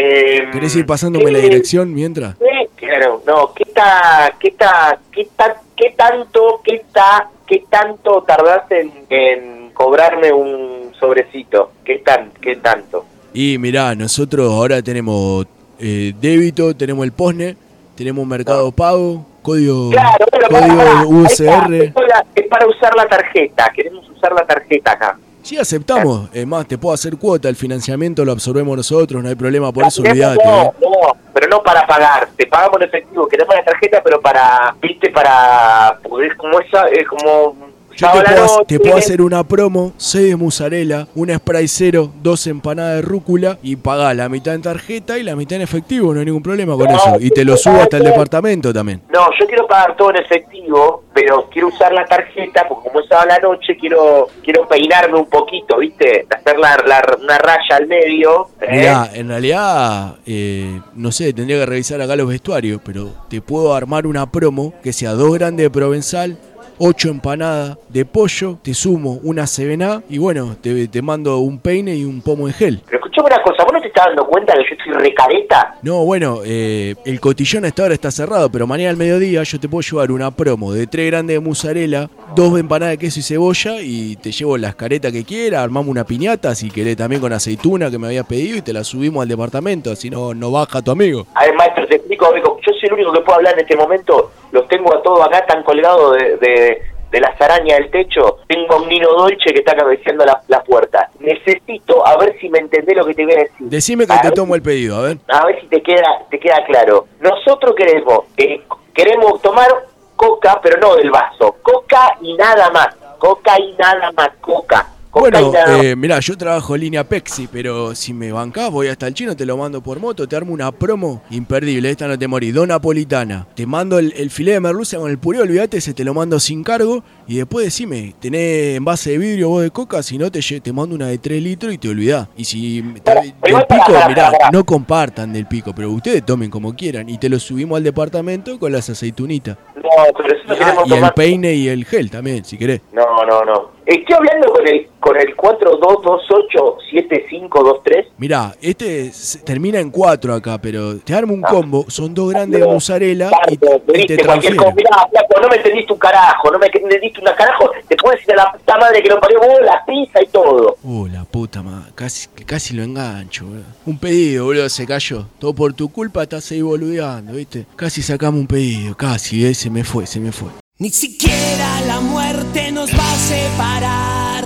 Eh, 0.01 0.47
¿Querés 0.53 0.75
ir 0.75 0.85
pasándome 0.85 1.29
la 1.31 1.39
¿qué- 1.39 1.43
dirección 1.49 1.93
mientras? 1.93 2.35
Eh, 2.41 2.67
Claro, 2.75 3.21
no, 3.27 3.53
¿qué 3.53 3.65
ta, 3.65 4.33
qué 4.39 4.51
ta, 4.51 4.97
qué 5.11 5.27
ta, 5.35 5.61
qué 5.75 5.91
tanto, 5.97 6.61
qué 6.63 6.81
ta, 6.93 7.29
qué 7.45 7.63
tanto 7.69 8.23
tardás 8.23 8.63
en, 8.71 8.91
en 9.09 9.69
cobrarme 9.73 10.31
un 10.31 10.91
sobrecito? 10.99 11.73
¿Qué 11.83 11.99
tan, 11.99 12.31
qué 12.41 12.55
tanto? 12.55 13.05
Y 13.33 13.57
mirá, 13.57 13.93
nosotros 13.95 14.51
ahora 14.51 14.81
tenemos 14.81 15.45
eh, 15.79 16.13
débito, 16.21 16.73
tenemos 16.75 17.03
el 17.05 17.11
POSNE, 17.11 17.57
tenemos 17.95 18.25
Mercado 18.25 18.71
Pago, 18.71 19.25
código, 19.41 19.89
Claro, 19.91 20.25
código 20.49 21.25
está, 21.27 21.65
es 21.75 21.91
para- 21.93 22.25
es 22.33 22.47
para 22.47 22.65
usar 22.67 22.95
la 22.95 23.05
tarjeta, 23.07 23.71
queremos 23.75 24.09
usar 24.09 24.31
la 24.33 24.45
tarjeta 24.47 24.93
acá. 24.93 25.19
Sí, 25.49 25.57
aceptamos. 25.57 26.29
Es 26.31 26.45
más, 26.45 26.67
te 26.67 26.77
puedo 26.77 26.93
hacer 26.93 27.17
cuota, 27.17 27.49
el 27.49 27.55
financiamiento 27.55 28.23
lo 28.23 28.33
absorbemos 28.33 28.77
nosotros, 28.77 29.23
no 29.23 29.29
hay 29.29 29.33
problema, 29.33 29.71
por 29.71 29.83
eso 29.83 30.03
olvídate. 30.03 30.45
no, 30.45 30.61
¿eh? 30.61 30.71
no, 30.79 31.17
pero 31.33 31.47
no 31.47 31.63
para 31.63 31.87
pagar, 31.87 32.29
te 32.37 32.45
pagamos 32.45 32.79
en 32.79 32.87
efectivo, 32.87 33.27
queremos 33.27 33.55
la 33.55 33.63
tarjeta, 33.65 33.99
pero 34.03 34.21
para, 34.21 34.75
viste, 34.79 35.09
para 35.09 35.97
poder, 36.07 36.37
como 36.37 36.59
esa, 36.59 36.87
es 36.89 37.07
como... 37.07 37.55
Yo 37.99 38.07
te 38.11 38.31
puedo, 38.31 38.63
te 38.65 38.79
puedo 38.79 38.97
hacer 38.97 39.21
una 39.21 39.43
promo, 39.43 39.93
6 39.97 40.29
de 40.29 40.35
mozzarella, 40.35 41.07
una 41.15 41.35
spray 41.37 41.67
cero, 41.67 42.11
dos 42.21 42.47
empanadas 42.47 42.95
de 42.97 43.01
rúcula 43.01 43.57
y 43.61 43.75
pagá 43.75 44.13
la 44.13 44.29
mitad 44.29 44.53
en 44.55 44.61
tarjeta 44.61 45.17
y 45.17 45.23
la 45.23 45.35
mitad 45.35 45.57
en 45.57 45.61
efectivo, 45.63 46.13
no 46.13 46.19
hay 46.19 46.25
ningún 46.25 46.43
problema 46.43 46.75
con 46.75 46.85
No, 46.87 46.95
eso. 46.95 47.17
Y 47.19 47.29
te 47.29 47.43
lo 47.43 47.57
subo 47.57 47.81
hasta 47.81 47.97
el 47.97 48.03
departamento 48.03 48.71
también. 48.73 49.01
No, 49.11 49.27
yo 49.39 49.45
quiero 49.47 49.67
pagar 49.67 49.95
todo 49.97 50.11
en 50.11 50.17
efectivo, 50.17 51.03
pero 51.13 51.49
quiero 51.51 51.67
usar 51.67 51.91
la 51.93 52.05
tarjeta 52.05 52.65
porque 52.69 52.87
como 52.89 53.01
es 53.01 53.07
sábado 53.09 53.27
la 53.27 53.39
noche 53.39 53.75
quiero 53.79 54.27
quiero 54.43 54.67
peinarme 54.67 55.17
un 55.17 55.29
poquito, 55.29 55.77
¿viste? 55.79 56.25
Hacer 56.29 56.57
la, 56.59 56.77
la- 56.87 57.17
una 57.21 57.37
raya 57.37 57.75
al 57.77 57.87
medio. 57.87 58.49
¿eh? 58.61 58.77
Mirá, 58.77 59.09
en 59.13 59.27
realidad, 59.27 60.15
eh, 60.25 60.79
no 60.95 61.11
sé, 61.11 61.33
tendría 61.33 61.57
que 61.59 61.65
revisar 61.65 61.99
acá 62.01 62.15
los 62.15 62.27
vestuarios, 62.29 62.79
pero 62.83 63.09
te 63.29 63.41
puedo 63.41 63.73
armar 63.73 64.07
una 64.07 64.31
promo 64.31 64.73
que 64.83 64.93
sea 64.93 65.11
dos 65.13 65.33
grandes 65.33 65.65
de 65.65 65.69
provenzal, 65.69 66.37
ocho 66.79 67.09
empanadas 67.09 67.77
de 67.89 68.05
pollo, 68.05 68.57
te 68.63 68.73
sumo 68.73 69.19
una 69.23 69.45
CBNA 69.45 70.03
y 70.09 70.17
bueno, 70.17 70.55
te, 70.61 70.87
te 70.87 71.01
mando 71.01 71.37
un 71.39 71.59
peine 71.59 71.95
y 71.95 72.05
un 72.05 72.21
pomo 72.21 72.47
de 72.47 72.53
gel. 72.53 72.81
Pero 72.85 72.97
escuchame 72.97 73.27
una 73.27 73.43
cosa, 73.43 73.63
¿vos 73.63 73.73
no 73.73 73.81
te 73.81 73.87
estás 73.87 74.05
dando 74.07 74.25
cuenta 74.27 74.53
que 74.53 74.61
yo 74.61 74.75
estoy 74.77 74.93
recareta? 74.93 75.75
No, 75.81 76.05
bueno, 76.05 76.39
eh, 76.45 76.95
el 77.05 77.19
cotillón 77.19 77.65
a 77.65 77.67
esta 77.67 77.83
hora 77.83 77.93
está 77.93 78.11
cerrado, 78.11 78.49
pero 78.49 78.65
mañana 78.65 78.89
al 78.91 78.97
mediodía 78.97 79.43
yo 79.43 79.59
te 79.59 79.67
puedo 79.67 79.81
llevar 79.81 80.11
una 80.11 80.31
promo 80.31 80.73
de 80.73 80.87
tres 80.87 81.07
grandes 81.07 81.35
de 81.35 81.39
mozzarella, 81.39 82.09
dos 82.35 82.57
empanadas 82.59 82.93
de 82.93 82.97
queso 82.97 83.19
y 83.19 83.23
cebolla 83.23 83.81
y 83.81 84.15
te 84.15 84.31
llevo 84.31 84.57
las 84.57 84.75
caretas 84.75 85.11
que 85.11 85.23
quieras, 85.23 85.63
armamos 85.63 85.89
una 85.89 86.05
piñata 86.05 86.55
si 86.55 86.71
querés 86.71 86.95
también 86.95 87.21
con 87.21 87.33
aceituna 87.33 87.91
que 87.91 87.97
me 87.97 88.07
habías 88.07 88.25
pedido 88.25 88.57
y 88.57 88.61
te 88.61 88.73
la 88.73 88.83
subimos 88.83 89.21
al 89.21 89.27
departamento, 89.27 89.91
así 89.91 90.09
no, 90.09 90.33
no 90.33 90.51
baja 90.51 90.81
tu 90.81 90.91
amigo. 90.91 91.27
A 91.35 91.45
ver, 91.45 91.55
maestro, 91.55 91.87
te 91.87 91.95
explico, 91.95 92.31
Beco, 92.33 92.59
yo 92.65 92.71
soy 92.73 92.87
el 92.87 92.93
único 92.93 93.13
que 93.13 93.21
puedo 93.21 93.37
hablar 93.37 93.53
en 93.53 93.59
este 93.61 93.75
momento, 93.75 94.31
los 94.51 94.67
tengo 94.67 94.93
a 94.95 95.01
todos 95.01 95.25
acá, 95.25 95.39
están 95.39 95.63
colgados 95.63 96.17
de, 96.17 96.37
de, 96.37 96.81
de 97.11 97.19
las 97.19 97.39
arañas 97.41 97.77
del 97.79 97.91
techo, 97.91 98.37
tengo 98.47 98.73
a 98.75 98.81
un 98.81 98.87
Nino 98.89 99.09
Dolce 99.13 99.51
que 99.53 99.59
está 99.59 99.75
cabeceando 99.75 100.25
la, 100.25 100.41
la 100.47 100.63
puerta. 100.63 101.09
Necesito, 101.19 102.05
a 102.05 102.17
ver 102.17 102.35
si 102.39 102.49
me 102.49 102.59
entendés 102.59 102.95
lo 102.95 103.05
que 103.05 103.13
te 103.13 103.23
voy 103.25 103.33
a 103.33 103.37
decir. 103.37 103.55
Decime 103.59 104.05
que 104.05 104.13
A 104.13 104.21
te 104.21 104.31
tomo 104.31 104.55
el 104.55 104.61
pedido, 104.61 104.97
a 104.97 105.01
ver. 105.01 105.17
a 105.27 105.45
ver 105.45 105.59
si 105.61 105.67
te 105.67 105.81
queda 105.81 106.25
te 106.29 106.39
queda 106.39 106.63
claro. 106.65 107.07
Nosotros 107.19 107.75
queremos 107.75 108.25
eh, 108.37 108.61
queremos 108.93 109.41
tomar 109.41 109.67
coca, 110.15 110.59
pero 110.61 110.79
no 110.79 110.95
del 110.95 111.09
vaso. 111.11 111.55
Coca 111.61 112.17
y 112.21 112.33
nada 112.35 112.69
más. 112.71 112.95
Coca 113.17 113.59
y 113.59 113.73
nada 113.77 114.11
más. 114.11 114.29
Coca. 114.41 114.85
Bueno, 115.19 115.51
y 115.81 115.85
eh, 115.87 115.95
mirá, 115.95 116.19
yo 116.19 116.37
trabajo 116.37 116.75
en 116.75 116.81
línea 116.81 117.03
Pexi, 117.03 117.47
pero 117.51 117.93
si 117.95 118.13
me 118.13 118.31
bancás, 118.31 118.71
voy 118.71 118.87
hasta 118.87 119.07
el 119.07 119.13
chino, 119.13 119.35
te 119.35 119.45
lo 119.45 119.57
mando 119.57 119.81
por 119.81 119.99
moto, 119.99 120.27
te 120.27 120.35
armo 120.35 120.53
una 120.53 120.71
promo 120.71 121.21
imperdible, 121.29 121.89
esta 121.89 122.07
no 122.07 122.17
te 122.17 122.27
morí, 122.27 122.51
dos 122.51 122.67
napolitana. 122.67 123.47
Te 123.55 123.65
mando 123.65 123.99
el, 123.99 124.13
el 124.15 124.29
filé 124.29 124.53
de 124.53 124.59
merluza 124.59 124.97
con 124.97 125.09
el 125.09 125.17
puré, 125.17 125.39
olvídate, 125.41 125.81
se 125.81 125.93
te 125.93 126.03
lo 126.03 126.13
mando 126.13 126.39
sin 126.39 126.63
cargo. 126.63 127.03
Y 127.27 127.37
después 127.37 127.65
decime, 127.65 128.15
¿tenés 128.19 128.77
envase 128.77 129.11
de 129.11 129.17
vidrio 129.19 129.49
vos 129.49 129.61
de 129.61 129.69
coca? 129.71 130.01
Si 130.01 130.17
no, 130.17 130.31
te, 130.31 130.41
te 130.41 130.73
mando 130.73 130.95
una 130.95 131.07
de 131.07 131.17
3 131.19 131.41
litros 131.43 131.73
y 131.73 131.77
te 131.77 131.89
olvidás. 131.89 132.27
Y 132.35 132.45
si 132.45 132.81
ta- 133.03 133.15
del 133.15 133.33
igual 133.47 133.65
pará, 133.67 133.85
pico, 133.85 133.99
mirá, 134.07 134.31
no 134.51 134.63
compartan 134.65 135.31
del 135.33 135.45
pico, 135.45 135.73
pero 135.75 135.91
ustedes 135.91 136.25
tomen 136.25 136.49
como 136.49 136.75
quieran. 136.75 137.07
Y 137.09 137.17
te 137.17 137.29
lo 137.29 137.39
subimos 137.39 137.77
al 137.77 137.83
departamento 137.83 138.57
con 138.59 138.71
las 138.71 138.89
aceitunitas. 138.89 139.57
No, 139.75 139.83
pero 140.17 140.29
nosotros 140.29 140.39
Ah, 140.49 140.55
queremos 140.55 140.87
y 140.89 140.93
el 140.93 141.13
peine 141.13 141.53
y 141.53 141.67
el 141.67 141.85
gel 141.85 142.09
también, 142.09 142.43
si 142.43 142.57
querés. 142.57 142.81
No, 142.91 143.05
no, 143.25 143.43
no. 143.45 143.71
Estoy 143.89 144.15
hablando 144.15 144.53
con 144.53 144.67
el 144.67 144.87
con 144.99 145.17
el 145.17 145.35
4228-7523. 145.35 148.05
Mirá, 148.17 148.53
este 148.61 149.11
termina 149.45 149.79
en 149.79 149.89
4 149.89 150.33
acá, 150.35 150.59
pero 150.61 150.97
te 150.99 151.13
armo 151.15 151.33
un 151.33 151.43
Ah. 151.43 151.47
combo, 151.49 151.85
son 151.87 152.13
dos 152.13 152.29
grandes 152.31 152.59
de 152.59 152.65
No, 152.67 152.73
mozzarella 152.73 153.31
y, 153.49 153.57
Bardo, 153.57 153.87
y 153.87 153.89
te 153.91 153.91
viste, 153.93 154.17
cualquier 154.25 154.53
transfiero. 154.55 154.63
cosa. 154.63 154.75
Mirá, 154.75 155.07
flaco, 155.09 155.41
no 155.41 155.47
me 155.49 155.55
entendiste 155.55 155.91
un 155.93 155.97
carajo, 155.99 156.51
no 156.51 156.59
me 156.59 156.65
entendiste 156.67 157.19
una 157.21 157.35
carajo. 157.35 157.71
Te 157.87 157.95
puedes 157.95 158.23
ir 158.27 158.33
a 158.33 158.35
la 158.35 158.51
puta 158.51 158.77
madre 158.77 159.01
que 159.01 159.09
lo 159.09 159.19
parió 159.19 159.39
vos, 159.39 159.59
la 159.65 159.83
pizza 159.85 160.21
y 160.21 160.27
todo. 160.27 160.75
Uh, 160.83 161.07
la 161.07 161.23
puta 161.23 161.63
madre, 161.63 161.91
casi, 161.95 162.27
casi 162.45 162.75
lo 162.75 162.83
engancho, 162.83 163.45
boludo. 163.45 163.63
Un 163.87 163.97
pedido, 163.97 164.45
boludo, 164.45 164.69
se 164.69 164.85
cayó. 164.85 165.25
Todo 165.39 165.55
por 165.55 165.73
tu 165.73 165.89
culpa 165.91 166.21
estás 166.23 166.51
ahí 166.51 166.61
boludeando, 166.61 167.33
¿viste? 167.33 167.65
Casi 167.75 168.03
sacamos 168.03 168.39
un 168.41 168.47
pedido, 168.47 168.95
casi, 168.95 169.47
eh, 169.47 169.55
se 169.55 169.71
me 169.71 169.83
fue, 169.83 170.05
se 170.05 170.19
me 170.19 170.31
fue. 170.31 170.49
Ni 170.81 170.91
siquiera 170.91 171.81
la 171.87 171.99
muerte 171.99 172.71
nos 172.71 172.89
va 172.91 173.08
separar. 173.29 174.43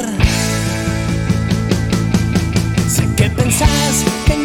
Sé 2.90 3.08
que 3.16 3.30
pensás 3.30 4.04
que 4.26 4.43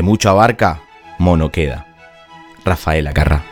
que 0.00 0.04
mucho 0.04 0.30
abarca, 0.30 0.80
mono 1.18 1.52
queda. 1.52 1.86
Rafael 2.64 3.06
Acarra. 3.06 3.44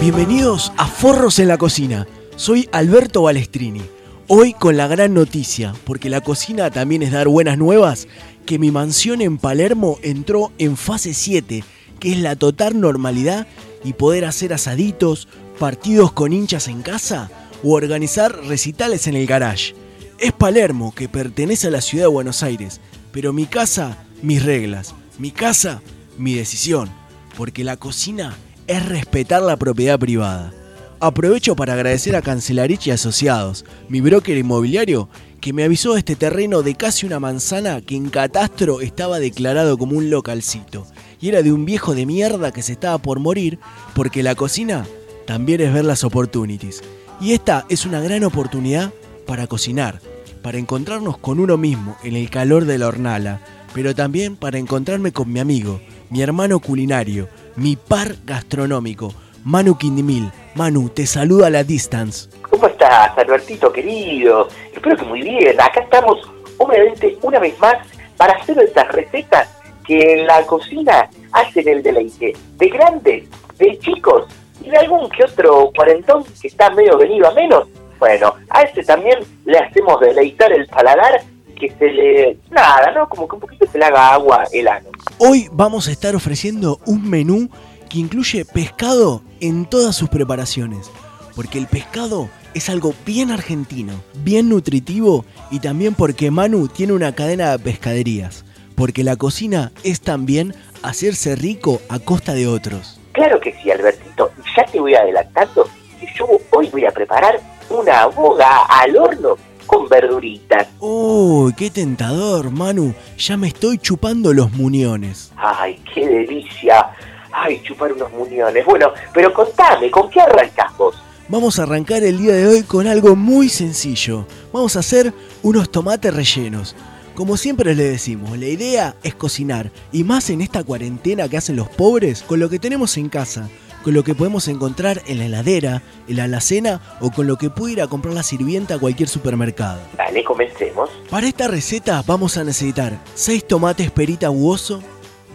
Bienvenidos 0.00 0.72
a 0.76 0.86
Forros 0.86 1.38
en 1.38 1.46
la 1.46 1.58
Cocina. 1.58 2.08
Soy 2.34 2.68
Alberto 2.72 3.22
Balestrini. 3.22 3.95
Hoy 4.28 4.54
con 4.54 4.76
la 4.76 4.88
gran 4.88 5.14
noticia, 5.14 5.72
porque 5.84 6.10
la 6.10 6.20
cocina 6.20 6.68
también 6.72 7.04
es 7.04 7.12
dar 7.12 7.28
buenas 7.28 7.58
nuevas, 7.58 8.08
que 8.44 8.58
mi 8.58 8.72
mansión 8.72 9.20
en 9.20 9.38
Palermo 9.38 10.00
entró 10.02 10.50
en 10.58 10.76
fase 10.76 11.14
7, 11.14 11.62
que 12.00 12.10
es 12.10 12.18
la 12.18 12.34
total 12.34 12.80
normalidad 12.80 13.46
y 13.84 13.92
poder 13.92 14.24
hacer 14.24 14.52
asaditos, 14.52 15.28
partidos 15.60 16.10
con 16.10 16.32
hinchas 16.32 16.66
en 16.66 16.82
casa 16.82 17.30
o 17.62 17.74
organizar 17.74 18.36
recitales 18.46 19.06
en 19.06 19.14
el 19.14 19.28
garage. 19.28 19.76
Es 20.18 20.32
Palermo, 20.32 20.92
que 20.92 21.08
pertenece 21.08 21.68
a 21.68 21.70
la 21.70 21.80
ciudad 21.80 22.06
de 22.06 22.08
Buenos 22.08 22.42
Aires, 22.42 22.80
pero 23.12 23.32
mi 23.32 23.46
casa, 23.46 23.96
mis 24.22 24.44
reglas, 24.44 24.96
mi 25.18 25.30
casa, 25.30 25.82
mi 26.18 26.34
decisión, 26.34 26.90
porque 27.36 27.62
la 27.62 27.76
cocina 27.76 28.34
es 28.66 28.84
respetar 28.86 29.40
la 29.42 29.56
propiedad 29.56 30.00
privada. 30.00 30.52
Aprovecho 30.98 31.54
para 31.56 31.74
agradecer 31.74 32.16
a 32.16 32.22
Cancelarich 32.22 32.86
y 32.86 32.90
Asociados, 32.90 33.66
mi 33.90 34.00
broker 34.00 34.34
inmobiliario, 34.38 35.10
que 35.42 35.52
me 35.52 35.62
avisó 35.62 35.92
de 35.92 35.98
este 35.98 36.16
terreno 36.16 36.62
de 36.62 36.74
casi 36.74 37.04
una 37.04 37.20
manzana 37.20 37.82
que 37.82 37.96
en 37.96 38.08
catastro 38.08 38.80
estaba 38.80 39.18
declarado 39.18 39.76
como 39.76 39.98
un 39.98 40.08
localcito. 40.08 40.86
Y 41.20 41.28
era 41.28 41.42
de 41.42 41.52
un 41.52 41.66
viejo 41.66 41.94
de 41.94 42.06
mierda 42.06 42.50
que 42.50 42.62
se 42.62 42.72
estaba 42.72 42.96
por 42.96 43.20
morir, 43.20 43.58
porque 43.94 44.22
la 44.22 44.34
cocina 44.34 44.86
también 45.26 45.60
es 45.60 45.74
ver 45.74 45.84
las 45.84 46.02
opportunities. 46.02 46.82
Y 47.20 47.32
esta 47.32 47.66
es 47.68 47.84
una 47.84 48.00
gran 48.00 48.24
oportunidad 48.24 48.90
para 49.26 49.46
cocinar, 49.46 50.00
para 50.40 50.56
encontrarnos 50.56 51.18
con 51.18 51.40
uno 51.40 51.58
mismo 51.58 51.98
en 52.04 52.16
el 52.16 52.30
calor 52.30 52.64
de 52.64 52.78
la 52.78 52.88
hornala, 52.88 53.42
pero 53.74 53.94
también 53.94 54.34
para 54.34 54.56
encontrarme 54.56 55.12
con 55.12 55.30
mi 55.30 55.40
amigo, 55.40 55.78
mi 56.08 56.22
hermano 56.22 56.58
culinario, 56.58 57.28
mi 57.54 57.76
par 57.76 58.16
gastronómico, 58.24 59.12
Manu 59.44 59.76
Quindimil. 59.76 60.30
Manu, 60.56 60.88
te 60.88 61.06
saluda 61.06 61.48
a 61.48 61.50
la 61.50 61.64
distance. 61.64 62.30
¿Cómo 62.48 62.66
estás, 62.66 63.16
Albertito 63.18 63.70
querido? 63.70 64.48
Espero 64.72 64.96
que 64.96 65.04
muy 65.04 65.20
bien. 65.20 65.60
Acá 65.60 65.80
estamos, 65.80 66.18
obviamente, 66.56 67.18
una 67.20 67.38
vez 67.38 67.58
más 67.58 67.76
para 68.16 68.32
hacer 68.32 68.58
estas 68.60 68.88
recetas 68.88 69.50
que 69.86 70.14
en 70.14 70.26
la 70.26 70.46
cocina 70.46 71.10
hacen 71.32 71.68
el 71.68 71.82
deleite 71.82 72.32
de 72.56 72.68
grandes, 72.70 73.24
de 73.58 73.78
chicos 73.80 74.24
y 74.64 74.70
de 74.70 74.78
algún 74.78 75.10
que 75.10 75.24
otro 75.24 75.70
cuarentón 75.76 76.24
que 76.40 76.48
está 76.48 76.70
medio 76.70 76.96
venido 76.96 77.28
a 77.28 77.34
menos. 77.34 77.68
Bueno, 77.98 78.34
a 78.48 78.62
este 78.62 78.82
también 78.82 79.18
le 79.44 79.58
hacemos 79.58 80.00
deleitar 80.00 80.52
el 80.52 80.66
paladar 80.68 81.20
que 81.60 81.70
se 81.78 81.90
le... 81.90 82.38
Nada, 82.50 82.92
¿no? 82.92 83.06
Como 83.10 83.28
que 83.28 83.34
un 83.34 83.40
poquito 83.42 83.66
se 83.70 83.78
le 83.78 83.84
haga 83.84 84.14
agua 84.14 84.44
el 84.50 84.68
ano. 84.68 84.88
Hoy 85.18 85.50
vamos 85.52 85.86
a 85.88 85.92
estar 85.92 86.16
ofreciendo 86.16 86.80
un 86.86 87.08
menú 87.08 87.50
que 87.90 87.98
incluye 87.98 88.46
pescado 88.46 89.22
en 89.40 89.66
todas 89.66 89.96
sus 89.96 90.08
preparaciones, 90.08 90.90
porque 91.34 91.58
el 91.58 91.66
pescado 91.66 92.28
es 92.54 92.70
algo 92.70 92.94
bien 93.04 93.30
argentino, 93.30 93.92
bien 94.22 94.48
nutritivo 94.48 95.24
y 95.50 95.60
también 95.60 95.94
porque 95.94 96.30
Manu 96.30 96.68
tiene 96.68 96.92
una 96.92 97.14
cadena 97.14 97.52
de 97.52 97.58
pescaderías, 97.58 98.44
porque 98.74 99.04
la 99.04 99.16
cocina 99.16 99.72
es 99.84 100.00
también 100.00 100.54
hacerse 100.82 101.36
rico 101.36 101.80
a 101.88 101.98
costa 101.98 102.32
de 102.32 102.46
otros. 102.46 103.00
Claro 103.12 103.40
que 103.40 103.54
sí, 103.62 103.70
Albertito. 103.70 104.30
Ya 104.56 104.64
te 104.64 104.80
voy 104.80 104.94
adelantando 104.94 105.68
que 106.00 106.06
yo 106.16 106.26
hoy 106.50 106.68
voy 106.70 106.84
a 106.84 106.90
preparar 106.90 107.40
una 107.70 108.06
boga 108.06 108.64
al 108.66 108.96
horno 108.96 109.36
con 109.66 109.88
verduritas. 109.88 110.68
¡Oh, 110.78 111.50
qué 111.56 111.70
tentador, 111.70 112.50
Manu! 112.50 112.94
Ya 113.18 113.36
me 113.36 113.48
estoy 113.48 113.78
chupando 113.78 114.32
los 114.32 114.52
muñones. 114.52 115.32
¡Ay, 115.36 115.82
qué 115.92 116.06
delicia! 116.06 116.90
¡Ay, 117.38 117.60
chupar 117.62 117.92
unos 117.92 118.10
muñones! 118.12 118.64
Bueno, 118.64 118.92
pero 119.12 119.30
contame, 119.34 119.90
¿con 119.90 120.08
qué 120.08 120.22
arrancas 120.22 120.74
vos? 120.78 120.96
Vamos 121.28 121.58
a 121.58 121.64
arrancar 121.64 122.02
el 122.02 122.16
día 122.16 122.32
de 122.32 122.46
hoy 122.46 122.62
con 122.62 122.86
algo 122.86 123.14
muy 123.14 123.50
sencillo. 123.50 124.26
Vamos 124.54 124.74
a 124.74 124.78
hacer 124.78 125.12
unos 125.42 125.70
tomates 125.70 126.14
rellenos. 126.14 126.74
Como 127.14 127.36
siempre 127.36 127.74
le 127.74 127.84
decimos, 127.84 128.38
la 128.38 128.46
idea 128.46 128.94
es 129.02 129.14
cocinar, 129.14 129.70
y 129.92 130.02
más 130.02 130.30
en 130.30 130.40
esta 130.40 130.64
cuarentena 130.64 131.28
que 131.28 131.36
hacen 131.36 131.56
los 131.56 131.68
pobres, 131.68 132.22
con 132.22 132.40
lo 132.40 132.48
que 132.48 132.58
tenemos 132.58 132.96
en 132.96 133.10
casa, 133.10 133.50
con 133.84 133.92
lo 133.92 134.02
que 134.02 134.14
podemos 134.14 134.48
encontrar 134.48 135.02
en 135.06 135.18
la 135.18 135.26
heladera, 135.26 135.82
en 136.08 136.16
la 136.16 136.24
alacena 136.24 136.80
o 137.00 137.10
con 137.10 137.26
lo 137.26 137.36
que 137.36 137.50
puede 137.50 137.74
ir 137.74 137.82
a 137.82 137.86
comprar 137.86 138.14
la 138.14 138.22
sirvienta 138.22 138.74
a 138.74 138.78
cualquier 138.78 139.10
supermercado. 139.10 139.78
Dale, 139.96 140.24
comencemos. 140.24 140.88
Para 141.10 141.28
esta 141.28 141.48
receta 141.48 142.02
vamos 142.06 142.38
a 142.38 142.44
necesitar 142.44 142.98
6 143.14 143.46
tomates 143.46 143.90
perita 143.90 144.30
huoso, 144.30 144.82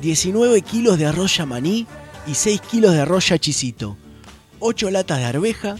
19 0.01 0.61
kilos 0.63 0.97
de 0.97 1.05
arroz 1.05 1.39
maní 1.45 1.85
y 2.25 2.33
6 2.33 2.59
kilos 2.61 2.93
de 2.93 3.01
arroz 3.01 3.31
chisito, 3.39 3.97
8 4.59 4.89
latas 4.89 5.19
de 5.19 5.25
arveja, 5.25 5.75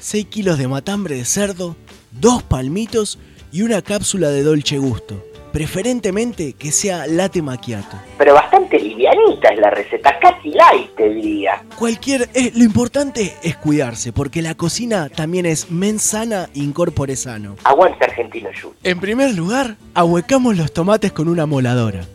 6 0.00 0.26
kilos 0.26 0.58
de 0.58 0.66
matambre 0.66 1.14
de 1.14 1.24
cerdo, 1.24 1.76
2 2.20 2.42
palmitos 2.42 3.18
y 3.52 3.62
una 3.62 3.80
cápsula 3.80 4.30
de 4.30 4.42
dolce 4.42 4.78
gusto. 4.78 5.24
Preferentemente 5.52 6.52
que 6.52 6.70
sea 6.70 7.08
latte 7.08 7.42
macchiato. 7.42 7.96
Pero 8.18 8.34
bastante 8.34 8.78
livianita 8.78 9.48
es 9.48 9.58
la 9.58 9.70
receta, 9.70 10.16
casi 10.20 10.50
light 10.50 10.94
te 10.96 11.08
diría. 11.08 11.64
Cualquier... 11.76 12.28
eh, 12.34 12.52
lo 12.54 12.62
importante 12.62 13.34
es 13.42 13.56
cuidarse, 13.56 14.12
porque 14.12 14.42
la 14.42 14.54
cocina 14.54 15.08
también 15.08 15.46
es 15.46 15.70
mens 15.70 16.02
sana, 16.02 16.48
incorpore 16.54 17.16
sano. 17.16 17.56
Aguante 17.64 18.04
argentino 18.04 18.50
Jun. 18.60 18.74
En 18.84 19.00
primer 19.00 19.34
lugar, 19.34 19.76
ahuecamos 19.94 20.56
los 20.56 20.72
tomates 20.72 21.10
con 21.12 21.28
una 21.28 21.46
moladora. 21.46 22.06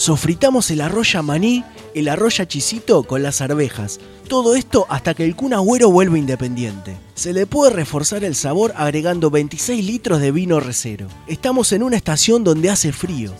Sofritamos 0.00 0.70
el 0.70 0.80
arroz 0.80 1.14
maní, 1.22 1.62
el 1.94 2.08
arroz 2.08 2.40
chisito 2.48 3.02
con 3.02 3.22
las 3.22 3.42
arvejas. 3.42 4.00
Todo 4.28 4.54
esto 4.54 4.86
hasta 4.88 5.12
que 5.12 5.26
el 5.26 5.36
Kun 5.36 5.52
Agüero 5.52 5.90
vuelva 5.90 6.16
independiente. 6.16 6.96
Se 7.14 7.34
le 7.34 7.44
puede 7.44 7.70
reforzar 7.74 8.24
el 8.24 8.34
sabor 8.34 8.72
agregando 8.76 9.28
26 9.28 9.84
litros 9.84 10.22
de 10.22 10.32
vino 10.32 10.58
recero. 10.58 11.06
Estamos 11.26 11.70
en 11.72 11.82
una 11.82 11.98
estación 11.98 12.44
donde 12.44 12.70
hace 12.70 12.92
frío. 12.92 13.34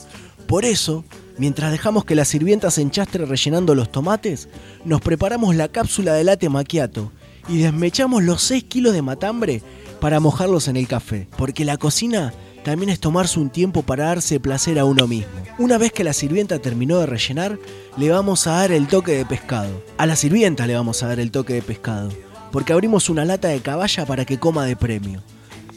Por 0.47 0.67
eso, 0.67 1.03
mientras 1.39 1.73
dejamos 1.73 2.05
que 2.05 2.15
la 2.15 2.27
sirvienta 2.27 2.71
se 2.71 2.83
enchastre 2.83 3.25
rellenando 3.25 3.75
los 3.75 3.91
tomates, 3.91 4.51
nos 4.85 5.01
preparamos 5.01 5.57
la 5.57 5.69
cápsula 5.69 6.13
de 6.13 6.25
latte 6.25 6.51
macchiato 6.51 7.11
y 7.49 7.57
desmechamos 7.57 8.23
los 8.23 8.43
6 8.43 8.65
kilos 8.65 8.93
de 8.93 9.01
matambre 9.01 9.63
para 9.99 10.21
mojarlos 10.21 10.69
en 10.69 10.77
el 10.77 10.87
café. 10.87 11.27
Porque 11.39 11.65
la 11.65 11.79
cocina 11.79 12.35
también 12.63 12.91
es 12.91 13.01
tomarse 13.01 13.41
un 13.41 13.51
tiempo 13.51 13.83
para 13.83 14.07
darse 14.07 14.41
placer 14.41 14.79
a 14.79 14.85
uno 14.85 15.07
mismo. 15.07 15.33
Una 15.59 15.79
vez 15.79 15.93
que 15.93 16.05
la 16.05 16.13
sirvienta 16.13 16.59
terminó 16.59 16.99
de 16.99 17.07
rellenar, 17.07 17.59
le 17.97 18.11
vamos 18.11 18.47
a 18.47 18.53
dar 18.53 18.73
el 18.73 18.87
toque 18.87 19.13
de 19.13 19.25
pescado. 19.25 19.83
A 19.99 20.07
la 20.07 20.17
sirvienta 20.17 20.67
le 20.67 20.75
vamos 20.75 21.03
a 21.03 21.09
dar 21.09 21.21
el 21.21 21.31
toque 21.31 21.55
de 21.55 21.63
pescado, 21.63 22.11
porque 22.53 22.73
abrimos 22.73 23.09
una 23.09 23.25
lata 23.25 23.49
de 23.49 23.61
caballa 23.61 24.07
para 24.07 24.25
que 24.25 24.39
coma 24.39 24.67
de 24.67 24.77
premio. 24.77 25.23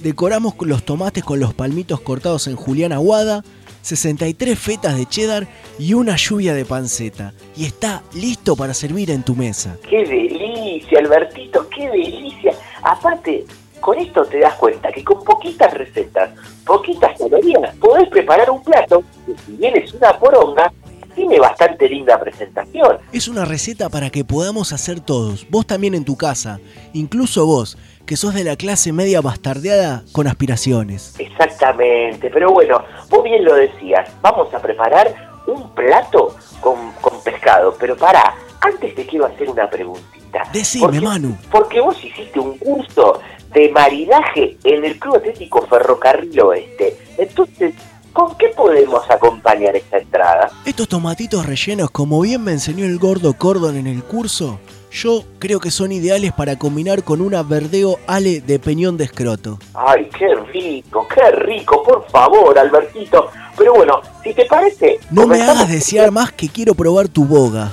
Decoramos 0.02 0.56
los 0.62 0.84
tomates 0.84 1.24
con 1.24 1.40
los 1.40 1.54
palmitos 1.54 2.02
cortados 2.02 2.48
en 2.48 2.58
juliana 2.58 2.96
aguada, 2.96 3.44
63 3.84 4.58
fetas 4.58 4.98
de 4.98 5.06
cheddar 5.06 5.48
y 5.78 5.94
una 5.94 6.16
lluvia 6.16 6.54
de 6.54 6.66
panceta. 6.66 7.34
Y 7.56 7.66
está 7.66 8.04
listo 8.14 8.56
para 8.56 8.74
servir 8.74 9.12
en 9.12 9.24
tu 9.24 9.36
mesa. 9.36 9.78
¡Qué 9.90 10.04
delicia, 10.04 11.00
Albertito! 11.00 11.68
¡Qué 11.70 11.90
delicia! 11.90 12.54
Aparte, 12.82 13.46
con 13.84 14.00
esto 14.00 14.24
te 14.24 14.40
das 14.40 14.54
cuenta 14.56 14.94
que 14.94 15.04
con 15.04 15.22
poquitas 15.26 15.74
recetas, 15.74 16.30
poquitas 16.66 17.20
calorías, 17.20 17.76
podés 17.76 18.08
preparar 18.08 18.50
un 18.50 18.64
plato 18.64 19.04
que 19.26 19.36
si 19.46 19.58
bien 19.58 19.76
es 19.76 19.94
una 19.94 20.18
poronga, 20.18 20.72
tiene 21.14 21.38
bastante 21.38 21.90
linda 21.90 22.18
presentación. 22.18 23.00
Es 23.12 23.28
una 23.28 23.44
receta 23.44 23.90
para 23.90 24.10
que 24.10 24.24
podamos 24.24 24.72
hacer 24.72 25.02
todos, 25.02 25.46
vos 25.50 25.68
también 25.68 25.96
en 25.96 26.06
tu 26.06 26.16
casa, 26.16 26.62
incluso 26.94 27.46
vos, 27.46 27.78
que 28.06 28.16
sos 28.16 28.34
de 28.34 28.46
la 28.46 28.56
clase 28.56 28.94
media 28.94 29.20
bastardeada 29.20 30.04
con 30.14 30.28
aspiraciones. 30.28 31.16
Exactamente, 31.20 32.30
pero 32.30 32.52
bueno, 32.54 32.82
vos 33.10 33.22
bien 33.22 33.44
lo 33.44 33.54
decías, 33.54 34.10
vamos 34.22 34.54
a 34.54 34.62
preparar 34.62 35.14
un 35.46 35.70
plato 35.76 36.38
con, 36.62 36.94
con 37.02 37.22
pescado, 37.22 37.76
pero 37.78 37.98
para, 37.98 38.34
antes 38.62 38.96
te 38.96 39.06
quiero 39.06 39.26
hacer 39.26 39.50
una 39.50 39.70
preguntita. 39.70 40.14
Decime, 40.54 40.86
porque, 40.86 41.02
Manu. 41.02 41.38
Porque 41.52 41.82
vos 41.82 42.02
hiciste 42.02 42.40
un 42.40 42.58
curso 42.58 43.20
de 43.54 43.70
maridaje 43.70 44.58
en 44.64 44.86
el 44.86 45.00
Club 45.00 45.18
Atlético 45.18 45.66
Ferrocarril 45.68 46.40
Oeste. 46.42 46.98
Entonces, 47.18 47.74
¿con 48.12 48.36
qué 48.38 48.50
podemos 48.50 49.10
acompañar 49.10 49.76
esta 49.76 49.98
entrada? 49.98 50.52
Estos 50.66 50.88
tomatitos 50.88 51.46
rellenos, 51.46 51.92
como 51.92 52.22
bien 52.22 52.44
me 52.44 52.52
enseñó 52.52 52.86
el 52.86 52.98
gordo 52.98 53.34
Cordon 53.34 53.78
en 53.78 53.88
el 53.88 54.04
curso, 54.04 54.60
yo 54.92 55.24
creo 55.40 55.60
que 55.60 55.72
son 55.72 55.92
ideales 55.92 56.34
para 56.34 56.58
combinar 56.58 57.04
con 57.04 57.22
una 57.22 57.42
verdeo 57.42 57.98
ale 58.06 58.42
de 58.42 58.60
peñón 58.60 58.96
de 58.96 59.06
escroto. 59.06 59.58
Ay, 59.74 60.08
qué 60.18 60.36
rico, 60.54 61.08
qué 61.14 61.32
rico, 61.32 61.82
por 61.84 62.08
favor, 62.10 62.58
Albertito. 62.58 63.30
Pero 63.58 63.74
bueno, 63.74 64.02
si 64.24 64.34
te 64.34 64.46
parece... 64.46 65.00
No 65.10 65.26
me 65.28 65.42
hagas 65.42 65.68
desear 65.70 66.12
más 66.12 66.32
que 66.32 66.48
quiero 66.48 66.76
probar 66.76 67.08
tu 67.08 67.26
boga. 67.26 67.72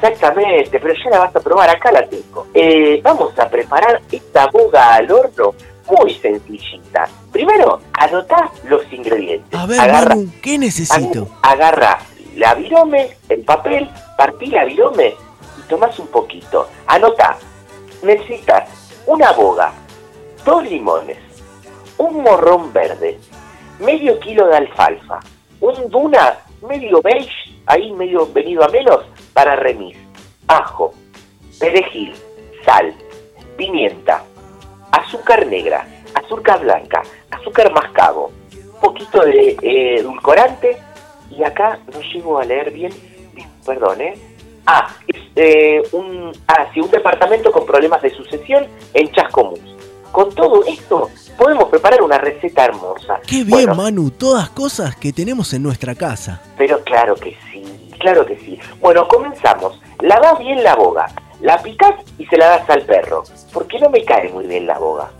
Exactamente, 0.00 0.78
pero 0.78 0.94
ya 0.94 1.10
la 1.10 1.18
vas 1.18 1.34
a 1.36 1.40
probar, 1.40 1.68
acá 1.70 1.90
la 1.90 2.06
tengo. 2.08 2.46
Eh, 2.54 3.00
vamos 3.02 3.36
a 3.38 3.48
preparar 3.48 4.00
esta 4.10 4.46
boga 4.46 4.94
al 4.94 5.10
horno 5.10 5.54
muy 5.90 6.14
sencillita. 6.14 7.08
Primero, 7.32 7.80
anotá 7.94 8.50
los 8.64 8.82
ingredientes. 8.92 9.58
A 9.58 9.66
ver, 9.66 9.80
Agarra- 9.80 10.14
Manu, 10.14 10.30
¿qué 10.42 10.58
necesito? 10.58 11.28
agarra 11.42 11.98
la 12.36 12.54
virome, 12.54 13.16
el 13.28 13.42
papel, 13.42 13.88
partí 14.16 14.46
la 14.46 14.64
virome 14.64 15.14
y 15.58 15.68
tomás 15.68 15.98
un 15.98 16.06
poquito. 16.08 16.68
Anota, 16.86 17.36
necesitas 18.02 18.68
una 19.06 19.32
boga, 19.32 19.72
dos 20.44 20.62
limones, 20.64 21.18
un 21.96 22.22
morrón 22.22 22.72
verde, 22.72 23.18
medio 23.80 24.18
kilo 24.20 24.46
de 24.46 24.56
alfalfa, 24.58 25.18
un 25.60 25.88
duna 25.90 26.36
medio 26.68 27.00
beige, 27.02 27.57
ahí 27.68 27.92
medio 27.92 28.26
venido 28.32 28.64
a 28.64 28.68
menos, 28.68 29.04
para 29.32 29.54
remis, 29.56 29.96
ajo, 30.48 30.92
perejil, 31.60 32.12
sal, 32.64 32.92
pimienta, 33.56 34.24
azúcar 34.90 35.46
negra, 35.46 35.86
azúcar 36.14 36.60
blanca, 36.60 37.02
azúcar 37.30 37.72
mascabo, 37.72 38.32
un 38.74 38.80
poquito 38.80 39.24
de 39.24 39.56
eh, 39.62 39.96
edulcorante 40.00 40.76
y 41.30 41.42
acá 41.44 41.78
no 41.92 42.00
llego 42.00 42.38
a 42.38 42.44
leer 42.44 42.70
bien, 42.72 42.92
perdón, 43.64 44.00
¿eh? 44.00 44.14
Ah, 44.66 44.88
es 45.06 45.16
eh, 45.36 45.82
un, 45.92 46.30
ah, 46.46 46.66
sí, 46.74 46.80
un 46.80 46.90
departamento 46.90 47.50
con 47.50 47.64
problemas 47.64 48.02
de 48.02 48.10
sucesión 48.10 48.66
en 48.92 49.10
Chascomús. 49.12 49.60
Con 50.12 50.34
todo 50.34 50.62
esto 50.66 51.08
podemos 51.38 51.68
preparar 51.68 52.02
una 52.02 52.18
receta 52.18 52.64
hermosa. 52.66 53.20
Qué 53.26 53.36
bien, 53.44 53.50
Bueno, 53.50 53.74
Manu, 53.74 54.10
todas 54.10 54.50
cosas 54.50 54.96
que 54.96 55.12
tenemos 55.12 55.52
en 55.54 55.62
nuestra 55.62 55.94
casa. 55.94 56.42
pero 56.58 56.82
claro 56.84 57.14
que 57.14 57.30
sí, 57.30 57.47
claro 57.98 58.24
que 58.24 58.36
sí. 58.38 58.58
Bueno, 58.80 59.06
comenzamos. 59.08 59.80
Lavás 60.00 60.38
bien 60.38 60.62
la 60.62 60.74
boga, 60.74 61.06
la 61.40 61.60
picás 61.62 61.94
y 62.18 62.26
se 62.26 62.36
la 62.36 62.48
das 62.48 62.70
al 62.70 62.82
perro, 62.82 63.24
porque 63.52 63.78
no 63.78 63.90
me 63.90 64.04
cae 64.04 64.28
muy 64.30 64.46
bien 64.46 64.66
la 64.66 64.78
boga. 64.78 65.10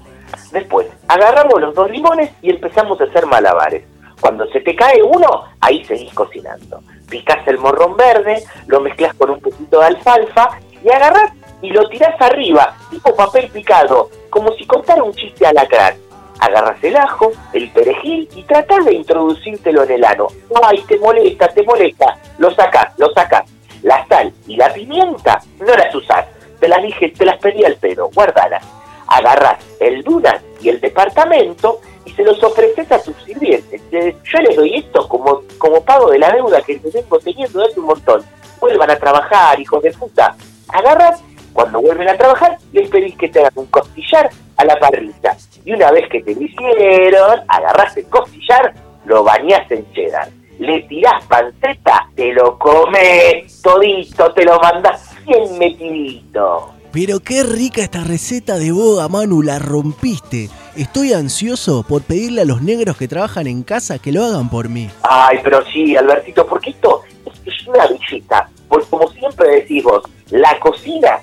Después, 0.53 0.87
agarramos 1.09 1.61
los 1.61 1.75
dos 1.75 1.91
limones 1.91 2.31
y 2.43 2.51
empezamos 2.51 3.01
a 3.01 3.05
hacer 3.05 3.27
malabares. 3.27 3.85
Cuando 4.21 4.47
se 4.49 4.61
te 4.61 4.75
cae 4.75 5.03
uno, 5.03 5.45
ahí 5.61 5.85
seguís 5.85 6.13
cocinando. 6.13 6.83
Picás 7.09 7.47
el 7.47 7.59
morrón 7.59 7.97
verde, 7.97 8.43
lo 8.67 8.81
mezclas 8.81 9.15
con 9.15 9.31
un 9.31 9.41
poquito 9.41 9.81
de 9.81 9.87
alfalfa 9.87 10.59
y 10.85 10.91
agarrás 10.91 11.33
y 11.63 11.71
lo 11.71 11.89
tirás 11.89 12.21
arriba, 12.21 12.77
tipo 12.91 13.15
papel 13.15 13.49
picado, 13.51 14.11
como 14.31 14.53
si 14.53 14.67
contara 14.67 15.03
un 15.03 15.13
chiste 15.13 15.47
alacrán. 15.47 15.95
Agarras 16.41 16.83
el 16.83 16.97
ajo, 16.97 17.33
el 17.53 17.71
perejil 17.71 18.29
y 18.35 18.43
tratás 18.45 18.85
de 18.85 18.95
introducírtelo 18.95 19.83
en 19.85 19.91
el 19.93 20.05
ano. 20.05 20.29
Ay, 20.63 20.83
te 20.87 20.99
molesta, 20.99 21.49
te 21.49 21.63
molesta. 21.63 22.17
Lo 22.39 22.51
sacás, 22.55 22.97
lo 22.99 23.13
sacás. 23.13 23.45
La 23.83 24.07
sal 24.07 24.33
y 24.47 24.57
la 24.57 24.73
pimienta 24.73 25.41
no 25.59 25.75
las 25.75 25.95
usás. 25.95 26.27
Te 26.61 26.69
las 26.69 26.83
dije, 26.83 27.11
te 27.11 27.25
las 27.25 27.39
pedí 27.39 27.65
al 27.65 27.77
pedo, 27.77 28.11
guárdalas. 28.15 28.65
Agarrás 29.07 29.59
el 29.81 30.03
Duna 30.03 30.41
y 30.61 30.69
el 30.69 30.81
departamento 30.81 31.81
y 32.05 32.11
se 32.13 32.23
los 32.23 32.43
ofreces 32.43 32.91
a 32.93 33.03
tus 33.03 33.17
sirvientes. 33.25 33.81
Yo 33.91 34.39
les 34.41 34.57
doy 34.57 34.77
esto 34.77 35.09
como, 35.09 35.43
como 35.59 35.83
pago 35.83 36.11
de 36.11 36.19
la 36.19 36.31
deuda 36.33 36.61
que 36.63 36.75
les 36.75 36.93
vengo 36.93 37.19
teniendo 37.19 37.65
hace 37.65 37.81
un 37.81 37.87
montón. 37.87 38.23
Vuelvan 38.61 38.91
a 38.91 38.97
trabajar, 38.97 39.59
hijos 39.61 39.83
de 39.83 39.93
puta. 39.93 40.35
Agarras, 40.69 41.23
cuando 41.53 41.81
vuelven 41.81 42.09
a 42.09 42.17
trabajar, 42.17 42.59
les 42.73 42.89
pedís 42.89 43.17
que 43.17 43.29
te 43.29 43.41
hagan 43.41 43.53
un 43.57 43.67
costillar 43.67 44.31
a 44.57 44.65
la 44.65 44.79
parrilla. 44.79 45.37
Y 45.65 45.73
una 45.73 45.91
vez 45.91 46.09
que 46.11 46.23
te 46.23 46.35
lo 46.35 46.43
hicieron, 46.43 47.41
agarrás 47.49 47.97
el 47.97 48.07
costillar, 48.07 48.75
lo 49.05 49.25
bañás 49.25 49.71
en 49.71 49.91
cheddar. 49.93 50.29
Le 50.59 50.83
tirás 50.83 51.25
panceta, 51.27 52.09
te 52.17 52.33
lo 52.33 52.59
comes 52.59 53.63
todito, 53.63 54.33
te 54.33 54.45
lo 54.45 54.59
mandás 54.59 55.15
bien 55.25 55.59
metidito. 55.59 56.75
Pero 56.93 57.21
qué 57.21 57.43
rica 57.43 57.83
esta 57.83 58.03
receta 58.03 58.57
de 58.59 58.73
boga, 58.73 59.09
Manu, 59.09 59.43
la 59.43 59.59
rompiste. 59.59 60.49
Estoy 60.75 61.13
ansioso 61.13 61.85
por 61.87 62.03
pedirle 62.03 62.43
a 62.43 62.45
los 62.47 62.63
negros 62.63 62.97
que 62.97 63.07
trabajan 63.07 63.47
en 63.47 63.63
casa 63.63 63.99
que 63.99 64.11
lo 64.11 64.25
hagan 64.25 64.49
por 64.49 64.69
mí. 64.69 64.89
Ay, 65.03 65.39
pero 65.45 65.65
sí, 65.67 65.97
Albertito, 65.97 66.47
porque 66.47 66.71
esto 66.71 67.03
es 67.45 67.67
una 67.67 67.87
belleza. 67.87 68.49
Porque 68.69 68.89
como 68.89 69.09
siempre 69.13 69.61
decimos, 69.61 70.03
la 70.31 70.59
cocina 70.61 71.19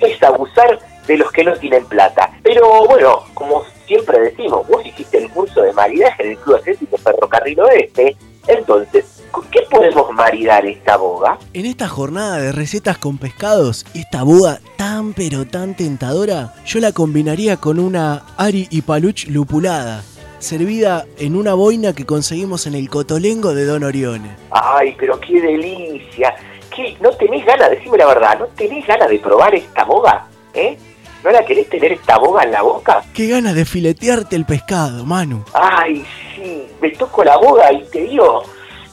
es 0.00 0.22
abusar 0.22 0.78
de 1.06 1.18
los 1.18 1.30
que 1.32 1.44
no 1.44 1.52
tienen 1.54 1.84
plata. 1.86 2.30
Pero 2.42 2.86
bueno, 2.86 3.24
como 3.34 3.64
siempre 3.90 4.20
decimos, 4.20 4.64
vos 4.68 4.86
hiciste 4.86 5.18
el 5.18 5.28
curso 5.30 5.62
de 5.62 5.72
maridaje 5.72 6.22
en 6.22 6.30
el 6.30 6.38
Club 6.38 6.58
Atlético 6.58 6.96
Ferrocarril 6.96 7.58
Oeste, 7.58 8.16
entonces, 8.46 9.24
¿con 9.32 9.44
qué 9.50 9.62
podemos 9.68 10.12
maridar 10.12 10.64
esta 10.64 10.96
boga? 10.96 11.36
En 11.54 11.66
esta 11.66 11.88
jornada 11.88 12.38
de 12.38 12.52
recetas 12.52 12.98
con 12.98 13.18
pescados, 13.18 13.84
esta 13.92 14.22
boga 14.22 14.60
tan 14.76 15.12
pero 15.12 15.44
tan 15.44 15.76
tentadora, 15.76 16.54
yo 16.64 16.78
la 16.78 16.92
combinaría 16.92 17.56
con 17.56 17.80
una 17.80 18.22
Ari 18.36 18.68
y 18.70 18.82
Paluch 18.82 19.26
lupulada, 19.26 20.04
servida 20.38 21.04
en 21.18 21.34
una 21.34 21.54
boina 21.54 21.92
que 21.92 22.06
conseguimos 22.06 22.68
en 22.68 22.76
el 22.76 22.88
Cotolengo 22.88 23.54
de 23.54 23.64
Don 23.64 23.82
Orione. 23.82 24.36
Ay, 24.52 24.94
pero 25.00 25.18
qué 25.18 25.40
delicia. 25.40 26.36
¿Qué? 26.72 26.96
¿No 27.00 27.10
tenés 27.10 27.44
ganas, 27.44 27.70
decime 27.70 27.98
la 27.98 28.06
verdad, 28.06 28.38
no 28.38 28.46
tenés 28.54 28.86
ganas 28.86 29.08
de 29.08 29.18
probar 29.18 29.52
esta 29.52 29.82
boga? 29.82 30.28
¿Eh? 30.54 30.78
¿No 31.22 31.30
la 31.30 31.44
querés 31.44 31.68
tener 31.68 31.92
esta 31.92 32.18
boga 32.18 32.44
en 32.44 32.52
la 32.52 32.62
boca? 32.62 33.04
Qué 33.12 33.28
ganas 33.28 33.54
de 33.54 33.64
filetearte 33.64 34.36
el 34.36 34.46
pescado, 34.46 35.04
Manu. 35.04 35.44
Ay, 35.52 36.04
sí, 36.34 36.66
me 36.80 36.90
toco 36.90 37.22
la 37.22 37.36
boga 37.36 37.70
y 37.72 37.84
te 37.84 38.04
digo, 38.04 38.42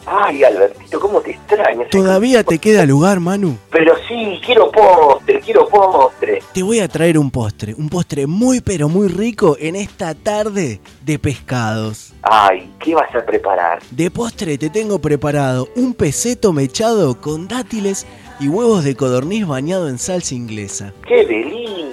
ay, 0.05 0.43
Albertito, 0.43 0.99
cómo 0.99 1.21
te 1.21 1.31
extraño. 1.31 1.85
¿Todavía 1.89 2.43
te 2.43 2.59
queda 2.59 2.85
lugar, 2.85 3.21
Manu? 3.21 3.57
Pero 3.71 3.95
sí, 4.09 4.41
quiero 4.45 4.69
postre, 4.71 5.39
quiero 5.39 5.67
postre. 5.69 6.41
Te 6.53 6.63
voy 6.63 6.79
a 6.79 6.89
traer 6.89 7.17
un 7.17 7.31
postre, 7.31 7.73
un 7.73 7.87
postre 7.87 8.27
muy 8.27 8.59
pero 8.59 8.89
muy 8.89 9.07
rico 9.07 9.55
en 9.59 9.77
esta 9.77 10.13
tarde 10.13 10.81
de 11.05 11.19
pescados. 11.19 12.13
Ay, 12.23 12.69
¿qué 12.79 12.93
vas 12.93 13.13
a 13.15 13.25
preparar? 13.25 13.79
De 13.91 14.11
postre 14.11 14.57
te 14.57 14.69
tengo 14.69 14.99
preparado 14.99 15.69
un 15.77 15.93
peseto 15.93 16.51
mechado 16.51 17.21
con 17.21 17.47
dátiles 17.47 18.05
y 18.39 18.49
huevos 18.49 18.83
de 18.83 18.95
codorniz 18.95 19.47
bañado 19.47 19.89
en 19.89 19.97
salsa 19.97 20.35
inglesa. 20.35 20.93
¡Qué 21.07 21.25
delicia, 21.25 21.86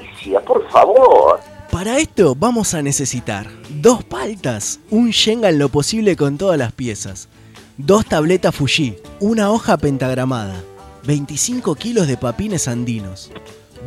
por 0.47 0.69
favor! 0.71 1.41
Para 1.71 1.99
esto 1.99 2.37
vamos 2.39 2.75
a 2.75 2.83
necesitar 2.83 3.49
dos 3.69 4.05
paltas, 4.05 4.81
un 4.91 5.11
Shenga 5.11 5.49
en 5.49 5.59
lo 5.59 5.69
posible 5.69 6.17
con 6.17 6.39
todas 6.39 6.59
las 6.59 6.73
piezas, 6.73 7.29
dos 7.77 8.07
tabletas 8.07 8.55
Fuji, 8.55 8.97
una 9.21 9.51
hoja 9.51 9.77
pentagramada, 9.77 10.63
25 11.05 11.75
kilos 11.75 12.07
de 12.07 12.17
papines 12.17 12.69
andinos, 12.69 13.33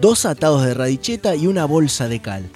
dos 0.02 0.26
atados 0.26 0.66
de 0.66 0.74
radicheta 0.74 1.36
y 1.36 1.48
una 1.48 1.66
bolsa 1.66 2.08
de 2.08 2.20
cal. 2.22 2.50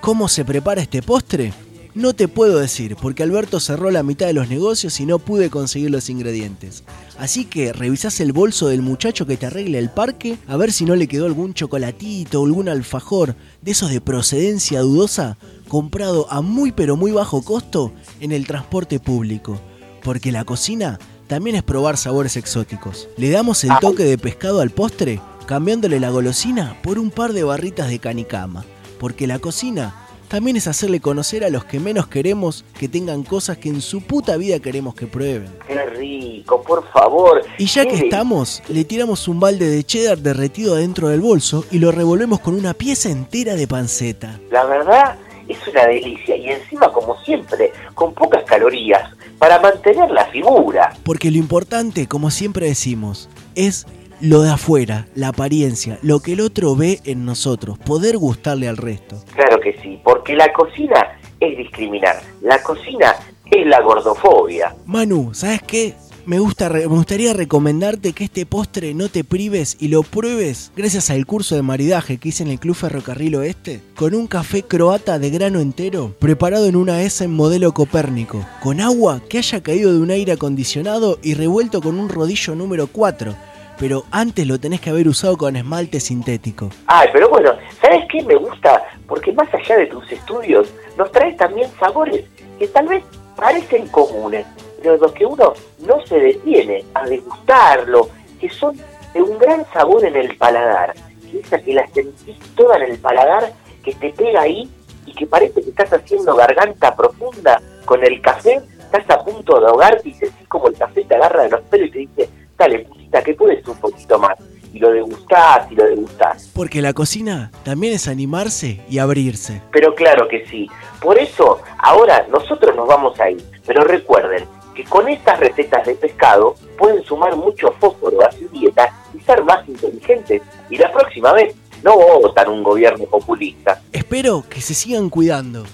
¿Cómo 0.00 0.28
se 0.28 0.44
prepara 0.44 0.80
este 0.82 1.02
postre? 1.02 1.52
No 1.96 2.12
te 2.12 2.28
puedo 2.28 2.58
decir, 2.58 2.94
porque 2.94 3.22
Alberto 3.22 3.58
cerró 3.58 3.90
la 3.90 4.02
mitad 4.02 4.26
de 4.26 4.34
los 4.34 4.50
negocios 4.50 5.00
y 5.00 5.06
no 5.06 5.18
pude 5.18 5.48
conseguir 5.48 5.90
los 5.90 6.10
ingredientes. 6.10 6.84
Así 7.18 7.46
que 7.46 7.72
revisás 7.72 8.20
el 8.20 8.34
bolso 8.34 8.68
del 8.68 8.82
muchacho 8.82 9.26
que 9.26 9.38
te 9.38 9.46
arregle 9.46 9.78
el 9.78 9.88
parque 9.88 10.36
a 10.46 10.58
ver 10.58 10.72
si 10.72 10.84
no 10.84 10.94
le 10.94 11.08
quedó 11.08 11.24
algún 11.24 11.54
chocolatito 11.54 12.42
o 12.42 12.44
algún 12.44 12.68
alfajor 12.68 13.34
de 13.62 13.70
esos 13.70 13.88
de 13.90 14.02
procedencia 14.02 14.80
dudosa 14.80 15.38
comprado 15.68 16.30
a 16.30 16.42
muy 16.42 16.70
pero 16.70 16.96
muy 16.96 17.12
bajo 17.12 17.40
costo 17.40 17.94
en 18.20 18.30
el 18.30 18.46
transporte 18.46 19.00
público. 19.00 19.58
Porque 20.02 20.32
la 20.32 20.44
cocina 20.44 20.98
también 21.28 21.56
es 21.56 21.62
probar 21.62 21.96
sabores 21.96 22.36
exóticos. 22.36 23.08
Le 23.16 23.30
damos 23.30 23.64
el 23.64 23.70
toque 23.80 24.04
de 24.04 24.18
pescado 24.18 24.60
al 24.60 24.68
postre 24.68 25.18
cambiándole 25.46 25.98
la 25.98 26.10
golosina 26.10 26.76
por 26.82 26.98
un 26.98 27.10
par 27.10 27.32
de 27.32 27.42
barritas 27.42 27.88
de 27.88 28.00
canicama. 28.00 28.66
Porque 29.00 29.26
la 29.26 29.38
cocina 29.38 30.05
también 30.28 30.56
es 30.56 30.66
hacerle 30.66 31.00
conocer 31.00 31.44
a 31.44 31.50
los 31.50 31.64
que 31.64 31.80
menos 31.80 32.06
queremos 32.06 32.64
que 32.78 32.88
tengan 32.88 33.22
cosas 33.22 33.58
que 33.58 33.68
en 33.68 33.80
su 33.80 34.02
puta 34.02 34.36
vida 34.36 34.58
queremos 34.60 34.94
que 34.94 35.06
prueben. 35.06 35.48
¡Qué 35.66 35.84
rico, 35.86 36.62
por 36.62 36.86
favor! 36.90 37.42
Y 37.58 37.66
ya 37.66 37.84
¡Qué 37.84 37.90
que 37.90 37.96
estamos, 38.04 38.62
le 38.68 38.84
tiramos 38.84 39.28
un 39.28 39.40
balde 39.40 39.68
de 39.68 39.84
cheddar 39.84 40.18
derretido 40.18 40.74
adentro 40.74 41.08
del 41.08 41.20
bolso 41.20 41.64
y 41.70 41.78
lo 41.78 41.92
revolvemos 41.92 42.40
con 42.40 42.54
una 42.54 42.74
pieza 42.74 43.10
entera 43.10 43.54
de 43.54 43.66
panceta. 43.66 44.40
La 44.50 44.64
verdad, 44.64 45.16
es 45.48 45.58
una 45.68 45.86
delicia. 45.86 46.36
Y 46.36 46.50
encima, 46.50 46.92
como 46.92 47.16
siempre, 47.22 47.72
con 47.94 48.14
pocas 48.14 48.44
calorías, 48.44 49.10
para 49.38 49.60
mantener 49.60 50.10
la 50.10 50.26
figura. 50.26 50.94
Porque 51.04 51.30
lo 51.30 51.38
importante, 51.38 52.06
como 52.06 52.30
siempre 52.30 52.66
decimos, 52.66 53.28
es 53.54 53.86
lo 54.20 54.42
de 54.42 54.50
afuera, 54.50 55.06
la 55.14 55.28
apariencia, 55.28 55.98
lo 56.02 56.20
que 56.20 56.32
el 56.34 56.40
otro 56.40 56.74
ve 56.76 57.00
en 57.04 57.24
nosotros, 57.24 57.78
poder 57.78 58.16
gustarle 58.18 58.68
al 58.68 58.76
resto. 58.76 59.16
Claro 59.34 59.60
que 59.60 59.76
sí, 59.82 60.00
porque 60.04 60.34
la 60.34 60.52
cocina 60.52 61.18
es 61.40 61.56
discriminar. 61.58 62.20
La 62.42 62.62
cocina 62.62 63.14
es 63.50 63.66
la 63.66 63.80
gordofobia. 63.82 64.74
Manu, 64.86 65.34
¿sabes 65.34 65.60
qué? 65.62 65.94
me, 66.24 66.40
gusta, 66.40 66.68
re- 66.68 66.88
me 66.88 66.96
gustaría 66.96 67.32
recomendarte 67.34 68.12
que 68.12 68.24
este 68.24 68.46
postre 68.46 68.94
no 68.94 69.08
te 69.08 69.22
prives 69.22 69.76
y 69.78 69.86
lo 69.86 70.02
pruebes 70.02 70.72
gracias 70.76 71.08
al 71.10 71.24
curso 71.24 71.54
de 71.54 71.62
maridaje 71.62 72.18
que 72.18 72.30
hice 72.30 72.42
en 72.42 72.50
el 72.50 72.58
Club 72.58 72.74
Ferrocarril 72.74 73.36
Oeste 73.36 73.80
con 73.94 74.12
un 74.12 74.26
café 74.26 74.64
croata 74.64 75.20
de 75.20 75.30
grano 75.30 75.60
entero 75.60 76.16
preparado 76.18 76.66
en 76.66 76.74
una 76.74 77.00
S 77.02 77.22
en 77.22 77.32
modelo 77.32 77.72
Copérnico, 77.72 78.44
con 78.60 78.80
agua 78.80 79.20
que 79.28 79.38
haya 79.38 79.62
caído 79.62 79.92
de 79.92 80.00
un 80.00 80.10
aire 80.10 80.32
acondicionado 80.32 81.20
y 81.22 81.34
revuelto 81.34 81.80
con 81.80 81.96
un 81.96 82.08
rodillo 82.08 82.56
número 82.56 82.88
4. 82.88 83.32
Pero 83.78 84.04
antes 84.10 84.46
lo 84.46 84.58
tenés 84.58 84.80
que 84.80 84.90
haber 84.90 85.06
usado 85.06 85.36
con 85.36 85.54
esmalte 85.56 86.00
sintético. 86.00 86.70
Ay, 86.86 87.08
pero 87.12 87.28
bueno, 87.28 87.52
¿sabes 87.80 88.04
qué 88.10 88.22
me 88.22 88.34
gusta? 88.36 88.82
Porque 89.06 89.32
más 89.32 89.52
allá 89.52 89.76
de 89.76 89.86
tus 89.86 90.10
estudios, 90.10 90.72
nos 90.96 91.12
traes 91.12 91.36
también 91.36 91.70
sabores 91.78 92.24
que 92.58 92.66
tal 92.68 92.88
vez 92.88 93.04
parecen 93.36 93.86
comunes, 93.88 94.46
pero 94.78 94.94
de 94.94 94.98
los 94.98 95.12
que 95.12 95.26
uno 95.26 95.52
no 95.86 96.06
se 96.06 96.18
detiene 96.18 96.84
a 96.94 97.06
degustarlo, 97.06 98.08
que 98.40 98.48
son 98.48 98.76
de 99.12 99.22
un 99.22 99.38
gran 99.38 99.64
sabor 99.72 100.04
en 100.04 100.16
el 100.16 100.36
paladar. 100.36 100.94
Esa 101.32 101.58
que 101.58 101.74
la 101.74 101.86
sentís 101.88 102.38
toda 102.54 102.76
en 102.78 102.92
el 102.92 102.98
paladar, 102.98 103.52
que 103.84 103.92
te 103.94 104.10
pega 104.10 104.40
ahí 104.40 104.70
y 105.04 105.12
que 105.12 105.26
parece 105.26 105.62
que 105.62 105.70
estás 105.70 105.92
haciendo 105.92 106.34
garganta 106.34 106.96
profunda 106.96 107.60
con 107.84 108.02
el 108.02 108.22
café, 108.22 108.60
estás 108.78 109.08
a 109.10 109.22
punto 109.22 109.60
de 109.60 109.66
ahogarte 109.66 110.08
y 110.08 110.14
sentís 110.14 110.48
como 110.48 110.68
el 110.68 110.76
café 110.76 111.04
te 111.04 111.14
agarra 111.14 111.42
de 111.42 111.50
los 111.50 111.60
pelos 111.62 111.88
y 111.88 111.90
te 111.90 111.98
dice, 111.98 112.30
dale, 112.56 112.86
que 113.10 113.34
puedes 113.34 113.66
un 113.66 113.76
poquito 113.78 114.18
más. 114.18 114.36
Y 114.72 114.78
lo 114.78 114.90
degustás 114.90 115.70
y 115.70 115.74
lo 115.74 115.84
degustás. 115.84 116.50
Porque 116.52 116.82
la 116.82 116.92
cocina 116.92 117.50
también 117.64 117.94
es 117.94 118.08
animarse 118.08 118.80
y 118.90 118.98
abrirse. 118.98 119.62
Pero 119.72 119.94
claro 119.94 120.28
que 120.28 120.46
sí. 120.46 120.68
Por 121.00 121.18
eso, 121.18 121.62
ahora 121.78 122.26
nosotros 122.30 122.76
nos 122.76 122.86
vamos 122.86 123.18
a 123.18 123.30
ir. 123.30 123.42
Pero 123.66 123.84
recuerden 123.84 124.44
que 124.74 124.84
con 124.84 125.08
estas 125.08 125.40
recetas 125.40 125.86
de 125.86 125.94
pescado 125.94 126.56
pueden 126.76 127.02
sumar 127.04 127.34
mucho 127.36 127.72
fósforo 127.80 128.22
a 128.26 128.30
su 128.30 128.48
dieta 128.48 128.92
y 129.14 129.20
ser 129.20 129.42
más 129.44 129.66
inteligentes. 129.66 130.42
Y 130.68 130.76
la 130.76 130.92
próxima 130.92 131.32
vez 131.32 131.54
no 131.82 131.96
votan 131.96 132.50
un 132.50 132.62
gobierno 132.62 133.06
populista. 133.06 133.80
Espero 133.92 134.44
que 134.48 134.60
se 134.60 134.74
sigan 134.74 135.08
cuidando, 135.08 135.64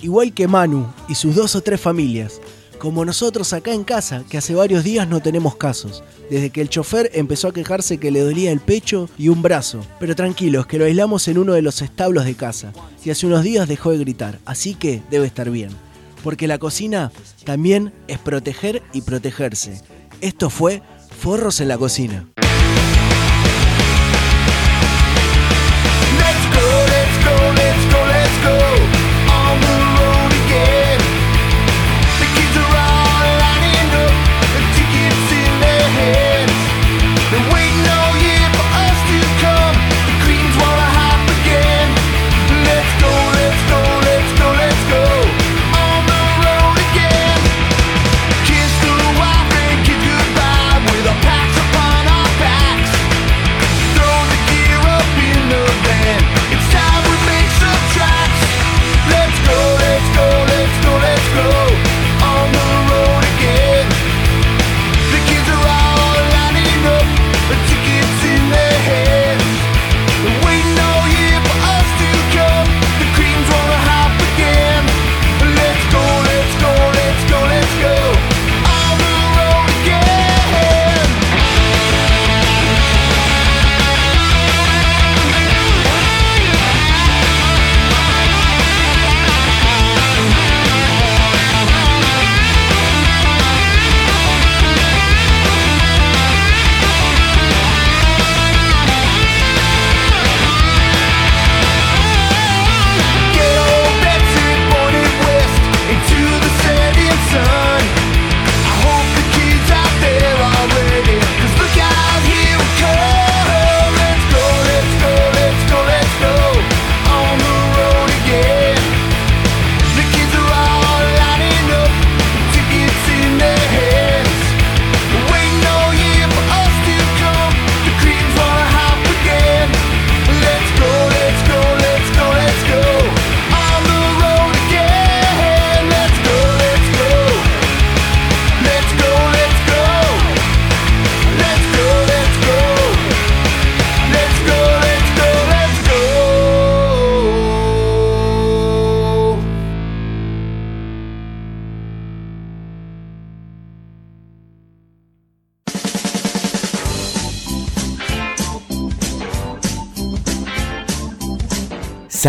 igual 0.00 0.34
que 0.34 0.48
Manu 0.48 0.86
y 1.08 1.14
sus 1.14 1.34
dos 1.34 1.56
o 1.56 1.62
tres 1.62 1.80
familias, 1.80 2.40
como 2.80 3.04
nosotros 3.04 3.52
acá 3.52 3.72
en 3.72 3.84
casa, 3.84 4.24
que 4.28 4.38
hace 4.38 4.54
varios 4.54 4.82
días 4.82 5.06
no 5.06 5.20
tenemos 5.20 5.54
casos, 5.54 6.02
desde 6.30 6.48
que 6.48 6.62
el 6.62 6.70
chofer 6.70 7.10
empezó 7.12 7.48
a 7.48 7.52
quejarse 7.52 7.98
que 7.98 8.10
le 8.10 8.20
dolía 8.20 8.50
el 8.50 8.60
pecho 8.60 9.08
y 9.18 9.28
un 9.28 9.42
brazo. 9.42 9.84
Pero 10.00 10.16
tranquilos, 10.16 10.66
que 10.66 10.78
lo 10.78 10.86
aislamos 10.86 11.28
en 11.28 11.36
uno 11.36 11.52
de 11.52 11.60
los 11.60 11.82
establos 11.82 12.24
de 12.24 12.34
casa, 12.34 12.72
y 13.04 13.10
hace 13.10 13.26
unos 13.26 13.44
días 13.44 13.68
dejó 13.68 13.90
de 13.90 13.98
gritar, 13.98 14.38
así 14.46 14.74
que 14.74 15.02
debe 15.10 15.26
estar 15.26 15.50
bien. 15.50 15.70
Porque 16.24 16.48
la 16.48 16.58
cocina 16.58 17.12
también 17.44 17.92
es 18.08 18.18
proteger 18.18 18.82
y 18.94 19.02
protegerse. 19.02 19.82
Esto 20.22 20.48
fue 20.48 20.82
Forros 21.20 21.60
en 21.60 21.68
la 21.68 21.76
Cocina. 21.76 22.26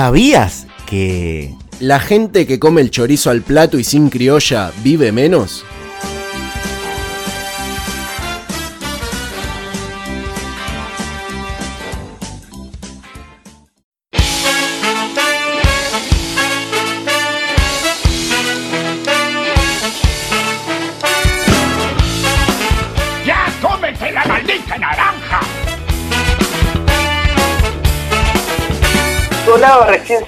¿Sabías 0.02 0.66
que 0.88 1.54
la 1.80 1.99
gente 1.99 2.47
que 2.47 2.58
come 2.58 2.82
el 2.82 2.89
chorizo 2.89 3.30
al 3.30 3.43
plato 3.43 3.78
y 3.78 3.84
sin 3.84 4.10
criolla 4.10 4.72
vive 4.84 5.12
menos? 5.12 5.64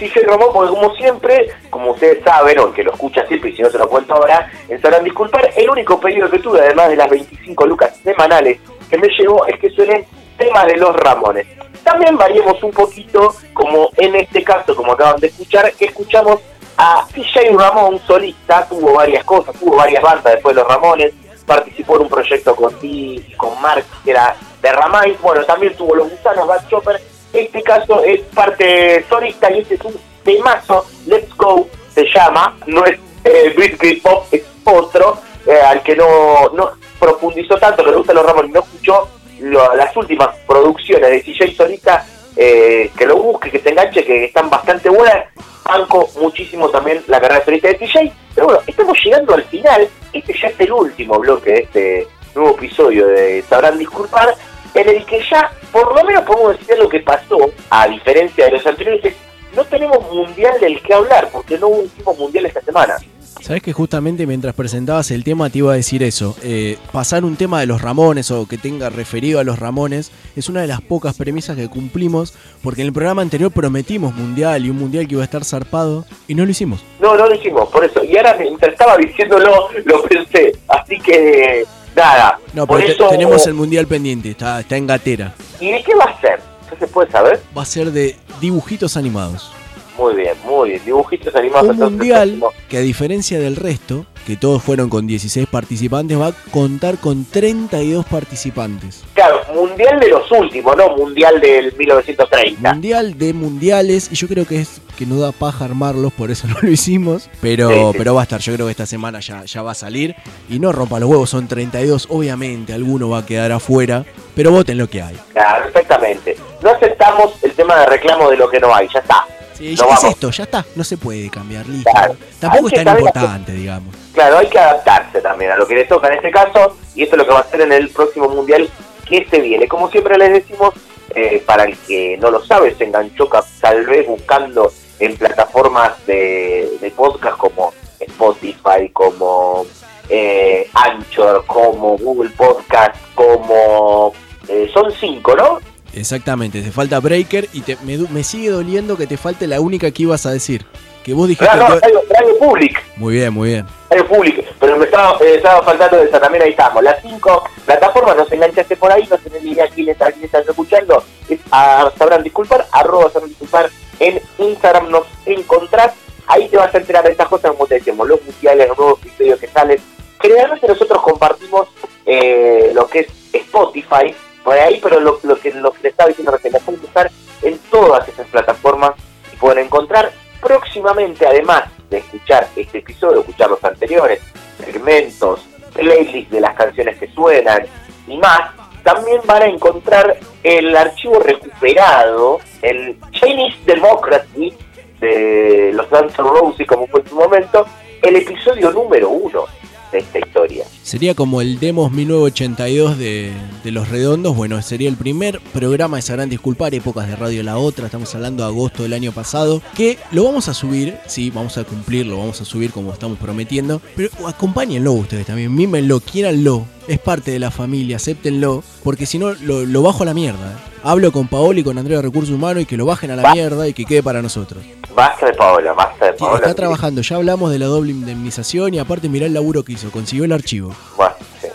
CJ 0.10 0.26
Ramón 0.28 0.50
porque 0.54 0.70
como 0.74 0.96
siempre, 0.96 1.50
como 1.70 1.92
ustedes 1.92 2.24
saben, 2.24 2.60
o 2.60 2.68
el 2.68 2.74
que 2.74 2.84
lo 2.84 2.94
escucha 2.94 3.26
siempre 3.28 3.50
y 3.52 3.56
si 3.56 3.62
no 3.62 3.70
se 3.70 3.78
lo 3.78 3.88
cuento 3.88 4.14
ahora, 4.14 4.52
sabrán 4.82 5.04
disculpar, 5.04 5.50
el 5.56 5.70
único 5.70 6.00
pedido 6.00 6.30
que 6.30 6.40
tuve, 6.40 6.60
además 6.60 6.90
de 6.90 6.96
las 6.96 7.10
25 7.10 7.66
lucas 7.66 7.96
semanales 8.04 8.60
que 8.90 8.98
me 8.98 9.08
llegó, 9.08 9.46
es 9.48 9.60
que 9.60 9.70
suenen 9.70 10.06
temas 10.38 10.68
de 10.68 10.78
los 10.78 10.96
Ramones. 10.96 11.48
También 11.84 12.18
variemos 12.18 12.62
un 12.64 12.72
poquito, 12.72 13.34
como 13.54 13.90
en 13.98 14.16
este 14.16 14.44
caso, 14.44 14.76
como 14.76 14.94
acaban 14.94 15.20
de 15.20 15.28
escuchar, 15.28 15.72
que 15.74 15.86
escuchamos 15.86 16.40
a 16.78 17.06
CJ 17.14 17.58
Ramón, 17.58 18.00
solista, 18.06 18.68
tuvo 18.68 18.94
varias 18.94 19.24
cosas, 19.24 19.56
tuvo 19.60 19.76
varias 19.76 20.02
bandas 20.02 20.34
después 20.34 20.56
de 20.56 20.62
los 20.62 20.70
Ramones, 20.70 21.14
participó 21.46 21.98
en 21.98 22.04
un 22.04 22.10
proyecto 22.10 22.56
con 22.56 22.74
Ti 22.80 23.26
y 23.28 23.34
con 23.34 23.62
Mark, 23.62 23.86
que 24.04 24.12
era 24.12 24.36
de 24.62 24.72
Ramais, 24.72 25.20
bueno, 25.22 25.44
también 25.44 25.76
tuvo 25.76 25.96
los 25.96 26.10
gusanos, 26.10 26.48
Bad 26.48 26.68
Chopper, 26.70 27.02
este 27.34 27.62
caso 27.64 28.04
es 28.04 28.22
parte 28.34 29.04
solista 29.10 29.52
y 29.52 29.60
este 29.60 29.76
es 29.76 29.82
un 29.82 29.96
temazo, 30.24 30.86
Let's 31.08 31.36
Go 31.36 31.68
se 31.94 32.06
llama, 32.14 32.58
no 32.68 32.86
es 32.86 32.98
eh, 33.24 33.54
Grip 33.56 34.02
Pop, 34.02 34.26
es 34.32 34.44
otro, 34.64 35.18
eh, 35.46 35.60
al 35.60 35.82
que 35.84 35.96
no, 35.96 36.50
no, 36.54 36.72
profundizó 37.00 37.58
tanto 37.58 37.84
que 37.84 37.92
le 37.92 37.98
gustan 37.98 38.16
los 38.16 38.26
Ramones 38.26 38.52
no 38.52 38.60
escuchó 38.62 39.10
las 39.40 39.96
últimas 39.98 40.30
producciones 40.48 41.10
de 41.10 41.22
CJ 41.22 41.56
Solista, 41.56 42.06
eh, 42.36 42.92
que 42.98 43.06
lo 43.06 43.18
busque, 43.18 43.52
que 43.52 43.60
se 43.60 43.70
enganche, 43.70 44.04
que 44.04 44.26
están 44.26 44.50
bastante 44.50 44.90
buenas. 44.90 45.26
Banco 45.66 46.10
muchísimo 46.20 46.70
también 46.70 47.04
la 47.08 47.20
carrera 47.20 47.44
solista 47.44 47.68
de 47.68 47.78
CJ. 47.78 48.12
Pero 48.34 48.48
bueno, 48.48 48.62
estamos 48.66 48.98
llegando 49.04 49.34
al 49.34 49.44
final. 49.44 49.88
Este 50.12 50.34
ya 50.40 50.48
es 50.48 50.60
el 50.60 50.72
último 50.72 51.20
bloque 51.20 51.52
de 51.52 51.60
este 51.60 52.08
nuevo 52.36 52.56
episodio 52.56 53.08
de 53.08 53.44
Sabrán 53.48 53.78
Disculpar, 53.78 54.36
en 54.76 54.90
el 54.90 55.06
que 55.06 55.22
ya 55.30 55.52
por 55.72 55.96
lo 55.96 56.04
menos 56.04 56.24
podemos 56.24 56.58
decir 56.58 56.78
lo 56.78 56.90
que 56.90 57.00
pasó, 57.00 57.38
a 57.70 57.88
diferencia 57.88 58.46
de 58.46 58.52
los 58.52 58.66
anteriores, 58.66 59.06
es 59.06 59.16
no 59.56 59.64
tenemos 59.66 60.00
mundial 60.12 60.60
del 60.60 60.82
que 60.82 60.94
hablar, 60.94 61.30
porque 61.32 61.58
no 61.58 61.68
hubo 61.68 61.82
un 61.82 61.90
tipo 61.90 62.16
mundial 62.16 62.46
esta 62.46 62.62
semana. 62.62 62.96
Sabes 63.42 63.62
que 63.62 63.74
justamente 63.74 64.26
mientras 64.26 64.56
presentabas 64.56 65.12
el 65.12 65.24
tema 65.26 65.50
te 65.50 65.58
iba 65.58 65.74
a 65.74 65.76
decir 65.76 66.02
eso. 66.02 66.36
Eh, 66.44 66.78
pasar 66.94 67.26
un 67.26 67.36
tema 67.36 67.60
de 67.60 67.66
los 67.66 67.82
Ramones 67.82 68.32
o 68.32 68.48
que 68.48 68.58
tenga 68.58 68.90
referido 68.90 69.40
a 69.40 69.44
los 69.44 69.60
Ramones 69.60 70.12
es 70.38 70.48
una 70.48 70.62
de 70.62 70.68
las 70.68 70.82
pocas 70.82 71.18
premisas 71.18 71.58
que 71.58 71.68
cumplimos 71.68 72.34
porque 72.64 72.82
en 72.82 72.88
el 72.88 72.94
programa 72.94 73.22
anterior 73.22 73.52
prometimos 73.52 74.16
mundial 74.16 74.66
y 74.66 74.70
un 74.70 74.78
mundial 74.78 75.08
que 75.08 75.16
iba 75.16 75.24
a 75.24 75.26
estar 75.26 75.44
zarpado 75.44 76.06
y 76.28 76.36
no 76.36 76.46
lo 76.46 76.52
hicimos. 76.52 76.86
No, 77.02 77.18
no 77.18 77.28
lo 77.28 77.36
hicimos, 77.36 77.68
por 77.70 77.84
eso. 77.84 78.02
Y 78.04 78.16
ahora 78.16 78.38
mientras 78.40 78.72
estaba 78.72 78.96
diciéndolo, 78.98 79.70
lo 79.84 80.04
pensé. 80.04 80.56
Así 80.70 80.98
que, 81.00 81.66
nada. 81.96 82.40
No, 82.54 82.68
pero 82.68 82.80
eso, 82.80 83.08
tenemos 83.10 83.46
el 83.48 83.54
mundial 83.54 83.88
pendiente, 83.88 84.32
está, 84.32 84.60
está 84.60 84.78
en 84.78 84.88
gatera. 84.88 85.34
¿Y 85.60 85.72
de 85.72 85.84
qué 85.84 85.96
va 85.96 86.06
a 86.06 86.22
ser? 86.22 86.40
¿Qué 86.70 86.76
se 86.78 86.88
puede 86.88 87.12
saber? 87.12 87.42
Va 87.58 87.62
a 87.62 87.66
ser 87.66 87.92
de 87.92 88.16
dibujitos 88.40 88.98
animados. 88.98 89.52
Muy 89.98 90.16
bien, 90.16 90.34
muy 90.46 90.70
bien. 90.72 90.82
Dibujitos 90.86 91.36
animados. 91.36 91.70
Un 91.70 91.78
mundial 91.78 92.40
que 92.70 92.78
a 92.78 92.82
diferencia 92.82 93.40
del 93.40 93.56
resto, 93.56 94.06
que 94.26 94.36
todos 94.36 94.64
fueron 94.64 94.90
con 94.90 95.06
16 95.06 95.48
participantes, 95.48 96.20
va 96.20 96.28
a 96.28 96.34
contar 96.52 96.98
con 96.98 97.26
32 97.26 98.06
participantes. 98.06 99.04
Claro, 99.14 99.42
mundial 99.54 100.00
de 100.00 100.08
los 100.10 100.32
últimos, 100.32 100.76
¿no? 100.76 100.96
Mundial 100.98 101.40
del 101.40 101.74
1930. 101.78 102.74
Mundial 102.74 103.18
de 103.18 103.34
mundiales, 103.34 104.10
y 104.12 104.16
yo 104.16 104.28
creo 104.28 104.46
que 104.48 104.62
es 104.62 104.82
que 104.98 105.06
no 105.06 105.20
da 105.20 105.32
paja 105.32 105.66
armarlos, 105.66 106.12
por 106.14 106.32
eso 106.32 106.48
no 106.50 106.56
lo 106.62 106.70
hicimos. 106.72 107.30
Pero, 107.42 107.70
Sí, 107.70 107.76
sí. 107.76 107.98
pero 107.98 108.16
va 108.16 108.22
a 108.22 108.24
estar, 108.24 108.40
yo 108.40 108.54
creo 108.54 108.66
que 108.66 108.72
esta 108.72 108.86
semana 108.88 109.20
ya, 109.20 109.44
ya 109.46 109.62
va 109.62 109.72
a 109.72 109.76
salir. 109.76 110.16
Y 110.50 110.60
no 110.60 110.72
rompa 110.72 111.00
los 111.00 111.10
huevos, 111.10 111.30
son 111.30 111.48
32. 111.48 112.08
Obviamente, 112.10 112.74
alguno 112.74 113.10
va 113.10 113.20
a 113.20 113.26
quedar 113.26 113.52
afuera, 113.52 114.06
pero 114.36 114.52
voten 114.52 114.78
lo 114.80 114.90
que 114.90 115.02
hay. 115.04 115.18
Claro, 115.34 115.66
perfectamente. 115.66 116.36
No 116.64 116.72
aceptamos 116.72 117.34
el 117.44 117.52
tema 117.52 117.76
de 117.82 117.86
reclamo 117.88 118.30
de 118.32 118.38
lo 118.38 118.50
que 118.50 118.60
no 118.60 118.74
hay, 118.74 118.88
ya 118.94 119.00
está. 119.00 119.26
Sí, 119.54 119.76
ya 119.76 119.86
es 119.86 120.04
esto, 120.04 120.30
ya 120.32 120.44
está, 120.44 120.66
no 120.76 120.84
se 120.84 120.98
puede 120.98 121.30
cambiar, 121.30 121.68
listo. 121.68 121.90
Claro. 121.92 122.16
Tampoco 122.40 122.68
es 122.68 122.84
tan 122.84 122.98
importante, 122.98 123.52
digamos. 123.52 123.96
Claro, 124.14 124.38
hay 124.40 124.48
que 124.48 124.60
adaptarse 124.60 125.22
también 125.22 125.52
a 125.52 125.58
lo 125.58 125.68
que 125.68 125.76
le 125.76 125.86
toca 125.86 126.08
en 126.08 126.16
este 126.16 126.32
caso, 126.32 126.76
y 126.96 127.04
esto 127.04 127.16
es 127.16 127.20
lo 127.20 127.26
que 127.28 127.34
va 127.34 127.40
a 127.40 127.50
ser 127.50 127.62
en 127.62 127.72
el 127.72 127.90
próximo 127.90 128.30
mundial 128.30 128.70
que 129.08 129.26
se 129.30 129.40
viene. 129.40 129.68
Como 129.68 129.90
siempre 129.90 130.18
les 130.18 130.34
decimos, 130.34 130.74
eh, 131.16 131.44
para 131.46 131.64
el 131.66 131.78
que 131.78 132.18
no 132.20 132.32
lo 132.32 132.44
sabe, 132.44 132.76
se 132.76 132.86
enganchó 132.86 133.30
tal 133.60 133.86
vez 133.86 134.08
buscando 134.08 134.72
en 135.00 135.16
plataformas 135.18 135.94
de, 136.06 136.78
de 136.80 136.92
podcast 136.92 137.38
como 137.38 137.74
Spotify, 138.00 138.90
como 138.92 139.66
eh, 140.10 140.70
Anchor, 140.74 141.46
como 141.46 141.98
Google 141.98 142.32
Podcast, 142.32 142.96
como... 143.16 144.14
eh, 144.48 144.70
son 144.74 144.92
cinco, 144.92 145.36
¿no? 145.36 145.60
Exactamente, 145.94 146.62
te 146.62 146.72
falta 146.72 147.00
Breaker 147.00 147.48
y 147.54 147.62
te, 147.62 147.78
me, 147.84 147.98
me 147.98 148.24
sigue 148.24 148.50
doliendo 148.50 148.98
que 148.98 149.08
te 149.08 149.18
falte 149.18 149.48
la 149.48 149.62
única 149.62 149.92
que 149.92 150.04
ibas 150.04 150.26
a 150.26 150.32
decir. 150.32 150.66
Que 151.04 151.14
vos 151.14 151.28
dijiste... 151.28 151.56
No, 151.58 151.68
Radio, 151.68 152.02
Radio 152.10 152.40
Public. 152.40 152.82
Muy 152.96 153.16
bien, 153.16 153.34
muy 153.34 153.50
bien. 153.50 153.66
Radio 153.90 154.08
Public, 154.08 154.46
pero 154.58 154.78
me 154.78 154.86
estaba, 154.86 155.18
eh, 155.20 155.36
estaba 155.36 155.62
faltando 155.62 156.02
esa, 156.02 156.20
también 156.20 156.44
ahí 156.44 156.52
estamos. 156.52 156.82
Las 156.82 157.02
cinco 157.02 157.44
plataformas, 157.66 158.16
no 158.16 158.26
se 158.26 158.36
enganchaste 158.36 158.78
por 158.78 158.92
ahí, 158.92 159.06
no 159.10 159.18
se 159.18 159.42
ni 159.42 159.52
idea 159.52 159.68
quién 159.68 159.90
está, 159.90 160.12
quién 160.12 160.24
estás 160.26 160.48
escuchando, 160.48 161.04
es, 161.28 161.40
ah, 161.52 161.92
sabrán 161.98 162.24
disculpar, 162.24 162.66
arroba 162.72 163.12
sabrán 163.12 163.30
disculpar, 163.30 163.70
en 164.00 164.22
Instagram 164.38 164.90
nos 164.90 165.04
encontrás, 165.26 165.92
ahí 166.28 166.48
te 166.48 166.58
vas 166.58 166.74
a 166.74 166.78
enterar 166.78 167.04
de 167.04 167.12
estas 167.12 167.28
cosas 167.28 167.52
como 167.52 167.68
te 167.68 167.76
decíamos, 167.76 168.08
los 168.08 168.24
mundiales, 168.24 168.70
los 168.70 168.78
nuevos 168.78 169.00
episodios 169.02 169.40
que 169.40 169.48
salen. 169.48 169.80
Generalmente 170.22 170.68
nosotros 170.68 171.02
compartimos 171.02 171.68
eh, 172.06 172.72
lo 172.74 172.88
que 172.88 173.00
es 173.00 173.08
Spotify, 173.34 174.16
por 174.44 174.58
ahí, 174.58 174.80
pero 174.82 175.00
lo, 175.00 175.20
que 175.20 175.52
lo 175.54 175.72
que 175.72 175.84
le 175.84 175.90
estaba 175.90 176.10
diciendo 176.10 176.32
recién, 176.32 176.54
la 176.54 176.60
pueden 176.60 176.82
usar 176.84 177.10
en 177.42 177.58
todas 177.70 178.08
esas 178.08 178.28
plataformas 178.28 178.92
y 179.32 179.36
pueden 179.38 179.66
encontrar 179.66 180.12
próximamente, 180.42 181.26
además 181.26 181.64
de 181.90 182.00
escuchar 182.00 182.48
este 182.56 182.80
episodio, 182.80 183.22
escuchar 183.22 183.50
los 183.50 183.64
anteriores, 183.64 184.20
segmentos, 184.64 185.42
playlists 185.74 186.32
de 186.32 186.42
las 186.42 186.56
canciones 186.56 186.98
que 186.98 187.08
suenan 187.10 187.66
y 188.08 188.18
más, 188.18 188.52
también 188.84 189.22
van 189.26 189.44
a 189.44 189.46
encontrar 189.46 190.18
el 190.44 190.76
archivo 190.76 191.20
recuperado, 191.20 192.40
el 192.62 192.98
Chinese 193.12 193.58
Democracy 193.66 194.54
de 195.00 195.72
los 195.74 195.90
Guns 195.90 196.18
N' 196.20 196.28
Roses, 196.28 196.68
como 196.68 196.88
fue 196.88 197.00
en 197.02 197.08
su 197.08 197.16
momento, 197.16 197.66
el 198.02 198.18
episodio 198.18 198.72
número 198.72 199.10
uno 199.10 199.46
de 199.94 200.00
esta 200.00 200.20
historia. 200.20 200.66
Sería 200.82 201.16
como 201.16 201.40
el 201.40 201.60
Demos 201.60 201.92
1982 201.92 202.98
de, 202.98 203.32
Los 203.64 203.88
Redondos. 203.90 204.36
Bueno, 204.36 204.62
sería 204.62 204.90
el 204.90 204.98
primer 204.98 205.40
programa 205.54 205.98
de 205.98 206.02
Sabrán 206.02 206.30
Disculpar, 206.30 206.76
épocas 206.76 207.08
de 207.08 207.16
Radio 207.16 207.44
La 207.44 207.58
Otra. 207.58 207.86
Estamos 207.86 208.14
hablando 208.14 208.44
de 208.44 208.50
agosto 208.50 208.84
del 208.84 208.94
año 208.94 209.14
pasado. 209.14 209.62
Que 209.76 209.98
lo 210.12 210.26
vamos 210.26 210.50
a 210.50 210.54
subir, 210.54 210.98
sí, 211.08 211.30
vamos 211.30 211.58
a 211.58 211.64
cumplirlo, 211.64 212.18
vamos 212.18 212.42
a 212.42 212.46
subir 212.46 212.72
como 212.72 212.92
estamos 212.92 213.18
prometiendo. 213.18 213.82
Pero 213.96 214.10
acompáñenlo 214.28 214.92
ustedes 214.92 215.26
también, 215.26 215.56
mímenlo, 215.56 216.00
quiéranlo. 216.02 216.66
Es 216.88 217.00
parte 217.00 217.32
de 217.32 217.40
la 217.40 217.50
familia, 217.52 217.96
acéptenlo. 217.98 218.64
Porque 218.84 219.06
si 219.06 219.18
no, 219.20 219.34
lo, 219.34 219.66
lo 219.66 219.82
bajo 219.82 220.04
a 220.04 220.06
la 220.06 220.14
mierda. 220.14 220.52
¿eh? 220.52 220.72
Hablo 220.84 221.12
con 221.12 221.28
Paolo 221.28 221.60
y 221.60 221.64
con 221.64 221.78
Andrea 221.78 221.98
de 221.98 222.02
Recursos 222.04 222.34
Humanos 222.36 222.64
y 222.64 222.66
que 222.66 222.76
lo 222.76 222.86
bajen 222.86 223.12
a 223.12 223.16
la 223.16 223.32
mierda 223.34 223.68
y 223.68 223.74
que 223.74 223.86
quede 223.86 224.04
para 224.04 224.22
nosotros. 224.22 224.64
Basta 224.96 225.26
de 225.28 225.34
Paola, 225.34 225.72
basta 225.74 226.06
de 226.08 226.12
Sí, 226.12 226.18
Paola. 226.20 226.38
está 226.40 226.54
trabajando, 226.54 227.02
ya 227.02 227.16
hablamos 227.16 227.52
de 227.52 227.60
la 227.60 227.66
doble 227.68 227.92
indemnización 227.92 228.74
y 228.74 228.80
aparte 228.80 229.08
mirá 229.10 229.26
el 229.26 229.34
laburo 229.34 229.64
que 229.64 229.74
hizo, 229.74 229.90
consiguió 229.92 230.26
el 230.26 230.34
archivo. 230.34 230.76
Bueno, 230.98 231.16
sí. 231.42 231.48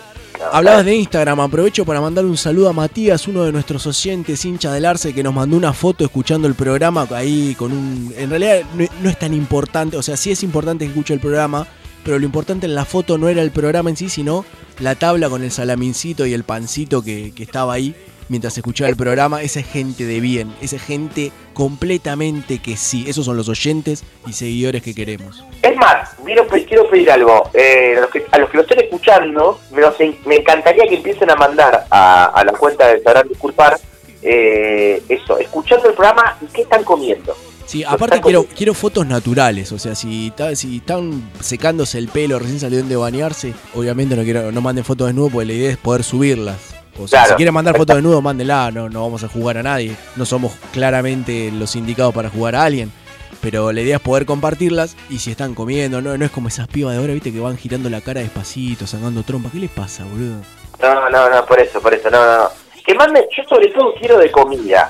Hablabas 0.51 0.83
de 0.85 0.95
Instagram, 0.95 1.39
aprovecho 1.41 1.85
para 1.85 2.01
mandar 2.01 2.25
un 2.25 2.35
saludo 2.35 2.69
a 2.69 2.73
Matías, 2.73 3.27
uno 3.27 3.43
de 3.43 3.51
nuestros 3.51 3.85
oyentes, 3.85 4.43
hincha 4.45 4.71
del 4.73 4.85
Arce, 4.85 5.13
que 5.13 5.21
nos 5.21 5.33
mandó 5.33 5.55
una 5.57 5.73
foto 5.73 6.03
escuchando 6.03 6.47
el 6.47 6.55
programa 6.55 7.07
ahí 7.11 7.53
con 7.55 7.71
un... 7.71 8.13
En 8.17 8.29
realidad 8.31 8.61
no, 8.75 8.85
no 9.03 9.09
es 9.09 9.19
tan 9.19 9.33
importante, 9.33 9.95
o 9.95 10.01
sea, 10.01 10.17
sí 10.17 10.31
es 10.31 10.41
importante 10.41 10.85
que 10.85 10.89
escuche 10.91 11.13
el 11.13 11.19
programa, 11.19 11.67
pero 12.03 12.19
lo 12.19 12.25
importante 12.25 12.65
en 12.65 12.75
la 12.75 12.85
foto 12.85 13.17
no 13.17 13.29
era 13.29 13.41
el 13.41 13.51
programa 13.51 13.89
en 13.89 13.97
sí, 13.97 14.09
sino 14.09 14.45
la 14.79 14.95
tabla 14.95 15.29
con 15.29 15.43
el 15.43 15.51
salamincito 15.51 16.25
y 16.25 16.33
el 16.33 16.43
pancito 16.43 17.01
que, 17.03 17.33
que 17.35 17.43
estaba 17.43 17.73
ahí 17.73 17.95
mientras 18.29 18.55
escuchaba 18.57 18.89
el 18.89 18.95
programa. 18.95 19.41
Esa 19.41 19.59
es 19.59 19.67
gente 19.67 20.05
de 20.05 20.19
bien, 20.19 20.53
esa 20.61 20.75
es 20.77 20.83
gente 20.83 21.31
completamente 21.53 22.59
que 22.59 22.77
sí. 22.77 23.05
Esos 23.07 23.25
son 23.25 23.35
los 23.37 23.49
oyentes 23.49 24.03
y 24.27 24.33
seguidores 24.33 24.81
que 24.83 24.93
queremos. 24.93 25.43
Es 25.61 25.75
más, 25.77 26.11
quiero, 26.25 26.47
pe- 26.47 26.65
quiero 26.65 26.89
pedir 26.89 27.09
algo. 27.11 27.49
Eh, 27.53 27.95
a, 27.97 28.01
los 28.01 28.09
que, 28.11 28.25
a 28.31 28.37
los 28.37 28.49
que 28.49 28.57
lo 28.57 28.63
estén 28.63 28.79
escuchando, 28.79 29.59
me, 29.71 29.81
los 29.81 29.95
me 30.25 30.35
encantaría 30.37 30.83
que 30.87 30.95
empiecen 30.95 31.29
a 31.31 31.35
mandar 31.35 31.85
a, 31.89 32.25
a 32.25 32.43
la 32.45 32.51
cuenta 32.53 32.87
de 32.87 33.01
Sabrán 33.01 33.27
Disculpar 33.27 33.79
eh, 34.21 35.01
eso, 35.09 35.37
escuchando 35.39 35.89
el 35.89 35.95
programa 35.95 36.37
y 36.41 36.45
qué 36.47 36.61
están 36.61 36.83
comiendo. 36.83 37.35
Sí, 37.69 37.83
aparte 37.83 38.19
quiero, 38.19 38.47
quiero 38.57 38.73
fotos 38.73 39.05
naturales, 39.05 39.71
o 39.71 39.77
sea, 39.77 39.93
si, 39.93 40.33
están 40.35 41.29
secándose 41.39 41.99
el 41.99 42.07
pelo, 42.07 42.39
recién 42.39 42.59
salieron 42.59 42.89
de 42.89 42.95
bañarse, 42.95 43.53
obviamente 43.75 44.15
no 44.15 44.23
quiero, 44.23 44.51
no 44.51 44.59
manden 44.59 44.83
fotos 44.83 45.05
desnudos 45.05 45.31
porque 45.31 45.45
la 45.45 45.53
idea 45.53 45.69
es 45.69 45.77
poder 45.77 46.03
subirlas. 46.03 46.57
O 46.99 47.07
sea, 47.07 47.19
Claro. 47.19 47.29
si 47.29 47.35
quieren 47.35 47.53
mandar 47.53 47.77
fotos 47.77 47.95
desnudos, 47.95 48.23
mándenla, 48.23 48.71
no, 48.71 48.89
no 48.89 49.03
vamos 49.03 49.23
a 49.23 49.27
jugar 49.27 49.59
a 49.59 49.61
nadie, 49.61 49.95
no 50.15 50.25
somos 50.25 50.53
claramente 50.73 51.51
los 51.51 51.75
indicados 51.75 52.11
para 52.11 52.31
jugar 52.31 52.55
a 52.55 52.63
alguien. 52.63 52.91
Pero 53.39 53.71
la 53.71 53.81
idea 53.81 53.97
es 53.97 54.01
poder 54.01 54.25
compartirlas 54.25 54.97
y 55.07 55.19
si 55.19 55.29
están 55.29 55.53
comiendo, 55.53 56.01
no, 56.01 56.17
no 56.17 56.25
es 56.25 56.31
como 56.31 56.47
esas 56.47 56.67
pibas 56.67 56.95
de 56.95 56.99
ahora, 57.01 57.13
viste, 57.13 57.31
que 57.31 57.39
van 57.39 57.55
girando 57.55 57.87
la 57.91 58.01
cara 58.01 58.21
despacito, 58.21 58.87
sacando 58.87 59.21
trompa. 59.21 59.51
¿Qué 59.51 59.59
les 59.59 59.69
pasa, 59.69 60.05
boludo? 60.05 60.41
No, 60.81 61.09
no, 61.11 61.29
no, 61.29 61.45
por 61.45 61.59
eso, 61.59 61.79
por 61.79 61.93
eso, 61.93 62.09
no, 62.09 62.25
no. 62.25 62.49
Que 62.83 62.95
manden, 62.95 63.25
yo 63.37 63.43
sobre 63.47 63.67
todo 63.67 63.93
quiero 63.93 64.17
de 64.17 64.31
comida. 64.31 64.89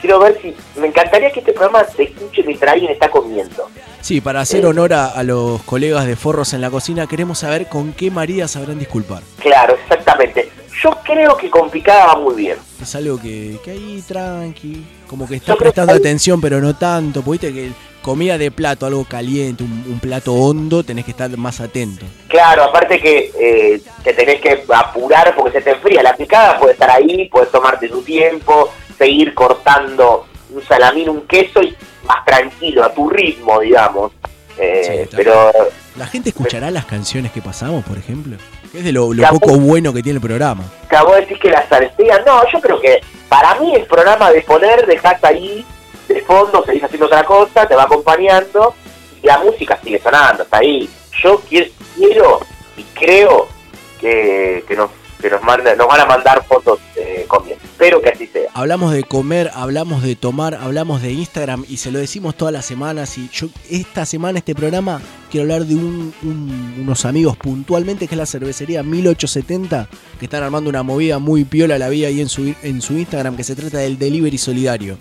Quiero 0.00 0.18
ver 0.18 0.38
si, 0.40 0.54
me 0.80 0.88
encantaría 0.88 1.30
que 1.30 1.40
este 1.40 1.52
programa 1.52 1.84
se 1.84 2.04
escuche 2.04 2.42
mientras 2.44 2.72
alguien 2.72 2.92
está 2.92 3.10
comiendo. 3.10 3.68
Sí, 4.00 4.20
para 4.20 4.40
hacer 4.40 4.64
honor 4.64 4.92
a, 4.92 5.08
a 5.08 5.22
los 5.22 5.62
colegas 5.62 6.06
de 6.06 6.16
Forros 6.16 6.54
en 6.54 6.60
la 6.60 6.70
cocina, 6.70 7.06
queremos 7.06 7.40
saber 7.40 7.68
con 7.68 7.92
qué 7.92 8.10
María 8.10 8.48
sabrán 8.48 8.78
disculpar. 8.78 9.22
Claro, 9.40 9.76
exactamente. 9.82 10.50
Yo 10.82 10.90
creo 11.04 11.36
que 11.36 11.50
con 11.50 11.68
picada 11.70 12.06
va 12.06 12.16
muy 12.16 12.36
bien. 12.36 12.56
Es 12.80 12.94
algo 12.94 13.20
que, 13.20 13.58
que 13.64 13.72
ahí 13.72 14.02
tranqui, 14.06 14.86
como 15.08 15.26
que 15.26 15.36
está 15.36 15.56
prestando 15.56 15.92
atención, 15.92 16.40
pero 16.40 16.60
no 16.60 16.76
tanto. 16.76 17.22
Viste 17.22 17.52
que 17.52 17.72
comida 18.00 18.38
de 18.38 18.52
plato, 18.52 18.86
algo 18.86 19.04
caliente, 19.04 19.64
un, 19.64 19.84
un 19.88 19.98
plato 19.98 20.32
hondo, 20.32 20.84
tenés 20.84 21.04
que 21.04 21.10
estar 21.10 21.28
más 21.36 21.60
atento. 21.60 22.06
Claro, 22.28 22.62
aparte 22.62 23.00
que 23.00 23.32
eh, 23.38 23.80
te 24.04 24.14
tenés 24.14 24.40
que 24.40 24.64
apurar 24.72 25.34
porque 25.34 25.58
se 25.58 25.64
te 25.64 25.70
enfría. 25.72 26.02
La 26.02 26.16
picada 26.16 26.58
puede 26.60 26.74
estar 26.74 26.90
ahí, 26.90 27.28
puedes 27.28 27.50
tomarte 27.50 27.88
tu 27.88 28.00
tiempo, 28.02 28.70
seguir 28.98 29.34
cortando 29.34 30.26
un 30.50 30.62
salamín, 30.64 31.08
un 31.08 31.22
queso 31.26 31.62
y 31.62 31.74
más 32.06 32.24
tranquilo, 32.24 32.84
a 32.84 32.92
tu 32.92 33.08
ritmo, 33.08 33.60
digamos. 33.60 34.12
Eh, 34.58 35.06
Sí, 35.08 35.16
pero 35.16 35.50
¿La 35.96 36.06
gente 36.06 36.30
escuchará 36.30 36.70
las 36.70 36.84
canciones 36.84 37.30
que 37.32 37.40
pasamos, 37.42 37.84
por 37.84 37.96
ejemplo? 37.98 38.36
Es 38.74 38.84
de 38.84 38.92
lo, 38.92 39.10
poco 39.30 39.56
bueno 39.56 39.92
que 39.92 40.02
tiene 40.02 40.16
el 40.18 40.22
programa. 40.22 40.64
Acabo 40.86 41.14
de 41.14 41.22
decir 41.22 41.38
que 41.38 41.50
la 41.50 41.66
saltea, 41.68 42.20
no, 42.26 42.42
yo 42.52 42.60
creo 42.60 42.80
que 42.80 43.00
para 43.28 43.54
mí 43.60 43.74
el 43.74 43.84
programa 43.86 44.30
de 44.30 44.42
poner, 44.42 44.86
dejás 44.86 45.22
ahí 45.24 45.64
de 46.08 46.20
fondo, 46.22 46.64
seguís 46.64 46.82
haciendo 46.84 47.06
otra 47.06 47.24
cosa, 47.24 47.66
te 47.66 47.74
va 47.74 47.84
acompañando 47.84 48.74
y 49.22 49.26
la 49.26 49.38
música 49.38 49.78
sigue 49.82 50.00
sonando, 50.00 50.42
está 50.44 50.58
ahí. 50.58 50.88
Yo 51.22 51.40
qui- 51.42 51.70
quiero 51.96 52.40
y 52.76 52.82
creo 52.94 53.48
que, 54.00 54.64
que 54.68 54.76
nos 54.76 54.90
que 55.20 55.30
nos, 55.30 55.42
manda- 55.42 55.74
nos 55.74 55.86
van 55.88 56.00
a 56.00 56.06
mandar 56.06 56.44
fotos 56.44 56.78
eh, 56.96 57.24
comiendo. 57.28 57.62
Espero 57.64 58.00
que 58.02 58.08
así 58.08 58.26
sea. 58.26 58.48
Hablamos 58.54 58.92
de 58.92 59.04
comer, 59.04 59.50
hablamos 59.54 60.02
de 60.02 60.16
tomar, 60.16 60.54
hablamos 60.54 61.00
de 61.02 61.12
Instagram 61.12 61.64
y 61.68 61.76
se 61.76 61.90
lo 61.92 61.98
decimos 62.00 62.36
todas 62.36 62.52
las 62.52 62.64
semanas. 62.66 63.16
Y 63.18 63.28
yo 63.32 63.48
esta 63.70 64.04
semana, 64.04 64.38
este 64.38 64.54
programa, 64.54 65.00
quiero 65.30 65.42
hablar 65.44 65.66
de 65.66 65.74
un- 65.76 66.12
un- 66.22 66.74
unos 66.80 67.04
amigos 67.04 67.36
puntualmente, 67.36 68.08
que 68.08 68.14
es 68.14 68.18
la 68.18 68.26
cervecería 68.26 68.82
1870, 68.82 69.88
que 70.18 70.24
están 70.26 70.42
armando 70.42 70.70
una 70.70 70.82
movida 70.82 71.18
muy 71.18 71.44
piola, 71.44 71.78
la 71.78 71.88
vi 71.88 72.04
ahí 72.04 72.20
en 72.20 72.28
su, 72.28 72.54
en 72.62 72.80
su 72.82 72.94
Instagram, 72.94 73.36
que 73.36 73.44
se 73.44 73.54
trata 73.54 73.78
del 73.78 73.98
delivery 73.98 74.38
solidario. 74.38 74.98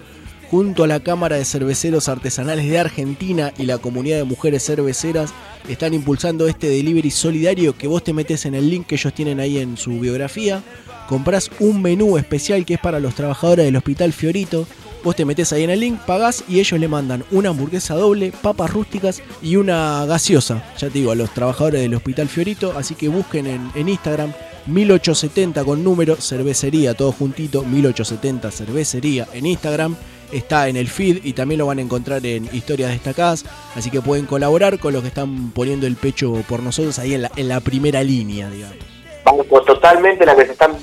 Junto 0.49 0.85
a 0.85 0.87
la 0.87 1.01
Cámara 1.01 1.35
de 1.35 1.43
Cerveceros 1.43 2.07
Artesanales 2.07 2.69
de 2.69 2.79
Argentina 2.79 3.53
y 3.57 3.65
la 3.65 3.79
comunidad 3.79 4.17
de 4.17 4.23
mujeres 4.23 4.65
cerveceras, 4.65 5.33
están 5.67 5.93
impulsando 5.93 6.47
este 6.47 6.69
delivery 6.69 7.11
solidario 7.11 7.77
que 7.77 7.87
vos 7.87 8.01
te 8.01 8.13
metes 8.13 8.45
en 8.45 8.55
el 8.55 8.69
link 8.69 8.87
que 8.87 8.95
ellos 8.95 9.13
tienen 9.13 9.41
ahí 9.41 9.57
en 9.57 9.75
su 9.75 9.99
biografía. 9.99 10.63
Comprás 11.09 11.51
un 11.59 11.81
menú 11.81 12.17
especial 12.17 12.65
que 12.65 12.75
es 12.75 12.79
para 12.79 13.01
los 13.01 13.13
trabajadores 13.13 13.65
del 13.65 13.75
Hospital 13.75 14.13
Fiorito. 14.13 14.65
Vos 15.03 15.17
te 15.17 15.25
metes 15.25 15.51
ahí 15.51 15.63
en 15.63 15.69
el 15.69 15.81
link, 15.81 15.99
pagás 15.99 16.45
y 16.47 16.61
ellos 16.61 16.79
le 16.79 16.87
mandan 16.87 17.25
una 17.31 17.49
hamburguesa 17.49 17.95
doble, 17.95 18.31
papas 18.41 18.71
rústicas 18.71 19.21
y 19.41 19.57
una 19.57 20.05
gaseosa. 20.05 20.63
Ya 20.77 20.87
te 20.87 20.99
digo, 20.99 21.11
a 21.11 21.15
los 21.15 21.33
trabajadores 21.33 21.81
del 21.81 21.93
Hospital 21.95 22.29
Fiorito. 22.29 22.73
Así 22.77 22.95
que 22.95 23.09
busquen 23.09 23.47
en, 23.47 23.87
Instagram 23.89 24.31
1870 24.65 25.65
con 25.65 25.83
número, 25.83 26.15
cervecería, 26.15 26.93
todo 26.93 27.11
juntito, 27.11 27.63
1870 27.63 28.51
cervecería 28.51 29.27
en 29.33 29.45
Instagram. 29.45 29.95
Está 30.31 30.67
en 30.67 30.75
el 30.75 30.87
feed 30.87 31.23
y 31.23 31.33
también 31.33 31.59
lo 31.59 31.67
van 31.67 31.79
a 31.79 31.81
encontrar 31.81 32.25
en 32.25 32.49
historias 32.53 32.91
destacadas. 32.91 33.45
Así 33.75 33.89
que 33.89 34.01
pueden 34.01 34.25
colaborar 34.25 34.77
con 34.79 34.93
los 34.93 35.01
que 35.01 35.07
están 35.07 35.51
poniendo 35.51 35.87
el 35.87 35.95
pecho 35.95 36.43
por 36.49 36.61
nosotros 36.61 36.99
ahí 36.99 37.13
en 37.13 37.21
la, 37.23 37.31
en 37.35 37.47
la 37.47 37.59
primera 37.61 38.03
línea, 38.03 38.49
digamos. 38.49 38.77
Vamos 39.23 39.45
por 39.47 39.63
totalmente 39.65 40.25
la 40.25 40.35
que 40.35 40.45
se 40.45 40.51
están 40.53 40.73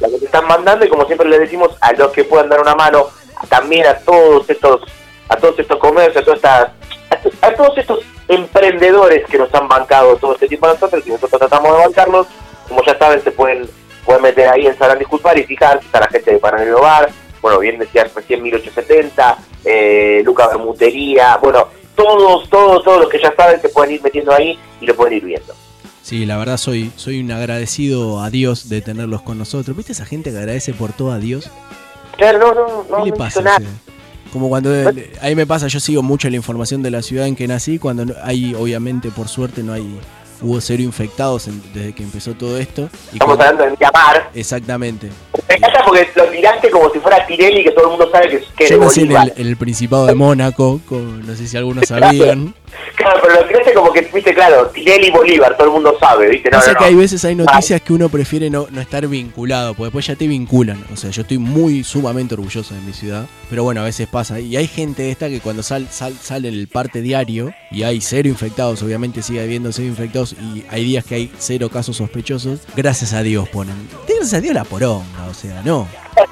la 0.00 0.08
que 0.08 0.18
se 0.18 0.24
están 0.24 0.46
mandando 0.46 0.84
y 0.84 0.88
como 0.88 1.04
siempre 1.06 1.28
le 1.28 1.38
decimos 1.38 1.70
a 1.80 1.92
los 1.92 2.10
que 2.12 2.24
puedan 2.24 2.48
dar 2.48 2.60
una 2.60 2.74
mano 2.74 3.06
también 3.48 3.86
a 3.86 3.94
todos 3.98 4.48
estos 4.50 4.80
a 5.28 5.36
todos 5.36 5.58
estos 5.58 5.78
comercios 5.78 6.16
a 6.16 6.24
todas 6.24 6.36
estas 6.38 6.70
a, 7.10 7.16
to- 7.22 7.30
a 7.42 7.54
todos 7.54 7.78
estos 7.78 8.00
emprendedores 8.46 9.24
que 9.28 9.38
nos 9.38 9.54
han 9.54 9.68
bancado 9.68 10.16
todo 10.16 10.34
este 10.34 10.48
tiempo 10.48 10.66
a 10.66 10.72
nosotros 10.72 11.02
y 11.06 11.10
nosotros 11.10 11.38
tratamos 11.38 11.76
de 11.76 11.84
bancarlos 11.84 12.26
como 12.68 12.82
ya 12.84 12.98
saben 12.98 13.22
se 13.22 13.30
pueden 13.30 13.68
pueden 14.04 14.22
meter 14.22 14.48
ahí 14.48 14.66
en 14.66 14.76
Sabrán 14.76 14.98
Disculpar 14.98 15.38
y 15.38 15.44
fijarse 15.44 15.84
está 15.86 16.00
la 16.00 16.08
gente 16.08 16.32
de 16.32 16.38
Paralelo 16.38 16.80
Bar 16.80 17.08
bueno 17.42 17.58
bien 17.58 17.78
decías 17.78 18.14
recién 18.14 18.42
1870 18.42 19.38
eh, 19.64 20.22
Luca 20.24 20.48
Bermutería 20.48 21.36
bueno 21.36 21.68
todos 21.94 22.48
todos 22.48 22.82
todos 22.82 23.00
los 23.02 23.10
que 23.10 23.20
ya 23.20 23.34
saben 23.36 23.60
se 23.60 23.68
pueden 23.68 23.96
ir 23.96 24.02
metiendo 24.02 24.32
ahí 24.32 24.58
y 24.80 24.86
lo 24.86 24.96
pueden 24.96 25.18
ir 25.18 25.24
viendo 25.24 25.54
Sí, 26.02 26.26
la 26.26 26.36
verdad 26.36 26.56
soy, 26.56 26.90
soy 26.96 27.20
un 27.20 27.30
agradecido 27.30 28.20
a 28.20 28.28
Dios 28.28 28.68
de 28.68 28.80
tenerlos 28.80 29.22
con 29.22 29.38
nosotros. 29.38 29.76
¿Viste 29.76 29.92
esa 29.92 30.04
gente 30.04 30.32
que 30.32 30.38
agradece 30.38 30.74
por 30.74 30.92
todo 30.92 31.12
a 31.12 31.18
Dios? 31.18 31.48
claro 32.16 32.38
no 32.40 32.54
no 32.54 32.86
no 32.90 33.04
¿Qué 33.04 33.10
le 33.10 33.16
pasa? 33.16 33.40
nada. 33.40 33.60
Como 34.32 34.48
cuando 34.48 34.74
eh, 34.74 35.12
ahí 35.20 35.36
me 35.36 35.46
pasa, 35.46 35.68
yo 35.68 35.78
sigo 35.78 36.02
mucho 36.02 36.28
la 36.28 36.36
información 36.36 36.82
de 36.82 36.90
la 36.90 37.02
ciudad 37.02 37.26
en 37.28 37.36
que 37.36 37.46
nací, 37.46 37.78
cuando 37.78 38.14
hay, 38.24 38.54
obviamente, 38.54 39.10
por 39.10 39.28
suerte, 39.28 39.62
no 39.62 39.74
hay, 39.74 39.86
hubo 40.42 40.60
cero 40.60 40.82
infectados 40.82 41.48
en- 41.48 41.62
desde 41.72 41.92
que 41.94 42.02
empezó 42.02 42.34
todo 42.34 42.58
esto. 42.58 42.82
Y 43.12 43.14
Estamos 43.16 43.36
cuando- 43.36 43.44
hablando 43.44 43.64
de 43.64 43.70
Miramar. 43.70 44.30
Exactamente. 44.34 45.08
Me 45.48 45.54
encanta 45.56 45.84
porque 45.84 46.08
lo 46.16 46.24
tiraste 46.26 46.70
como 46.70 46.90
si 46.90 46.98
fuera 46.98 47.26
Tirelli, 47.26 47.64
que 47.64 47.70
todo 47.70 47.84
el 47.84 47.90
mundo 47.90 48.08
sabe 48.10 48.28
que, 48.28 48.44
que 48.56 48.64
es 48.64 48.70
Yo 48.70 48.78
nací 48.78 49.02
en 49.02 49.12
el, 49.12 49.32
el 49.36 49.56
Principado 49.56 50.06
de 50.06 50.14
Mónaco, 50.14 50.80
no 50.90 51.34
sé 51.36 51.46
si 51.46 51.56
algunos 51.56 51.86
sabían. 51.88 52.54
Claro, 52.96 53.20
pero 53.22 53.34
lo 53.40 53.46
tiraste 53.46 53.72
como 53.74 53.92
que, 53.92 54.02
viste, 54.12 54.34
claro, 54.34 54.66
Tirelli 54.68 55.08
y 55.08 55.10
Bolívar, 55.10 55.56
todo 55.56 55.66
el 55.68 55.72
mundo 55.72 55.96
sabe, 55.98 56.28
viste. 56.28 56.50
No, 56.50 56.58
Pasa 56.58 56.72
no, 56.72 56.78
que 56.78 56.84
no. 56.84 56.88
hay 56.90 56.94
veces 56.94 57.24
hay 57.24 57.34
noticias 57.34 57.80
que 57.80 57.92
uno 57.92 58.08
prefiere 58.08 58.50
no, 58.50 58.66
no 58.70 58.80
estar 58.80 59.06
vinculado, 59.08 59.74
porque 59.74 59.86
después 59.86 60.06
ya 60.06 60.14
te 60.16 60.26
vinculan. 60.28 60.84
O 60.92 60.96
sea, 60.96 61.10
yo 61.10 61.22
estoy 61.22 61.38
muy 61.38 61.82
sumamente 61.84 62.34
orgulloso 62.34 62.74
de 62.74 62.80
mi 62.82 62.92
ciudad, 62.92 63.26
pero 63.50 63.64
bueno, 63.64 63.80
a 63.80 63.84
veces 63.84 64.06
pasa. 64.08 64.38
Y 64.40 64.56
hay 64.56 64.66
gente 64.66 65.10
esta 65.10 65.28
que 65.28 65.40
cuando 65.40 65.62
sal, 65.62 65.88
sal- 65.90 66.16
sale 66.20 66.48
el 66.48 66.68
parte 66.68 67.00
diario 67.02 67.52
y 67.70 67.82
hay 67.82 68.00
cero 68.00 68.28
infectados, 68.28 68.82
obviamente 68.82 69.22
sigue 69.22 69.40
habiendo 69.42 69.72
cero 69.72 69.88
infectados 69.88 70.34
y 70.34 70.64
hay 70.68 70.84
días 70.84 71.04
que 71.04 71.14
hay 71.16 71.32
cero 71.38 71.68
casos 71.70 71.96
sospechosos, 71.96 72.60
gracias 72.76 73.12
a 73.14 73.22
Dios 73.22 73.48
ponen. 73.48 73.74
Gracias 74.06 74.34
a 74.34 74.40
Dios 74.40 74.54
la 74.54 74.64
poronga, 74.64 75.24
o 75.30 75.34
sea, 75.34 75.62
no. 75.64 75.88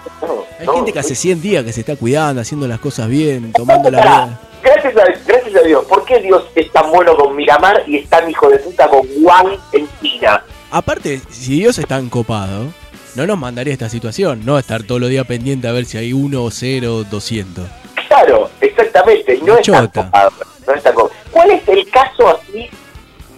Hay 0.61 0.67
gente 0.75 0.93
que 0.93 0.99
hace 0.99 1.15
100 1.15 1.41
días 1.41 1.65
que 1.65 1.73
se 1.73 1.81
está 1.81 1.97
cuidando, 1.97 2.43
haciendo 2.43 2.69
las 2.69 2.79
cosas 2.81 3.09
bien, 3.09 3.51
tomando 3.53 3.91
la 3.91 4.03
vida. 4.03 4.41
Gracias 4.63 4.97
a, 4.97 5.05
gracias 5.27 5.55
a 5.57 5.61
Dios. 5.67 5.85
¿Por 5.87 6.05
qué 6.05 6.21
Dios 6.21 6.45
es 6.55 6.71
tan 6.73 6.91
bueno 6.91 7.17
con 7.17 7.35
Miramar 7.37 7.83
y 7.87 7.97
es 7.99 8.09
tan 8.09 8.29
hijo 8.31 8.49
de 8.51 8.59
puta 8.59 8.89
con 8.89 9.01
Juan 9.23 9.47
en 9.73 9.89
China? 10.01 10.43
Aparte, 10.71 11.21
si 11.31 11.61
Dios 11.61 11.79
es 11.79 11.87
tan 11.87 12.09
copado, 12.11 12.67
no 13.17 13.27
nos 13.27 13.39
mandaría 13.39 13.73
esta 13.73 13.89
situación, 13.89 14.43
no 14.45 14.59
estar 14.59 14.83
todos 14.85 15.01
los 15.01 15.11
días 15.11 15.27
pendiente 15.27 15.67
a 15.67 15.73
ver 15.73 15.85
si 15.85 15.99
hay 15.99 16.13
1, 16.13 16.49
0, 16.51 17.05
200. 17.11 17.65
Claro, 18.07 18.51
exactamente. 18.61 19.39
No 19.43 19.57
es 19.57 19.67
tan 19.67 19.87
copado, 19.89 20.33
no 20.67 20.75
es 20.75 20.83
tan 20.83 20.95
copado. 20.95 21.15
¿Cuál 21.31 21.51
es 21.53 21.67
el 21.69 21.89
caso 21.91 22.29
así 22.29 22.69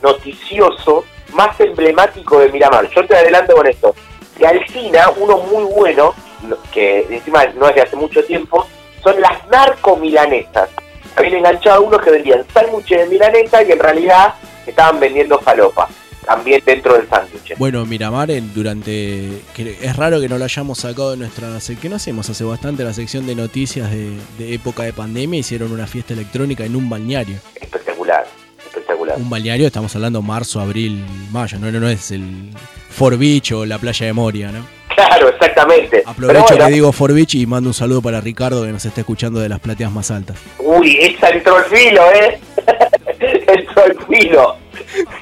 noticioso 0.02 1.04
más 1.34 1.58
emblemático 1.60 2.38
de 2.40 2.48
Miramar? 2.50 2.88
Yo 2.94 3.06
te 3.06 3.16
adelanto 3.16 3.54
con 3.54 3.66
esto. 3.66 3.94
De 4.38 4.46
Alcina, 4.46 5.10
uno 5.16 5.38
muy 5.38 5.64
bueno, 5.72 6.14
no- 6.42 6.56
que 6.72 7.06
encima 7.10 7.44
no 7.56 7.68
es 7.68 7.74
de 7.76 7.82
hace 7.82 7.96
mucho 7.96 8.24
tiempo, 8.24 8.66
son 9.02 9.20
las 9.20 9.46
narcomilanesas. 9.50 10.68
Habían 11.16 11.34
enganchado 11.34 11.76
a 11.76 11.80
unos 11.80 12.00
que 12.00 12.10
vendían 12.10 12.44
sándwiches 12.52 13.00
de 13.00 13.06
milanesa 13.06 13.62
y 13.62 13.72
en 13.72 13.78
realidad 13.78 14.34
estaban 14.66 14.98
vendiendo 14.98 15.38
falopa, 15.40 15.88
también 16.24 16.62
dentro 16.64 16.94
del 16.94 17.08
sándwich. 17.08 17.56
Bueno, 17.58 17.84
Miramar 17.84 18.28
durante... 18.54 19.42
es 19.58 19.96
raro 19.96 20.20
que 20.20 20.28
no 20.28 20.38
lo 20.38 20.44
hayamos 20.44 20.78
sacado 20.78 21.10
de 21.10 21.16
nuestra... 21.18 21.48
sec- 21.58 21.78
que 21.78 21.88
no 21.88 21.96
hacemos 21.96 22.30
hace 22.30 22.44
bastante 22.44 22.84
la 22.84 22.92
sección 22.94 23.26
de 23.26 23.34
noticias 23.34 23.90
de, 23.90 24.16
de 24.38 24.54
época 24.54 24.84
de 24.84 24.92
pandemia, 24.92 25.40
hicieron 25.40 25.72
una 25.72 25.86
fiesta 25.86 26.14
electrónica 26.14 26.64
en 26.64 26.76
un 26.76 26.88
balneario. 26.88 27.36
Espectacular, 27.60 28.26
espectacular. 28.64 29.18
Un 29.18 29.28
balneario, 29.28 29.66
estamos 29.66 29.94
hablando 29.96 30.22
marzo, 30.22 30.60
abril, 30.60 31.04
mayo, 31.30 31.58
no, 31.58 31.70
no, 31.70 31.80
no 31.80 31.88
es 31.88 32.10
el 32.10 32.50
Fort 32.88 33.18
Beach 33.18 33.52
o 33.52 33.66
la 33.66 33.78
playa 33.78 34.06
de 34.06 34.12
Moria, 34.12 34.52
¿no? 34.52 34.64
Claro, 34.94 35.28
exactamente. 35.28 36.02
Aprovecho 36.04 36.44
bueno, 36.48 36.66
que 36.66 36.72
digo 36.72 36.92
Fort 36.92 37.14
Beach 37.14 37.34
y 37.34 37.46
mando 37.46 37.70
un 37.70 37.74
saludo 37.74 38.02
para 38.02 38.20
Ricardo 38.20 38.64
que 38.64 38.72
nos 38.72 38.84
está 38.84 39.00
escuchando 39.00 39.40
de 39.40 39.48
las 39.48 39.60
plateas 39.60 39.90
más 39.90 40.10
altas. 40.10 40.36
Uy, 40.58 40.98
esa 41.00 41.30
entró 41.30 41.58
el 41.58 41.64
filo, 41.64 42.02
¿eh? 42.12 42.40
entró 43.20 43.84
el 43.84 43.98
filo. 44.06 44.56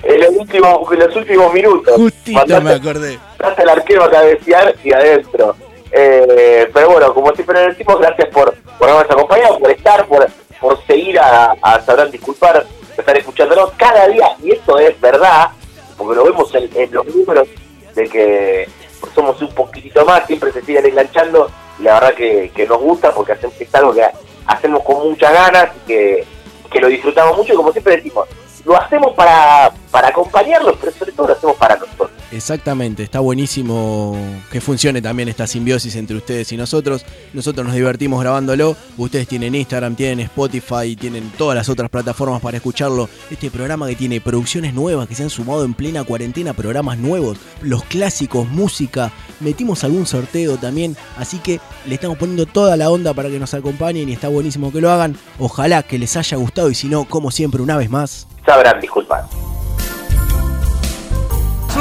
En 0.02 0.20
los 0.20 0.30
últimos, 0.30 0.92
en 0.92 0.98
los 0.98 1.16
últimos 1.16 1.52
minutos. 1.52 1.94
Justito 1.94 2.60
me 2.60 2.72
acordé. 2.72 3.18
Mandaste 3.38 3.62
al 3.62 3.68
arquero 3.68 4.04
a 4.04 4.10
cabecear 4.10 4.74
y 4.82 4.92
adentro. 4.92 5.56
Eh, 5.92 6.70
pero 6.72 6.90
bueno, 6.90 7.12
como 7.14 7.32
siempre 7.32 7.60
decimos, 7.68 7.98
gracias 8.00 8.28
por, 8.28 8.54
por 8.78 8.88
habernos 8.88 9.10
acompañado, 9.12 9.58
por 9.58 9.70
estar, 9.70 10.06
por, 10.06 10.26
por 10.60 10.86
seguir 10.86 11.18
a, 11.18 11.56
a 11.62 11.80
Sabrán 11.82 12.10
Disculpar, 12.10 12.64
estar 12.96 13.16
escuchándonos 13.16 13.70
cada 13.76 14.08
día. 14.08 14.28
Y 14.42 14.52
esto 14.52 14.78
es 14.78 15.00
verdad, 15.00 15.48
porque 15.96 16.16
lo 16.16 16.24
vemos 16.24 16.54
en, 16.54 16.70
en 16.74 16.92
los 16.92 17.06
números 17.06 17.48
de 17.94 18.08
que 18.08 18.68
somos 19.14 19.40
un 19.42 19.52
poquitito 19.54 20.04
más, 20.04 20.26
siempre 20.26 20.52
se 20.52 20.62
siguen 20.62 20.86
enganchando. 20.86 21.50
Y 21.78 21.82
la 21.82 21.94
verdad 21.94 22.14
que, 22.14 22.66
nos 22.68 22.78
gusta 22.78 23.12
porque 23.12 23.32
hacemos, 23.32 23.60
es 23.60 23.74
algo 23.74 23.94
que 23.94 24.04
hacemos 24.46 24.82
con 24.82 25.08
muchas 25.08 25.32
ganas 25.32 25.70
y 25.76 25.86
que, 25.86 26.26
que 26.70 26.80
lo 26.80 26.88
disfrutamos 26.88 27.36
mucho. 27.36 27.52
Y 27.52 27.56
como 27.56 27.72
siempre 27.72 27.96
decimos, 27.96 28.28
lo 28.64 28.76
hacemos 28.76 29.14
para, 29.14 29.72
para 29.90 30.08
acompañarlos, 30.08 30.76
pero 30.78 30.92
sobre 30.92 31.12
todo 31.12 31.28
lo 31.28 31.32
hacemos 31.32 31.56
para 31.56 31.76
nosotros. 31.76 32.10
Exactamente, 32.32 33.02
está 33.02 33.18
buenísimo 33.18 34.16
que 34.52 34.60
funcione 34.60 35.02
también 35.02 35.28
esta 35.28 35.48
simbiosis 35.48 35.96
entre 35.96 36.16
ustedes 36.16 36.52
y 36.52 36.56
nosotros. 36.56 37.04
Nosotros 37.32 37.66
nos 37.66 37.74
divertimos 37.74 38.20
grabándolo. 38.20 38.76
Ustedes 38.98 39.26
tienen 39.26 39.56
Instagram, 39.56 39.96
tienen 39.96 40.20
Spotify, 40.20 40.94
tienen 40.94 41.30
todas 41.36 41.56
las 41.56 41.68
otras 41.68 41.90
plataformas 41.90 42.40
para 42.40 42.58
escucharlo. 42.58 43.08
Este 43.30 43.50
programa 43.50 43.88
que 43.88 43.96
tiene 43.96 44.20
producciones 44.20 44.74
nuevas 44.74 45.08
que 45.08 45.16
se 45.16 45.24
han 45.24 45.30
sumado 45.30 45.64
en 45.64 45.74
plena 45.74 46.04
cuarentena, 46.04 46.52
programas 46.52 46.98
nuevos, 46.98 47.36
los 47.62 47.82
clásicos, 47.84 48.48
música. 48.48 49.10
Metimos 49.40 49.82
algún 49.82 50.06
sorteo 50.06 50.56
también, 50.56 50.96
así 51.16 51.38
que 51.38 51.60
le 51.86 51.96
estamos 51.96 52.16
poniendo 52.16 52.46
toda 52.46 52.76
la 52.76 52.90
onda 52.90 53.12
para 53.12 53.28
que 53.28 53.40
nos 53.40 53.54
acompañen 53.54 54.08
y 54.08 54.12
está 54.12 54.28
buenísimo 54.28 54.70
que 54.70 54.80
lo 54.80 54.90
hagan. 54.90 55.16
Ojalá 55.40 55.82
que 55.82 55.98
les 55.98 56.16
haya 56.16 56.36
gustado 56.36 56.70
y 56.70 56.76
si 56.76 56.88
no, 56.88 57.06
como 57.06 57.32
siempre, 57.32 57.60
una 57.60 57.76
vez 57.76 57.90
más. 57.90 58.28
Sabrán 58.46 58.80
disculpar. 58.80 59.24